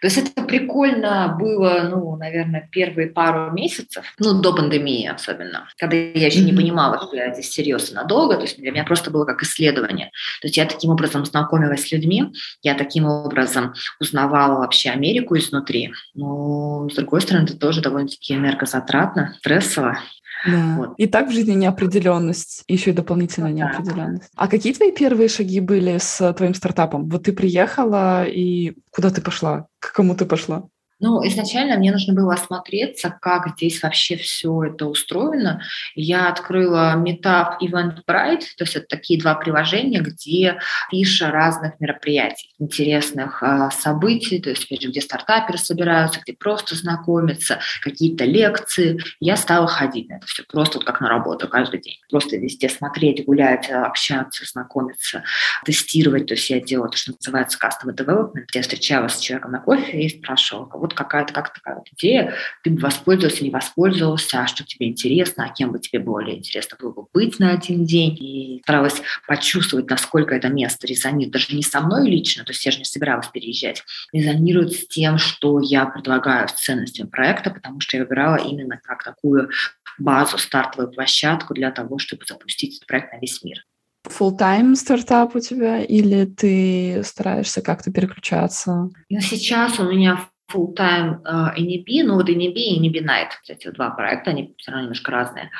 То 0.00 0.06
есть 0.06 0.18
это 0.18 0.42
прикольно 0.42 1.36
было, 1.38 1.88
ну, 1.90 2.16
наверное, 2.16 2.68
первые 2.70 3.08
пару 3.08 3.52
месяцев, 3.52 4.04
ну, 4.18 4.40
до 4.40 4.54
пандемии 4.54 5.06
особенно, 5.06 5.68
когда 5.76 5.96
я 5.96 6.26
еще 6.26 6.40
mm-hmm. 6.40 6.44
не 6.44 6.52
понимала, 6.52 6.98
что 6.98 7.16
я 7.16 7.32
здесь 7.32 7.50
серьезно 7.50 8.02
надолго, 8.02 8.36
то 8.36 8.42
есть 8.42 8.58
для 8.58 8.70
меня 8.70 8.84
просто 8.84 9.10
было 9.10 9.24
как 9.24 9.42
исследование. 9.42 10.10
То 10.40 10.46
есть 10.46 10.56
я 10.56 10.66
таким 10.66 10.90
образом 10.90 11.24
знакомилась 11.24 11.86
с 11.86 11.92
людьми, 11.92 12.32
я 12.62 12.74
таким 12.74 13.06
образом 13.06 13.74
узнавала 14.00 14.58
вообще 14.60 14.90
Америку 14.90 15.36
изнутри. 15.36 15.92
Но, 16.14 16.88
с 16.90 16.94
другой 16.94 17.20
стороны, 17.20 17.44
это 17.44 17.58
тоже 17.58 17.80
довольно-таки 17.82 18.34
энергозатратно, 18.34 19.34
стрессово. 19.38 19.98
Да. 20.46 20.76
Вот. 20.78 20.94
И 20.96 21.06
так 21.06 21.28
в 21.28 21.32
жизни 21.32 21.52
неопределенность, 21.52 22.64
еще 22.66 22.90
и 22.90 22.94
дополнительная 22.94 23.52
неопределенность. 23.52 24.30
А 24.36 24.48
какие 24.48 24.72
твои 24.72 24.92
первые 24.92 25.28
шаги 25.28 25.60
были 25.60 25.98
с 25.98 26.32
твоим 26.32 26.54
стартапом? 26.54 27.08
Вот 27.08 27.24
ты 27.24 27.32
приехала, 27.32 28.24
и 28.24 28.74
куда 28.90 29.10
ты 29.10 29.20
пошла? 29.20 29.66
К 29.78 29.92
кому 29.92 30.14
ты 30.14 30.24
пошла? 30.24 30.64
Ну, 31.00 31.26
изначально 31.26 31.78
мне 31.78 31.92
нужно 31.92 32.12
было 32.12 32.34
осмотреться, 32.34 33.16
как 33.20 33.48
здесь 33.56 33.82
вообще 33.82 34.16
все 34.16 34.64
это 34.64 34.86
устроено. 34.86 35.62
Я 35.94 36.28
открыла 36.28 36.94
Meetup 36.96 37.58
Eventbrite, 37.62 38.44
то 38.56 38.64
есть 38.64 38.76
это 38.76 38.86
такие 38.86 39.18
два 39.18 39.34
приложения, 39.34 40.00
где 40.00 40.58
пиша 40.90 41.30
разных 41.30 41.80
мероприятий, 41.80 42.50
интересных 42.58 43.42
э, 43.42 43.70
событий, 43.72 44.40
то 44.40 44.50
есть, 44.50 44.64
опять 44.64 44.82
же, 44.82 44.88
где 44.88 45.00
стартаперы 45.00 45.56
собираются, 45.56 46.20
где 46.20 46.34
просто 46.34 46.74
знакомятся, 46.74 47.60
какие-то 47.80 48.24
лекции. 48.26 49.00
Я 49.20 49.36
стала 49.36 49.66
ходить 49.66 50.10
на 50.10 50.14
это 50.16 50.26
все, 50.26 50.42
просто 50.42 50.78
вот 50.78 50.86
как 50.86 51.00
на 51.00 51.08
работу 51.08 51.48
каждый 51.48 51.80
день. 51.80 51.96
Просто 52.10 52.36
везде 52.36 52.68
смотреть, 52.68 53.24
гулять, 53.24 53.70
общаться, 53.70 54.44
знакомиться, 54.44 55.22
тестировать. 55.64 56.26
То 56.26 56.34
есть 56.34 56.50
я 56.50 56.60
делала 56.60 56.90
то, 56.90 56.98
что 56.98 57.12
называется 57.18 57.58
Customer 57.58 57.94
Development, 57.94 58.44
я 58.52 58.62
встречалась 58.62 59.14
с 59.14 59.20
человеком 59.20 59.52
на 59.52 59.60
кофе 59.60 60.02
и 60.02 60.08
спрашивала, 60.10 60.68
вот 60.74 60.89
вот 60.90 60.98
какая-то 60.98 61.32
как 61.32 61.52
такая 61.52 61.76
вот 61.76 61.88
идея, 61.92 62.34
ты 62.62 62.70
бы 62.70 62.80
воспользовался, 62.80 63.44
не 63.44 63.50
воспользовался, 63.50 64.42
а 64.42 64.46
что 64.46 64.64
тебе 64.64 64.88
интересно, 64.88 65.44
а 65.44 65.52
кем 65.52 65.72
бы 65.72 65.78
тебе 65.78 66.00
более 66.00 66.38
интересно 66.38 66.76
было 66.80 66.92
бы 66.92 67.04
быть 67.12 67.38
на 67.38 67.52
один 67.52 67.84
день. 67.84 68.16
И 68.20 68.60
старалась 68.62 69.00
почувствовать, 69.26 69.88
насколько 69.88 70.34
это 70.34 70.48
место 70.48 70.86
резонирует, 70.86 71.32
даже 71.32 71.54
не 71.54 71.62
со 71.62 71.80
мной 71.80 72.08
лично, 72.08 72.44
то 72.44 72.52
есть 72.52 72.64
я 72.64 72.72
же 72.72 72.78
не 72.78 72.84
собиралась 72.84 73.28
переезжать, 73.28 73.82
резонирует 74.12 74.72
с 74.72 74.86
тем, 74.86 75.18
что 75.18 75.60
я 75.60 75.86
предлагаю 75.86 76.48
с 76.48 76.52
ценностями 76.52 77.08
проекта, 77.08 77.50
потому 77.50 77.80
что 77.80 77.96
я 77.96 78.04
выбирала 78.04 78.36
именно 78.36 78.78
как 78.82 79.04
такую 79.04 79.50
базу, 79.98 80.38
стартовую 80.38 80.92
площадку 80.92 81.54
для 81.54 81.70
того, 81.70 81.98
чтобы 81.98 82.24
запустить 82.26 82.76
этот 82.76 82.86
проект 82.86 83.12
на 83.12 83.18
весь 83.18 83.42
мир 83.42 83.64
full-time 84.08 84.74
стартап 84.74 85.36
у 85.36 85.40
тебя 85.40 85.82
или 85.82 86.24
ты 86.24 87.02
стараешься 87.04 87.62
как-то 87.62 87.90
переключаться? 87.90 88.90
Ну, 89.08 89.20
сейчас 89.20 89.78
у 89.78 89.84
меня 89.84 90.28
full-time 90.52 91.22
uh, 91.22 91.54
NEB, 91.56 92.04
ну 92.04 92.14
вот 92.14 92.28
NEB 92.28 92.54
и 92.54 92.80
NEB 92.80 93.04
Night, 93.04 93.28
кстати, 93.40 93.70
два 93.70 93.90
проекта, 93.90 94.30
они 94.30 94.54
все 94.58 94.70
равно 94.70 94.82
немножко 94.84 95.10
разные. 95.10 95.50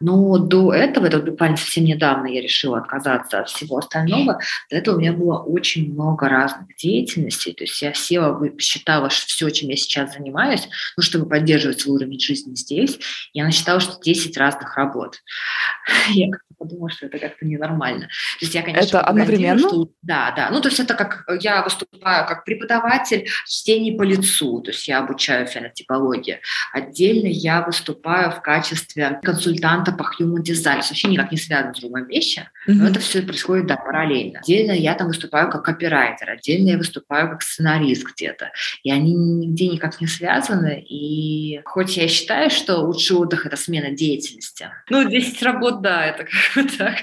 Но 0.00 0.38
до 0.38 0.72
этого, 0.72 1.06
это 1.06 1.18
буквально 1.20 1.56
совсем 1.56 1.84
недавно 1.84 2.26
я 2.26 2.40
решила 2.40 2.78
отказаться 2.78 3.40
от 3.40 3.48
всего 3.48 3.78
остального, 3.78 4.40
до 4.70 4.76
этого 4.76 4.96
у 4.96 5.00
меня 5.00 5.12
было 5.12 5.38
очень 5.38 5.92
много 5.92 6.28
разных 6.28 6.74
деятельностей, 6.76 7.52
то 7.52 7.64
есть 7.64 7.80
я 7.82 7.92
села, 7.94 8.40
считала, 8.58 9.10
что 9.10 9.26
все, 9.26 9.50
чем 9.50 9.68
я 9.70 9.76
сейчас 9.76 10.14
занимаюсь, 10.14 10.68
ну, 10.96 11.02
чтобы 11.02 11.28
поддерживать 11.28 11.80
свой 11.80 11.96
уровень 11.96 12.20
жизни 12.20 12.54
здесь, 12.54 12.98
я 13.32 13.44
насчитала, 13.44 13.80
что 13.80 14.00
10 14.00 14.36
разных 14.36 14.76
работ. 14.76 15.20
Я 16.14 16.28
подумала, 16.64 16.90
что 16.90 17.06
это 17.06 17.18
как-то 17.18 17.44
ненормально. 17.44 18.06
То 18.38 18.44
есть 18.44 18.54
я, 18.54 18.62
конечно, 18.62 18.98
это 18.98 19.00
одновременно? 19.00 19.68
Что... 19.68 19.90
Да, 20.02 20.32
да. 20.36 20.50
Ну, 20.50 20.60
то 20.60 20.68
есть 20.68 20.80
это 20.80 20.94
как 20.94 21.24
я 21.40 21.62
выступаю 21.62 22.26
как 22.26 22.44
преподаватель 22.44 23.28
чтений 23.46 23.96
по 23.96 24.02
лицу, 24.02 24.24
несу, 24.34 24.60
то 24.60 24.70
есть 24.70 24.88
я 24.88 24.98
обучаю 24.98 25.46
фенотипологии. 25.46 26.40
Отдельно 26.72 27.26
я 27.26 27.62
выступаю 27.62 28.30
в 28.30 28.42
качестве 28.42 29.20
консультанта 29.22 29.92
по 29.92 30.02
human 30.02 30.42
design. 30.42 30.78
Это 30.78 30.88
вообще 30.88 31.08
никак 31.08 31.32
не 31.32 31.38
связано 31.38 31.74
с 31.74 31.80
другой 31.80 32.06
вещи, 32.06 32.48
mm-hmm. 32.68 32.72
но 32.74 32.88
это 32.88 33.00
все 33.00 33.22
происходит, 33.22 33.66
да, 33.66 33.76
параллельно. 33.76 34.40
Отдельно 34.40 34.72
я 34.72 34.94
там 34.94 35.08
выступаю 35.08 35.50
как 35.50 35.64
копирайтер, 35.64 36.30
отдельно 36.30 36.70
я 36.70 36.78
выступаю 36.78 37.30
как 37.30 37.42
сценарист 37.42 38.04
где-то. 38.04 38.50
И 38.82 38.90
они 38.90 39.14
нигде 39.14 39.68
никак 39.68 40.00
не 40.00 40.06
связаны. 40.06 40.84
И 40.88 41.60
хоть 41.64 41.96
я 41.96 42.08
считаю, 42.08 42.50
что 42.50 42.78
лучший 42.78 43.16
отдых– 43.16 43.46
это 43.46 43.56
смена 43.56 43.90
деятельности, 43.90 44.70
ну, 44.90 45.08
10 45.08 45.42
работ, 45.42 45.82
да, 45.82 46.06
это 46.06 46.24
как 46.24 46.64
бы 46.64 46.70
так. 46.70 46.94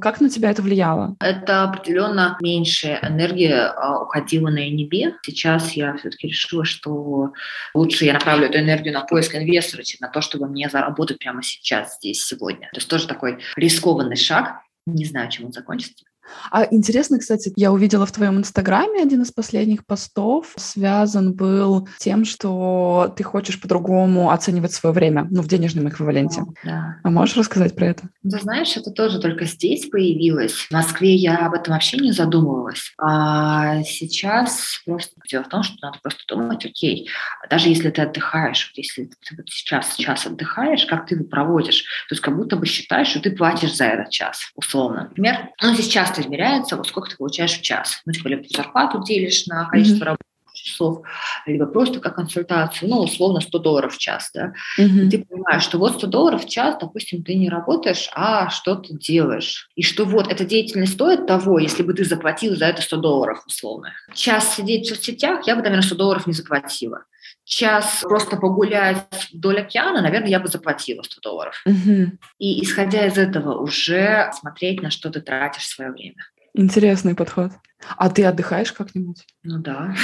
Как 0.00 0.20
на 0.20 0.28
тебя 0.28 0.50
это 0.50 0.60
влияло? 0.60 1.16
Это 1.20 1.62
определенно 1.62 2.36
меньше 2.40 2.98
энергии 3.00 3.52
а, 3.52 4.02
уходила 4.02 4.50
на 4.50 4.68
NB. 4.68 5.14
Сейчас 5.22 5.72
я 5.72 5.96
все-таки 5.96 6.28
решила, 6.28 6.64
что 6.64 7.32
лучше 7.74 8.04
я 8.04 8.14
направлю 8.14 8.48
эту 8.48 8.58
энергию 8.58 8.92
на 8.92 9.02
поиск 9.02 9.36
инвестора, 9.36 9.84
чем 9.84 9.98
на 10.00 10.08
то, 10.08 10.20
чтобы 10.20 10.48
мне 10.48 10.68
заработать 10.68 11.18
прямо 11.18 11.42
сейчас, 11.42 11.96
здесь, 11.96 12.24
сегодня. 12.24 12.68
То 12.72 12.78
есть 12.78 12.88
тоже 12.88 13.06
такой 13.06 13.38
рискованный 13.56 14.16
шаг. 14.16 14.62
Не 14.86 15.04
знаю, 15.04 15.30
чем 15.30 15.46
он 15.46 15.52
закончится. 15.52 16.04
А 16.50 16.66
интересно, 16.70 17.18
кстати, 17.18 17.52
я 17.56 17.72
увидела 17.72 18.06
в 18.06 18.12
твоем 18.12 18.38
инстаграме 18.38 19.02
один 19.02 19.22
из 19.22 19.32
последних 19.32 19.84
постов, 19.86 20.52
связан 20.56 21.32
был 21.34 21.88
тем, 21.98 22.24
что 22.24 23.12
ты 23.16 23.22
хочешь 23.22 23.60
по-другому 23.60 24.30
оценивать 24.30 24.72
свое 24.72 24.94
время, 24.94 25.26
ну, 25.30 25.42
в 25.42 25.48
денежном 25.48 25.88
эквиваленте. 25.88 26.42
Да. 26.64 26.96
А 27.02 27.10
можешь 27.10 27.36
рассказать 27.36 27.74
про 27.74 27.86
это? 27.86 28.08
Ты 28.22 28.38
знаешь, 28.38 28.76
это 28.76 28.90
тоже 28.90 29.20
только 29.20 29.44
здесь 29.44 29.88
появилось. 29.88 30.52
В 30.52 30.70
Москве 30.70 31.14
я 31.14 31.46
об 31.46 31.54
этом 31.54 31.74
вообще 31.74 31.98
не 31.98 32.12
задумывалась. 32.12 32.92
А 33.00 33.82
сейчас 33.82 34.80
просто 34.84 35.14
дело 35.28 35.44
в 35.44 35.48
том, 35.48 35.62
что 35.62 35.76
надо 35.82 35.98
просто 36.02 36.22
думать, 36.28 36.64
окей, 36.64 37.08
даже 37.50 37.68
если 37.68 37.90
ты 37.90 38.02
отдыхаешь, 38.02 38.72
если 38.74 39.04
ты 39.04 39.36
вот 39.36 39.48
сейчас 39.48 39.96
час 39.96 40.26
отдыхаешь, 40.26 40.86
как 40.86 41.06
ты 41.06 41.14
его 41.14 41.24
проводишь? 41.24 41.82
То 42.08 42.14
есть 42.14 42.22
как 42.22 42.36
будто 42.36 42.56
бы 42.56 42.66
считаешь, 42.66 43.08
что 43.08 43.20
ты 43.20 43.30
платишь 43.30 43.76
за 43.76 43.84
этот 43.84 44.10
час, 44.10 44.50
условно. 44.54 45.04
Например, 45.08 45.50
ну, 45.62 45.74
часто 45.88 46.17
измеряется, 46.18 46.76
вот 46.76 46.86
сколько 46.86 47.10
ты 47.10 47.16
получаешь 47.16 47.58
в 47.58 47.62
час. 47.62 48.00
Ну, 48.04 48.12
типа, 48.12 48.28
либо 48.28 48.44
зарплату 48.48 49.02
делишь 49.02 49.46
на 49.46 49.68
количество 49.68 50.04
mm-hmm. 50.04 50.06
рабочих 50.06 50.27
часов, 50.68 51.02
либо 51.46 51.66
просто 51.66 52.00
как 52.00 52.16
консультацию, 52.16 52.88
ну, 52.88 52.98
условно, 52.98 53.40
100 53.40 53.58
долларов 53.58 53.94
в 53.94 53.98
час, 53.98 54.30
да. 54.34 54.52
Mm-hmm. 54.78 55.06
И 55.06 55.10
ты 55.10 55.24
понимаешь, 55.24 55.62
что 55.62 55.78
вот 55.78 55.94
100 55.94 56.06
долларов 56.06 56.44
в 56.44 56.48
час, 56.48 56.76
допустим, 56.80 57.22
ты 57.22 57.34
не 57.34 57.48
работаешь, 57.48 58.08
а 58.14 58.50
что-то 58.50 58.94
делаешь. 58.94 59.68
И 59.74 59.82
что 59.82 60.04
вот 60.04 60.30
эта 60.30 60.44
деятельность 60.44 60.94
стоит 60.94 61.26
того, 61.26 61.58
если 61.58 61.82
бы 61.82 61.94
ты 61.94 62.04
заплатил 62.04 62.56
за 62.56 62.66
это 62.66 62.82
100 62.82 62.96
долларов, 62.96 63.42
условно. 63.46 63.92
Час 64.14 64.56
сидеть 64.56 64.86
в 64.86 64.94
соцсетях 64.94 65.46
я 65.46 65.56
бы, 65.56 65.62
наверное, 65.62 65.82
100 65.82 65.94
долларов 65.94 66.26
не 66.26 66.32
заплатила 66.32 67.04
час 67.48 68.00
просто 68.02 68.36
погулять 68.36 69.30
вдоль 69.32 69.60
океана, 69.60 70.02
наверное, 70.02 70.28
я 70.28 70.38
бы 70.38 70.48
заплатила 70.48 71.02
100 71.02 71.20
долларов. 71.22 71.62
Угу. 71.64 72.12
И 72.38 72.62
исходя 72.62 73.06
из 73.06 73.16
этого 73.16 73.58
уже 73.58 74.30
смотреть, 74.38 74.82
на 74.82 74.90
что 74.90 75.10
ты 75.10 75.20
тратишь 75.20 75.66
свое 75.66 75.90
время. 75.90 76.22
Интересный 76.54 77.14
подход. 77.14 77.52
А 77.96 78.10
ты 78.10 78.24
отдыхаешь 78.24 78.72
как-нибудь? 78.72 79.24
Ну 79.50 79.58
да. 79.60 79.94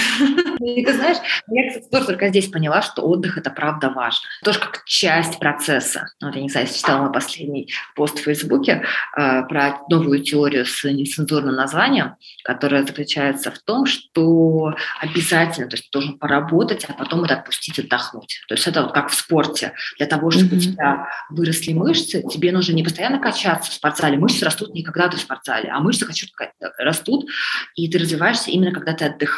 И 0.58 0.82
ты 0.82 0.94
знаешь, 0.94 1.18
я, 1.48 1.68
кстати, 1.68 1.86
тоже 1.90 2.06
только 2.06 2.28
здесь 2.28 2.48
поняла, 2.48 2.80
что 2.80 3.02
отдых– 3.02 3.36
это 3.38 3.50
правда 3.50 3.90
важно. 3.90 4.26
Тоже 4.42 4.58
как 4.58 4.84
часть 4.86 5.38
процесса. 5.38 6.06
Вот 6.22 6.34
я 6.34 6.40
не 6.40 6.48
знаю, 6.48 6.66
читала 6.66 7.02
мой 7.02 7.12
последний 7.12 7.70
пост 7.94 8.18
в 8.18 8.22
Фейсбуке 8.22 8.84
э, 9.14 9.42
про 9.42 9.80
новую 9.90 10.22
теорию 10.22 10.64
с 10.64 10.82
нецензурным 10.84 11.54
названием, 11.54 12.16
которая 12.42 12.86
заключается 12.86 13.50
в 13.50 13.58
том, 13.58 13.84
что 13.84 14.74
обязательно, 15.00 15.68
то 15.68 15.76
есть 15.76 15.90
ты 15.90 15.92
должен 15.92 16.18
поработать, 16.18 16.86
а 16.88 16.94
потом 16.94 17.24
это 17.24 17.34
отпустить, 17.34 17.78
отдохнуть. 17.78 18.40
То 18.48 18.54
есть 18.54 18.66
это 18.66 18.80
вот 18.80 18.92
как 18.92 19.10
в 19.10 19.14
спорте. 19.14 19.74
Для 19.98 20.06
того, 20.06 20.30
чтобы 20.30 20.56
mm-hmm. 20.56 20.70
у 20.70 20.72
тебя 20.72 21.08
выросли 21.28 21.74
мышцы, 21.74 22.22
тебе 22.22 22.50
нужно 22.50 22.72
не 22.72 22.82
постоянно 22.82 23.18
качаться 23.18 23.70
в 23.70 23.74
спортзале. 23.74 24.16
Мышцы 24.16 24.42
растут 24.42 24.72
не 24.72 24.82
когда 24.82 25.08
ты 25.08 25.18
в 25.18 25.20
спортзале, 25.20 25.68
а 25.68 25.80
мышцы 25.80 26.06
растут 26.78 27.26
и 27.74 27.90
ты 27.90 27.98
развиваешься 27.98 28.50
именно 28.50 28.72
когда 28.72 28.94
ты 28.94 29.04
отдыхаешь. 29.04 29.33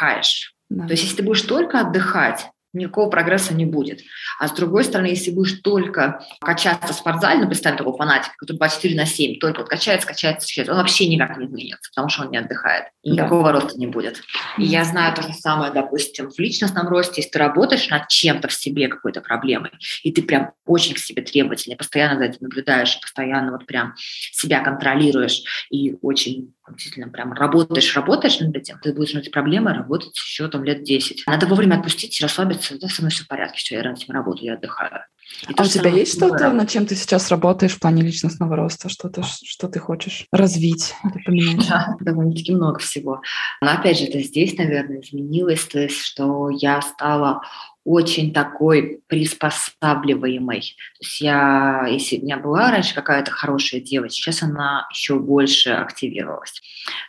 Да. 0.69 0.87
То 0.87 0.93
есть 0.93 1.05
если 1.05 1.17
ты 1.17 1.23
будешь 1.23 1.43
только 1.43 1.81
отдыхать, 1.81 2.51
никакого 2.77 3.11
прогресса 3.11 3.55
не 3.55 3.65
будет. 3.65 4.01
А 4.39 4.49
с 4.49 4.53
другой 4.53 4.85
стороны, 4.85 5.07
если 5.07 5.31
будешь 5.31 5.61
только 5.61 6.21
качаться 6.41 6.93
в 6.93 6.97
спортзале, 6.97 7.41
ну, 7.41 7.47
представь 7.47 7.77
такого 7.77 7.97
фанатика, 7.97 8.35
который 8.39 8.59
24 8.59 8.95
на 8.97 9.07
7, 9.07 9.39
только 9.39 9.61
вот 9.61 9.69
качается, 9.69 10.07
качается, 10.07 10.47
качается, 10.47 10.73
он 10.73 10.79
вообще 10.79 11.09
никак 11.09 11.37
не 11.39 11.47
изменится, 11.47 11.91
потому 11.91 12.09
что 12.09 12.23
он 12.23 12.31
не 12.31 12.39
отдыхает. 12.39 12.87
И 13.03 13.11
да. 13.11 13.17
никакого 13.17 13.53
роста 13.53 13.79
не 13.79 13.87
будет. 13.87 14.21
И 14.59 14.65
я 14.65 14.85
знаю 14.85 15.15
то 15.15 15.23
же 15.23 15.33
самое, 15.33 15.73
допустим, 15.73 16.31
в 16.31 16.39
личностном 16.39 16.89
росте, 16.89 17.21
если 17.21 17.31
ты 17.31 17.39
работаешь 17.39 17.89
над 17.89 18.09
чем-то 18.09 18.49
в 18.49 18.53
себе, 18.53 18.89
какой-то 18.89 19.21
проблемой, 19.21 19.71
и 20.03 20.13
ты 20.13 20.23
прям 20.23 20.53
очень 20.67 20.95
к 20.95 20.99
себе 20.99 21.23
требовательный, 21.23 21.77
постоянно 21.77 22.19
за 22.19 22.25
этим 22.27 22.39
наблюдаешь, 22.41 23.01
постоянно 23.01 23.53
вот 23.53 23.67
прям 23.67 23.95
себя 24.33 24.61
контролируешь 24.61 25.67
и 25.71 25.97
очень 26.03 26.55
действительно 26.75 27.09
прям 27.09 27.33
работаешь, 27.33 27.95
работаешь 27.95 28.41
над 28.41 28.57
этим, 28.57 28.79
ты 28.81 28.93
будешь 28.93 29.13
над 29.13 29.23
этой 29.23 29.33
проблемой 29.33 29.75
работать 29.75 30.17
еще 30.17 30.49
там 30.49 30.65
лет 30.65 30.83
10. 30.83 31.25
Надо 31.27 31.47
вовремя 31.47 31.77
отпустить, 31.77 32.21
расслабиться, 32.21 32.79
да, 32.79 32.89
со 32.89 33.03
мной 33.03 33.11
все 33.11 33.25
в 33.25 33.29
порядке, 33.29 33.59
все, 33.59 33.77
я 33.77 33.83
над 33.85 33.99
этим 33.99 34.15
работаю, 34.15 34.47
я 34.47 34.55
отдыхаю. 34.55 35.05
И 35.49 35.55
а 35.57 35.63
у 35.63 35.67
тебя 35.67 35.91
есть 35.91 36.17
что-то, 36.17 36.51
над 36.51 36.69
чем 36.69 36.87
ты 36.87 36.95
сейчас 36.95 37.31
работаешь 37.31 37.73
в 37.73 37.81
плане 37.81 38.03
личностного 38.03 38.57
роста? 38.57 38.89
Что-то, 38.89 39.23
что 39.25 39.69
ты 39.69 39.81
хочешь 39.81 40.27
развить 40.33 40.95
или 41.05 41.23
поменять? 41.23 41.67
Да, 41.69 41.97
довольно-таки 42.01 42.55
много 42.55 42.79
всего. 42.79 43.21
Но 43.61 43.71
опять 43.71 43.99
же, 43.99 44.07
это 44.07 44.21
здесь, 44.23 44.57
наверное, 44.57 45.01
изменилось, 45.01 45.65
то 45.65 45.81
есть, 45.81 46.01
что 46.01 46.49
я 46.51 46.81
стала 46.81 47.43
очень 47.87 48.33
такой 48.33 49.01
приспосабливаемой. 49.07 50.61
То 50.61 51.03
есть 51.03 51.21
я, 51.21 51.87
если 51.89 52.19
у 52.19 52.23
меня 52.23 52.37
была 52.37 52.73
раньше 52.73 52.97
какая-то 52.97 53.31
хорошая 53.31 53.81
девочка, 53.81 54.17
сейчас 54.17 54.43
она 54.43 54.89
еще 54.91 55.21
больше 55.21 55.71
активировалась, 55.71 56.61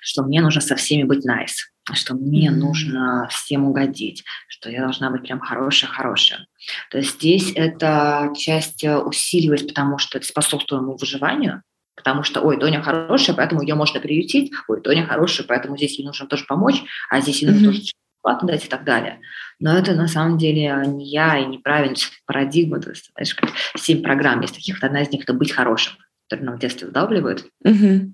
что 0.02 0.22
мне 0.22 0.40
нужно 0.40 0.62
со 0.62 0.76
всеми 0.76 1.02
быть 1.02 1.26
nice, 1.28 1.66
что 1.94 2.14
мне 2.14 2.50
mm-hmm. 2.50 2.56
нужно 2.56 3.28
всем 3.32 3.66
угодить, 3.66 4.24
что 4.48 4.70
я 4.70 4.82
должна 4.82 5.10
быть 5.10 5.24
прям 5.24 5.40
хорошая-хорошая. 5.40 6.46
То 6.92 7.00
есть 7.00 7.16
здесь 7.16 7.54
эта 7.56 8.32
часть 8.38 8.84
усиливается, 8.84 9.68
потому 9.68 9.98
что 9.98 10.20
это 10.20 10.28
способствует 10.28 10.84
моему 10.84 10.96
выживанию, 10.96 11.64
потому 11.96 12.22
что, 12.22 12.42
ой, 12.42 12.60
Тоня 12.60 12.84
хорошая, 12.84 13.36
поэтому 13.36 13.64
ее 13.64 13.74
можно 13.74 14.00
приютить, 14.00 14.52
ой, 14.68 14.80
Тоня 14.82 15.08
хорошая, 15.08 15.48
поэтому 15.48 15.76
здесь 15.76 15.98
ей 15.98 16.06
нужно 16.06 16.28
тоже 16.28 16.46
помочь, 16.46 16.84
а 17.10 17.20
здесь 17.20 17.42
ей 17.42 17.50
нужно 17.50 17.70
mm-hmm. 17.70 17.72
тоже 17.72 17.92
бесплатно 18.28 18.48
дать 18.48 18.66
и 18.66 18.70
так 18.70 18.84
далее. 18.84 19.20
Но 19.60 19.78
это 19.78 19.94
на 19.96 20.08
самом 20.08 20.38
деле 20.38 20.84
не 20.86 21.10
я 21.10 21.38
и 21.38 21.46
неправильная 21.46 21.98
парадигма. 22.26 22.80
То 22.80 22.92
есть, 22.92 23.12
знаешь, 23.14 23.34
как 23.34 23.52
семь 23.76 24.04
программ 24.04 24.42
есть 24.42 24.56
таких, 24.56 24.84
одна 24.84 25.02
из 25.02 25.12
них– 25.12 25.24
это 25.24 25.34
быть 25.34 25.52
хорошим, 25.52 25.94
которые 26.28 26.48
нам 26.48 26.58
в 26.58 26.60
детстве 26.60 26.88
вдавливают. 26.88 27.46
Угу. 27.64 28.14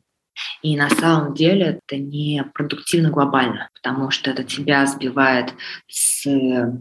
И 0.64 0.76
на 0.76 0.90
самом 0.90 1.36
деле 1.36 1.80
это 1.86 2.02
не 2.02 2.44
продуктивно 2.56 3.12
глобально, 3.12 3.70
потому 3.76 4.10
что 4.10 4.32
это 4.32 4.44
тебя 4.44 4.88
сбивает 4.88 5.54
с 5.88 6.24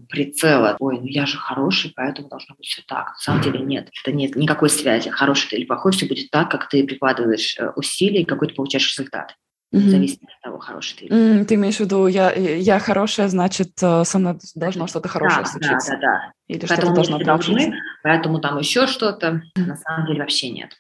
прицела. 0.09 0.76
Ой, 0.78 1.01
ну 1.01 1.07
я 1.07 1.26
же 1.26 1.37
хороший, 1.37 1.93
поэтому 1.95 2.28
должно 2.28 2.55
быть 2.55 2.66
все 2.66 2.83
так. 2.87 3.09
На 3.09 3.18
самом 3.18 3.43
деле 3.43 3.61
нет. 3.61 3.91
Это 4.03 4.16
нет 4.16 4.37
никакой 4.37 4.70
связи. 4.70 5.11
Хороший 5.11 5.51
ты 5.51 5.57
или 5.57 5.66
плохой, 5.66 5.93
все 5.93 6.07
будет 6.07 6.30
так, 6.30 6.51
как 6.51 6.70
ты 6.70 6.87
прикладываешь 6.87 7.59
э, 7.59 7.70
усилия 7.76 8.22
и 8.22 8.24
какой 8.24 8.49
ты 8.49 8.55
получаешь 8.55 8.89
результат. 8.89 9.37
Mm-hmm. 9.73 9.89
Зависит 9.89 10.23
от 10.23 10.41
того, 10.43 10.59
хороший 10.59 10.99
ты. 10.99 11.07
Mm, 11.07 11.45
ты 11.47 11.55
имеешь 11.55 11.77
в 11.77 11.81
виду, 11.81 12.07
я, 12.07 12.31
я 12.33 12.79
хорошая, 12.79 13.29
значит, 13.29 13.70
э, 13.83 14.05
со 14.05 14.18
мной 14.18 14.39
должно 14.55 14.87
что-то 14.87 15.09
хорошее 15.09 15.45
да, 15.45 15.49
случиться. 15.49 15.93
Да, 15.93 15.97
да, 15.97 16.01
да. 16.01 16.33
Или 16.47 16.66
поэтому 16.66 16.95
что-то 16.95 16.95
должно 16.95 17.18
должны, 17.25 17.75
поэтому 18.03 18.41
там 18.41 18.59
еще 18.59 18.87
что-то. 18.87 19.43
На 19.57 19.77
самом 19.77 20.07
деле 20.07 20.20
вообще 20.20 20.51
нет. 20.51 20.73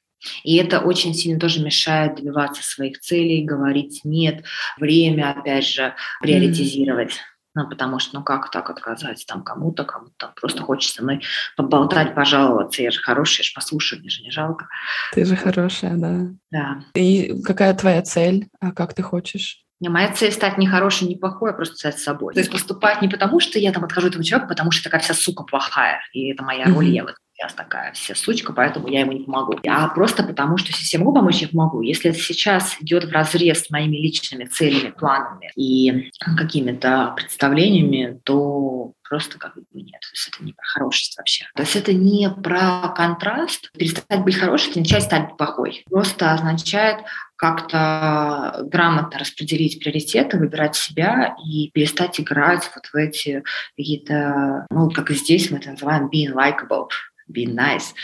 И 0.44 0.56
это 0.56 0.80
очень 0.80 1.14
сильно 1.14 1.40
тоже 1.40 1.64
мешает 1.64 2.16
добиваться 2.16 2.62
своих 2.62 3.00
целей, 3.00 3.44
говорить 3.44 4.02
нет, 4.04 4.44
время, 4.78 5.32
опять 5.32 5.66
же, 5.66 5.94
приоритизировать. 6.20 7.12
Mm. 7.12 7.31
Ну, 7.54 7.68
потому 7.68 7.98
что, 7.98 8.18
ну, 8.18 8.24
как 8.24 8.50
так 8.50 8.70
отказать 8.70 9.24
там 9.26 9.42
кому-то, 9.42 9.84
кому-то 9.84 10.32
просто 10.40 10.62
хочется 10.62 10.96
со 10.96 11.02
мной 11.02 11.22
поболтать, 11.56 12.14
пожаловаться. 12.14 12.82
Я 12.82 12.90
же 12.90 13.00
хорошая, 13.00 13.40
я 13.40 13.44
же 13.44 13.52
послушаю, 13.54 14.00
мне 14.00 14.08
же 14.08 14.22
не 14.22 14.30
жалко. 14.30 14.68
Ты 15.12 15.24
же 15.24 15.36
хорошая, 15.36 15.96
да. 15.96 16.28
Да. 16.50 16.84
И 16.94 17.42
какая 17.42 17.74
твоя 17.74 18.00
цель? 18.02 18.48
А 18.60 18.72
как 18.72 18.94
ты 18.94 19.02
хочешь? 19.02 19.62
Не, 19.80 19.88
моя 19.88 20.12
цель 20.12 20.30
стать 20.30 20.58
не 20.58 20.66
хорошей, 20.66 21.08
не 21.08 21.16
плохой, 21.16 21.50
а 21.50 21.54
просто 21.54 21.76
стать 21.76 21.98
собой. 21.98 22.34
То 22.34 22.40
есть 22.40 22.52
поступать 22.52 23.02
не 23.02 23.08
потому, 23.08 23.40
что 23.40 23.58
я 23.58 23.72
там 23.72 23.84
отхожу 23.84 24.08
этому 24.08 24.22
человеку, 24.22 24.48
потому 24.48 24.70
что 24.70 24.84
такая 24.84 25.00
вся 25.00 25.12
сука 25.12 25.42
плохая, 25.42 26.00
и 26.12 26.32
это 26.32 26.44
моя 26.44 26.66
mm-hmm. 26.66 26.74
роль, 26.74 26.88
я 26.88 27.02
вот 27.02 27.16
сейчас 27.42 27.54
такая 27.54 27.92
вся 27.92 28.14
сучка, 28.14 28.52
поэтому 28.52 28.88
я 28.88 29.00
ему 29.00 29.12
не 29.12 29.24
помогу. 29.24 29.58
А 29.66 29.88
просто 29.88 30.22
потому, 30.22 30.56
что 30.56 30.68
если 30.68 30.96
я 30.96 31.00
могу 31.00 31.14
помочь, 31.14 31.42
я 31.42 31.48
помогу. 31.48 31.82
Если 31.82 32.10
это 32.10 32.18
сейчас 32.18 32.76
идет 32.80 33.04
в 33.04 33.12
разрез 33.12 33.64
с 33.64 33.70
моими 33.70 33.96
личными 33.96 34.44
целями, 34.44 34.90
планами 34.90 35.50
и 35.56 36.10
какими-то 36.36 37.12
представлениями, 37.16 38.20
то 38.24 38.92
просто 39.08 39.38
как 39.38 39.54
бы 39.56 39.64
нет. 39.74 40.00
То 40.00 40.08
есть 40.12 40.28
это 40.32 40.44
не 40.44 40.52
про 40.52 40.64
хорошесть 40.64 41.16
вообще. 41.18 41.44
То 41.54 41.62
есть 41.62 41.76
это 41.76 41.92
не 41.92 42.30
про 42.30 42.88
контраст. 42.96 43.70
Перестать 43.72 44.24
быть 44.24 44.36
хорошей, 44.36 44.70
это 44.70 44.78
начать 44.78 45.02
стать 45.02 45.36
плохой. 45.36 45.84
Просто 45.90 46.32
означает 46.32 46.98
как-то 47.36 48.60
грамотно 48.70 49.18
распределить 49.18 49.80
приоритеты, 49.80 50.38
выбирать 50.38 50.76
себя 50.76 51.34
и 51.44 51.70
перестать 51.72 52.20
играть 52.20 52.70
вот 52.74 52.86
в 52.86 52.94
эти 52.94 53.42
какие-то, 53.76 54.66
ну, 54.70 54.88
как 54.90 55.10
здесь 55.10 55.50
мы 55.50 55.58
это 55.58 55.72
называем 55.72 56.08
being 56.08 56.32
likable, 56.32 56.86
be 57.32 57.46
nice, 57.46 57.94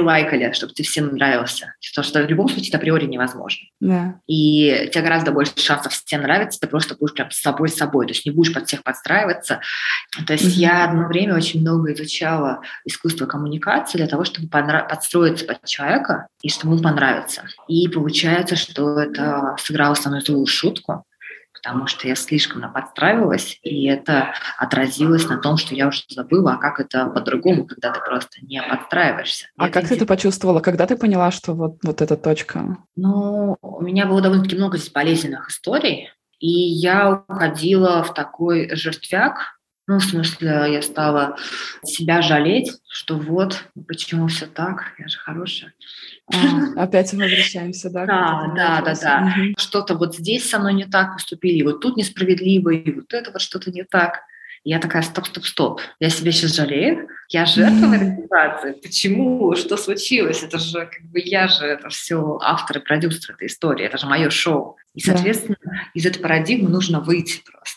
лайкали, 0.00 0.52
чтобы 0.52 0.72
ты 0.72 0.82
всем 0.82 1.14
нравился. 1.14 1.74
Потому 1.92 2.08
что 2.08 2.22
в 2.22 2.28
любом 2.28 2.48
случае 2.48 2.68
это 2.68 2.78
априори 2.78 3.06
невозможно. 3.06 3.66
Да. 3.80 4.20
И 4.26 4.86
у 4.86 4.90
тебя 4.90 5.02
гораздо 5.02 5.32
больше 5.32 5.52
шансов 5.56 5.92
всем 5.92 6.22
нравиться, 6.22 6.60
ты 6.60 6.66
просто 6.66 6.94
будешь 6.94 7.14
прям 7.14 7.30
с 7.30 7.40
собой 7.40 7.68
собой, 7.68 8.06
то 8.06 8.12
есть 8.12 8.26
не 8.26 8.32
будешь 8.32 8.52
под 8.52 8.66
всех 8.66 8.82
подстраиваться. 8.82 9.60
То 10.26 10.32
есть 10.32 10.44
mm-hmm. 10.44 10.60
я 10.60 10.84
одно 10.84 11.08
время 11.08 11.36
очень 11.36 11.60
много 11.60 11.92
изучала 11.92 12.60
искусство 12.84 13.26
коммуникации 13.26 13.98
для 13.98 14.06
того, 14.06 14.24
чтобы 14.24 14.48
понрав... 14.48 14.88
подстроиться 14.88 15.44
под 15.44 15.64
человека 15.64 16.28
и 16.42 16.48
чтобы 16.48 16.74
ему 16.74 16.82
понравиться. 16.82 17.44
И 17.68 17.88
получается, 17.88 18.56
что 18.56 18.98
это 18.98 19.56
сыграло 19.58 19.94
со 19.94 20.08
мной 20.08 20.20
злую 20.20 20.46
шутку, 20.46 21.04
потому 21.66 21.88
что 21.88 22.06
я 22.06 22.14
слишком 22.14 22.72
подстраивалась, 22.72 23.58
и 23.62 23.86
это 23.86 24.34
отразилось 24.56 25.28
на 25.28 25.38
том, 25.38 25.56
что 25.56 25.74
я 25.74 25.88
уже 25.88 26.02
забыла, 26.08 26.52
а 26.52 26.56
как 26.58 26.78
это 26.78 27.06
по-другому, 27.06 27.66
когда 27.66 27.90
ты 27.90 27.98
просто 28.00 28.38
не 28.42 28.62
подстраиваешься. 28.62 29.48
А 29.56 29.68
как 29.68 29.88
ты 29.88 29.96
это 29.96 30.06
почувствовала? 30.06 30.60
Когда 30.60 30.86
ты 30.86 30.96
поняла, 30.96 31.32
что 31.32 31.54
вот, 31.54 31.78
вот 31.82 32.00
эта 32.02 32.16
точка? 32.16 32.78
Ну, 32.94 33.56
у 33.60 33.82
меня 33.82 34.06
было 34.06 34.20
довольно-таки 34.20 34.54
много 34.56 34.78
здесь 34.78 34.92
болезненных 34.92 35.48
историй, 35.48 36.08
и 36.38 36.48
я 36.48 37.24
уходила 37.26 38.04
в 38.04 38.14
такой 38.14 38.72
жертвяк, 38.76 39.55
ну, 39.86 39.98
в 39.98 40.04
смысле, 40.04 40.48
я 40.68 40.82
стала 40.82 41.36
себя 41.84 42.20
жалеть, 42.20 42.72
что 42.88 43.16
вот, 43.16 43.64
почему 43.86 44.26
все 44.26 44.46
так, 44.46 44.94
я 44.98 45.06
же 45.06 45.16
хорошая. 45.18 45.72
А, 46.32 46.82
опять 46.82 47.12
мы 47.12 47.24
возвращаемся, 47.24 47.90
да? 47.90 48.04
Да, 48.04 48.52
да, 48.56 48.82
да, 48.82 48.94
да. 49.00 49.34
Что-то 49.56 49.94
вот 49.94 50.16
здесь 50.16 50.48
со 50.48 50.58
мной 50.58 50.74
не 50.74 50.86
так 50.86 51.12
поступили, 51.12 51.58
и 51.58 51.62
вот 51.62 51.80
тут 51.80 51.96
несправедливо, 51.96 52.70
и 52.70 52.92
вот 52.92 53.14
это 53.14 53.30
вот 53.30 53.40
что-то 53.40 53.70
не 53.70 53.84
так. 53.84 54.22
Я 54.64 54.80
такая, 54.80 55.02
стоп, 55.02 55.28
стоп, 55.28 55.46
стоп, 55.46 55.80
я 56.00 56.10
себя 56.10 56.32
сейчас 56.32 56.56
жалею, 56.56 57.08
я 57.28 57.46
жертва 57.46 57.86
в 57.86 57.92
этой 57.92 58.16
ситуации. 58.24 58.72
Почему? 58.72 59.54
Что 59.54 59.76
случилось? 59.76 60.42
Это 60.42 60.58
же 60.58 60.86
как 60.86 61.02
бы 61.02 61.20
я 61.24 61.46
же, 61.46 61.64
это 61.64 61.88
все 61.90 62.40
автор 62.42 62.78
и 62.78 62.80
продюсер 62.80 63.36
этой 63.36 63.46
истории, 63.46 63.86
это 63.86 63.98
же 63.98 64.06
мое 64.06 64.28
шоу. 64.30 64.76
И, 64.94 65.00
соответственно, 65.00 65.56
да. 65.62 65.70
из 65.94 66.04
этой 66.04 66.20
парадигмы 66.20 66.68
нужно 66.68 66.98
выйти 66.98 67.44
просто. 67.48 67.75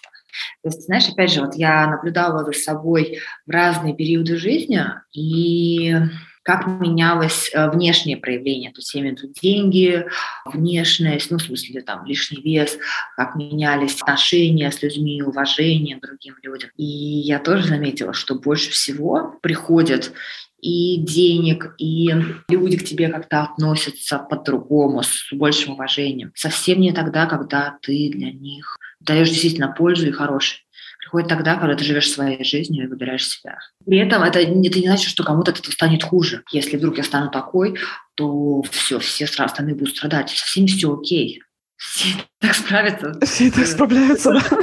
То 0.62 0.70
есть, 0.70 0.86
знаешь, 0.86 1.08
опять 1.08 1.32
же, 1.32 1.42
вот 1.42 1.56
я 1.56 1.88
наблюдала 1.88 2.44
за 2.44 2.52
собой 2.52 3.20
в 3.46 3.50
разные 3.50 3.96
периоды 3.96 4.38
жизни, 4.38 4.84
и 5.14 5.96
как 6.44 6.66
менялось 6.68 7.52
э, 7.54 7.70
внешнее 7.70 8.18
проявление, 8.18 8.72
то 8.72 8.80
есть 8.80 8.94
я 8.94 9.02
имею 9.02 9.16
в 9.16 9.22
виду 9.22 9.34
деньги, 9.40 10.06
внешность, 10.46 11.30
ну, 11.30 11.38
в 11.38 11.44
смысле, 11.44 11.82
там, 11.82 12.06
лишний 12.06 12.42
вес, 12.42 12.78
как 13.16 13.36
менялись 13.36 14.02
отношения 14.02 14.72
с 14.72 14.82
людьми, 14.82 15.22
уважение 15.22 15.98
к 15.98 16.02
другим 16.02 16.36
людям. 16.42 16.72
И 16.76 16.84
я 16.84 17.40
тоже 17.40 17.68
заметила, 17.68 18.14
что 18.14 18.36
больше 18.36 18.72
всего 18.72 19.38
приходят 19.42 20.12
и 20.60 20.98
денег, 20.98 21.76
и 21.78 22.10
люди 22.50 22.78
к 22.78 22.84
тебе 22.84 23.10
как-то 23.10 23.44
относятся 23.44 24.18
по-другому, 24.18 25.04
с 25.04 25.28
большим 25.32 25.74
уважением. 25.74 26.32
Совсем 26.36 26.82
не 26.82 26.92
тогда, 26.92 27.28
когда 27.28 27.78
ты 27.82 28.10
для 28.12 28.32
них 28.32 28.76
даешь 29.00 29.30
действительно 29.30 29.70
пользу 29.70 30.08
и 30.08 30.12
хороший 30.12 30.66
приходит 31.10 31.30
тогда, 31.30 31.56
когда 31.56 31.76
ты 31.76 31.84
живешь 31.84 32.12
своей 32.12 32.44
жизнью 32.44 32.84
и 32.84 32.88
выбираешь 32.88 33.28
себя. 33.28 33.58
При 33.86 33.98
этом 33.98 34.22
это, 34.22 34.40
это 34.40 34.52
не 34.52 34.70
значит, 34.70 35.10
что 35.10 35.24
кому-то 35.24 35.52
это 35.52 35.72
станет 35.72 36.04
хуже. 36.04 36.44
Если 36.52 36.78
вдруг 36.78 36.98
я 36.98 37.04
стану 37.04 37.32
такой, 37.32 37.78
то 38.16 38.62
все, 38.70 39.00
все 39.00 39.26
сразу 39.26 39.52
остальные 39.52 39.76
будут 39.76 39.96
страдать. 39.96 40.30
Со 40.30 40.46
всеми 40.46 40.68
все 40.68 40.94
окей. 40.94 41.42
Все 41.78 42.10
так 42.40 42.54
справятся. 42.54 43.20
Все 43.26 43.50
так 43.50 43.66
справляются, 43.66 44.34
да? 44.34 44.60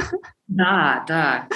Да, 0.47 1.05
да. 1.07 1.47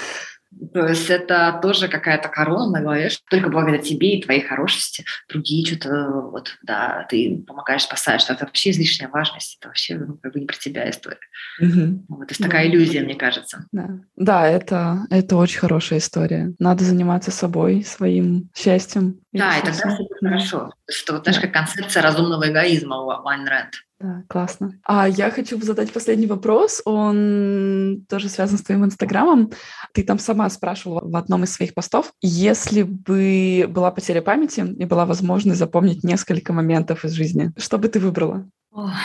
То 0.74 0.88
есть 0.88 1.10
это 1.10 1.60
тоже 1.62 1.88
какая-то 1.88 2.30
корона 2.30 2.72
на 2.72 2.82
голове, 2.82 3.10
что 3.10 3.24
только 3.30 3.50
благодаря 3.50 3.82
тебе 3.82 4.18
и 4.18 4.22
твоей 4.22 4.42
хорошести 4.42 5.06
другие 5.30 5.66
что-то, 5.66 6.12
вот, 6.12 6.58
да, 6.62 7.06
ты 7.10 7.44
помогаешь, 7.48 7.84
спасаешь. 7.84 8.24
Это 8.30 8.46
вообще 8.46 8.72
излишняя 8.72 9.10
важность, 9.10 9.58
это 9.60 9.70
вообще 9.70 9.96
ну, 9.96 10.18
как 10.22 10.34
бы 10.34 10.40
не 10.40 10.46
про 10.46 10.58
тебя 10.58 10.90
история. 10.90 11.20
Угу. 11.60 12.06
Вот, 12.10 12.28
то 12.28 12.32
есть 12.32 12.42
да. 12.42 12.48
такая 12.48 12.68
иллюзия, 12.68 13.02
мне 13.02 13.16
кажется. 13.16 13.66
Да, 13.72 13.90
да 14.16 14.48
это, 14.48 15.06
это 15.10 15.38
очень 15.38 15.60
хорошая 15.60 16.00
история. 16.00 16.54
Надо 16.60 16.84
заниматься 16.84 17.32
собой, 17.32 17.84
своим 17.84 18.50
счастьем. 18.56 19.20
Да, 19.32 19.58
и 19.58 19.62
тогда 19.62 19.74
все 19.74 19.98
будет 19.98 20.20
хорошо. 20.20 20.74
Что 20.90 21.14
вот, 21.14 21.24
знаешь, 21.24 21.40
да. 21.40 21.48
как 21.48 21.54
концепция 21.54 22.04
разумного 22.04 22.50
эгоизма 22.50 22.98
у 22.98 23.28
Айн 23.28 23.48
Рэнд. 23.48 23.74
Да, 24.02 24.24
классно. 24.28 24.80
А 24.84 25.08
я 25.08 25.30
хочу 25.30 25.62
задать 25.62 25.94
последний 25.94 26.26
вопрос. 26.26 26.82
Он 26.86 28.04
тоже 28.10 28.30
связан 28.30 28.58
с 28.58 28.64
твоим 28.64 28.84
инстаграмом. 28.84 29.52
Ты 29.94 30.04
там 30.04 30.18
сама 30.18 30.50
спрашивала 30.50 31.02
в 31.04 31.16
одном 31.16 31.44
из 31.44 31.54
своих 31.54 31.74
постов, 31.74 32.12
если 32.22 32.82
бы 32.84 33.68
была 33.70 33.92
потеря 33.92 34.22
памяти 34.22 34.62
и 34.62 34.86
была 34.86 35.06
возможность 35.06 35.60
запомнить 35.60 36.04
несколько 36.04 36.52
моментов 36.52 37.06
из 37.06 37.12
жизни, 37.12 37.52
что 37.58 37.78
бы 37.78 37.88
ты 37.90 38.00
выбрала? 38.00 38.46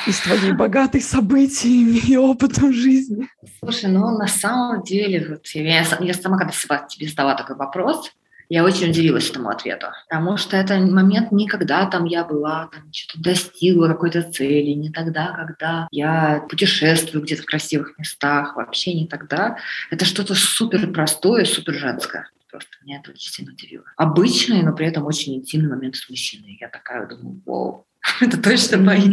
из 0.07 0.21
твоей 0.21 0.53
богатой 0.53 1.01
событиями 1.01 1.99
и 1.99 2.17
опытом 2.17 2.73
жизни? 2.73 3.27
Слушай, 3.59 3.91
ну 3.91 4.17
на 4.17 4.29
самом 4.29 4.85
деле, 4.85 5.27
вот 5.29 5.47
я, 5.49 5.81
я 5.81 6.15
сама 6.15 6.39
когда 6.39 6.53
тебе 6.89 7.09
задала 7.09 7.35
такой 7.35 7.57
вопрос, 7.57 8.13
я 8.49 8.65
очень 8.65 8.91
удивилась 8.91 9.31
этому 9.31 9.49
ответу, 9.49 9.89
потому 10.09 10.37
что 10.37 10.57
это 10.57 10.79
момент 10.79 11.33
не 11.33 11.47
когда 11.47 11.87
там 11.87 12.05
я 12.05 12.25
была, 12.25 12.69
там 12.73 12.93
что-то 12.93 13.23
достигла 13.23 13.89
какой-то 13.89 14.23
цели, 14.23 14.71
не 14.71 14.91
тогда, 14.91 15.33
когда 15.33 15.89
я 15.91 16.45
путешествую 16.49 17.23
где-то 17.25 17.43
в 17.43 17.47
красивых 17.47 17.99
местах, 17.99 18.57
вообще 18.57 18.95
не 18.95 19.07
тогда. 19.07 19.59
Это 19.91 20.05
что-то 20.05 20.35
супер 20.35 20.93
простое, 20.93 21.45
супер 21.45 21.75
женское. 21.75 22.29
Просто 22.51 22.71
меня 22.83 23.01
это 23.01 23.11
очень 23.11 23.31
сильно 23.31 23.53
удивило. 23.53 23.85
Обычный, 23.97 24.63
но 24.63 24.73
при 24.73 24.87
этом 24.87 25.05
очень 25.05 25.35
интимный 25.35 25.69
момент 25.69 25.97
с 25.97 26.09
мужчиной. 26.09 26.57
Я 26.61 26.69
такая 26.69 27.07
думаю, 27.07 27.43
вау, 27.45 27.87
это 28.21 28.41
точно 28.41 28.79
мои. 28.79 29.09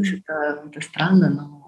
Это, 0.00 0.62
это 0.66 0.80
странно, 0.80 1.30
но 1.30 1.58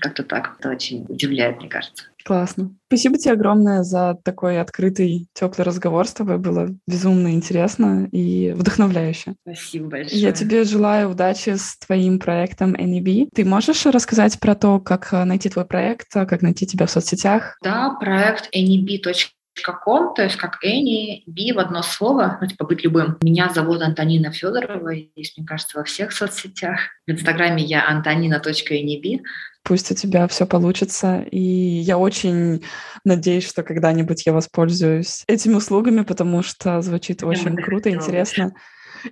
как-то 0.00 0.22
так. 0.22 0.56
Это 0.58 0.70
очень 0.70 1.04
удивляет, 1.08 1.58
мне 1.58 1.68
кажется. 1.68 2.04
Классно. 2.24 2.74
Спасибо 2.88 3.16
тебе 3.16 3.32
огромное 3.32 3.82
за 3.82 4.18
такой 4.22 4.60
открытый, 4.60 5.28
теплый 5.32 5.64
разговор 5.64 6.06
с 6.06 6.12
тобой. 6.12 6.38
Было 6.38 6.68
безумно 6.86 7.32
интересно 7.32 8.06
и 8.12 8.52
вдохновляюще. 8.52 9.34
Спасибо 9.42 9.88
большое. 9.88 10.20
Я 10.20 10.32
тебе 10.32 10.64
желаю 10.64 11.10
удачи 11.10 11.56
с 11.56 11.78
твоим 11.78 12.18
проектом 12.18 12.74
NEB. 12.74 13.28
Ты 13.34 13.44
можешь 13.44 13.86
рассказать 13.86 14.38
про 14.40 14.54
то, 14.54 14.78
как 14.78 15.10
найти 15.12 15.48
твой 15.48 15.64
проект, 15.64 16.08
как 16.12 16.42
найти 16.42 16.66
тебя 16.66 16.86
в 16.86 16.90
соцсетях? 16.90 17.56
Да, 17.62 17.96
проект 17.98 18.54
NEB.com 18.54 19.37
ком, 19.72 20.14
то 20.14 20.22
есть 20.22 20.36
как 20.36 20.58
Эни, 20.62 21.22
Би 21.26 21.52
в 21.52 21.58
одно 21.58 21.82
слово, 21.82 22.38
ну, 22.40 22.46
типа 22.46 22.64
быть 22.64 22.84
любым. 22.84 23.18
Меня 23.22 23.50
зовут 23.54 23.82
Антонина 23.82 24.32
Федорова, 24.32 24.90
есть, 24.90 25.36
мне 25.36 25.46
кажется, 25.46 25.78
во 25.78 25.84
всех 25.84 26.12
соцсетях. 26.12 26.80
В 27.06 27.10
Инстаграме 27.10 27.62
я 27.62 27.86
антонина.ениби. 27.88 29.22
Пусть 29.62 29.90
у 29.90 29.94
тебя 29.94 30.26
все 30.28 30.46
получится, 30.46 31.20
и 31.30 31.40
я 31.40 31.98
очень 31.98 32.64
надеюсь, 33.04 33.46
что 33.46 33.62
когда-нибудь 33.62 34.24
я 34.24 34.32
воспользуюсь 34.32 35.24
этими 35.26 35.54
услугами, 35.54 36.02
потому 36.02 36.42
что 36.42 36.80
звучит 36.80 37.22
я 37.22 37.28
очень 37.28 37.54
круто, 37.56 37.90
интересно. 37.90 38.54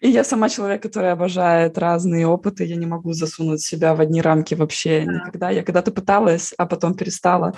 И 0.00 0.08
я 0.08 0.24
сама 0.24 0.48
человек, 0.48 0.82
который 0.82 1.12
обожает 1.12 1.78
разные 1.78 2.26
опыты. 2.26 2.64
Я 2.64 2.76
не 2.76 2.86
могу 2.86 3.12
засунуть 3.12 3.60
себя 3.60 3.94
в 3.94 4.00
одни 4.00 4.20
рамки 4.22 4.54
вообще 4.54 5.04
да. 5.04 5.12
никогда. 5.12 5.50
Я 5.50 5.62
когда-то 5.62 5.90
пыталась, 5.90 6.54
а 6.58 6.66
потом 6.66 6.94
перестала. 6.94 7.54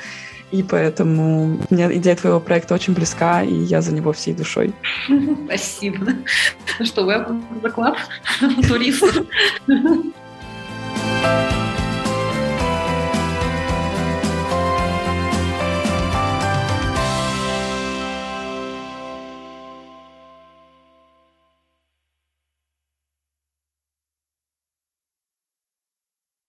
И 0.51 0.63
поэтому 0.63 1.59
мне 1.71 1.97
идея 1.99 2.17
твоего 2.17 2.41
проекта 2.41 2.75
очень 2.75 2.95
близка, 2.95 3.43
и 3.43 3.55
я 3.55 3.81
за 3.81 3.95
него 3.95 4.13
всей 4.13 4.35
душой. 4.35 4.73
Спасибо. 5.47 6.13
Ну 6.79 6.87
что, 6.87 7.03
welcome 7.03 7.43
to 7.51 7.61
the 7.63 7.75
club, 7.75 7.97
турист. 8.69 9.05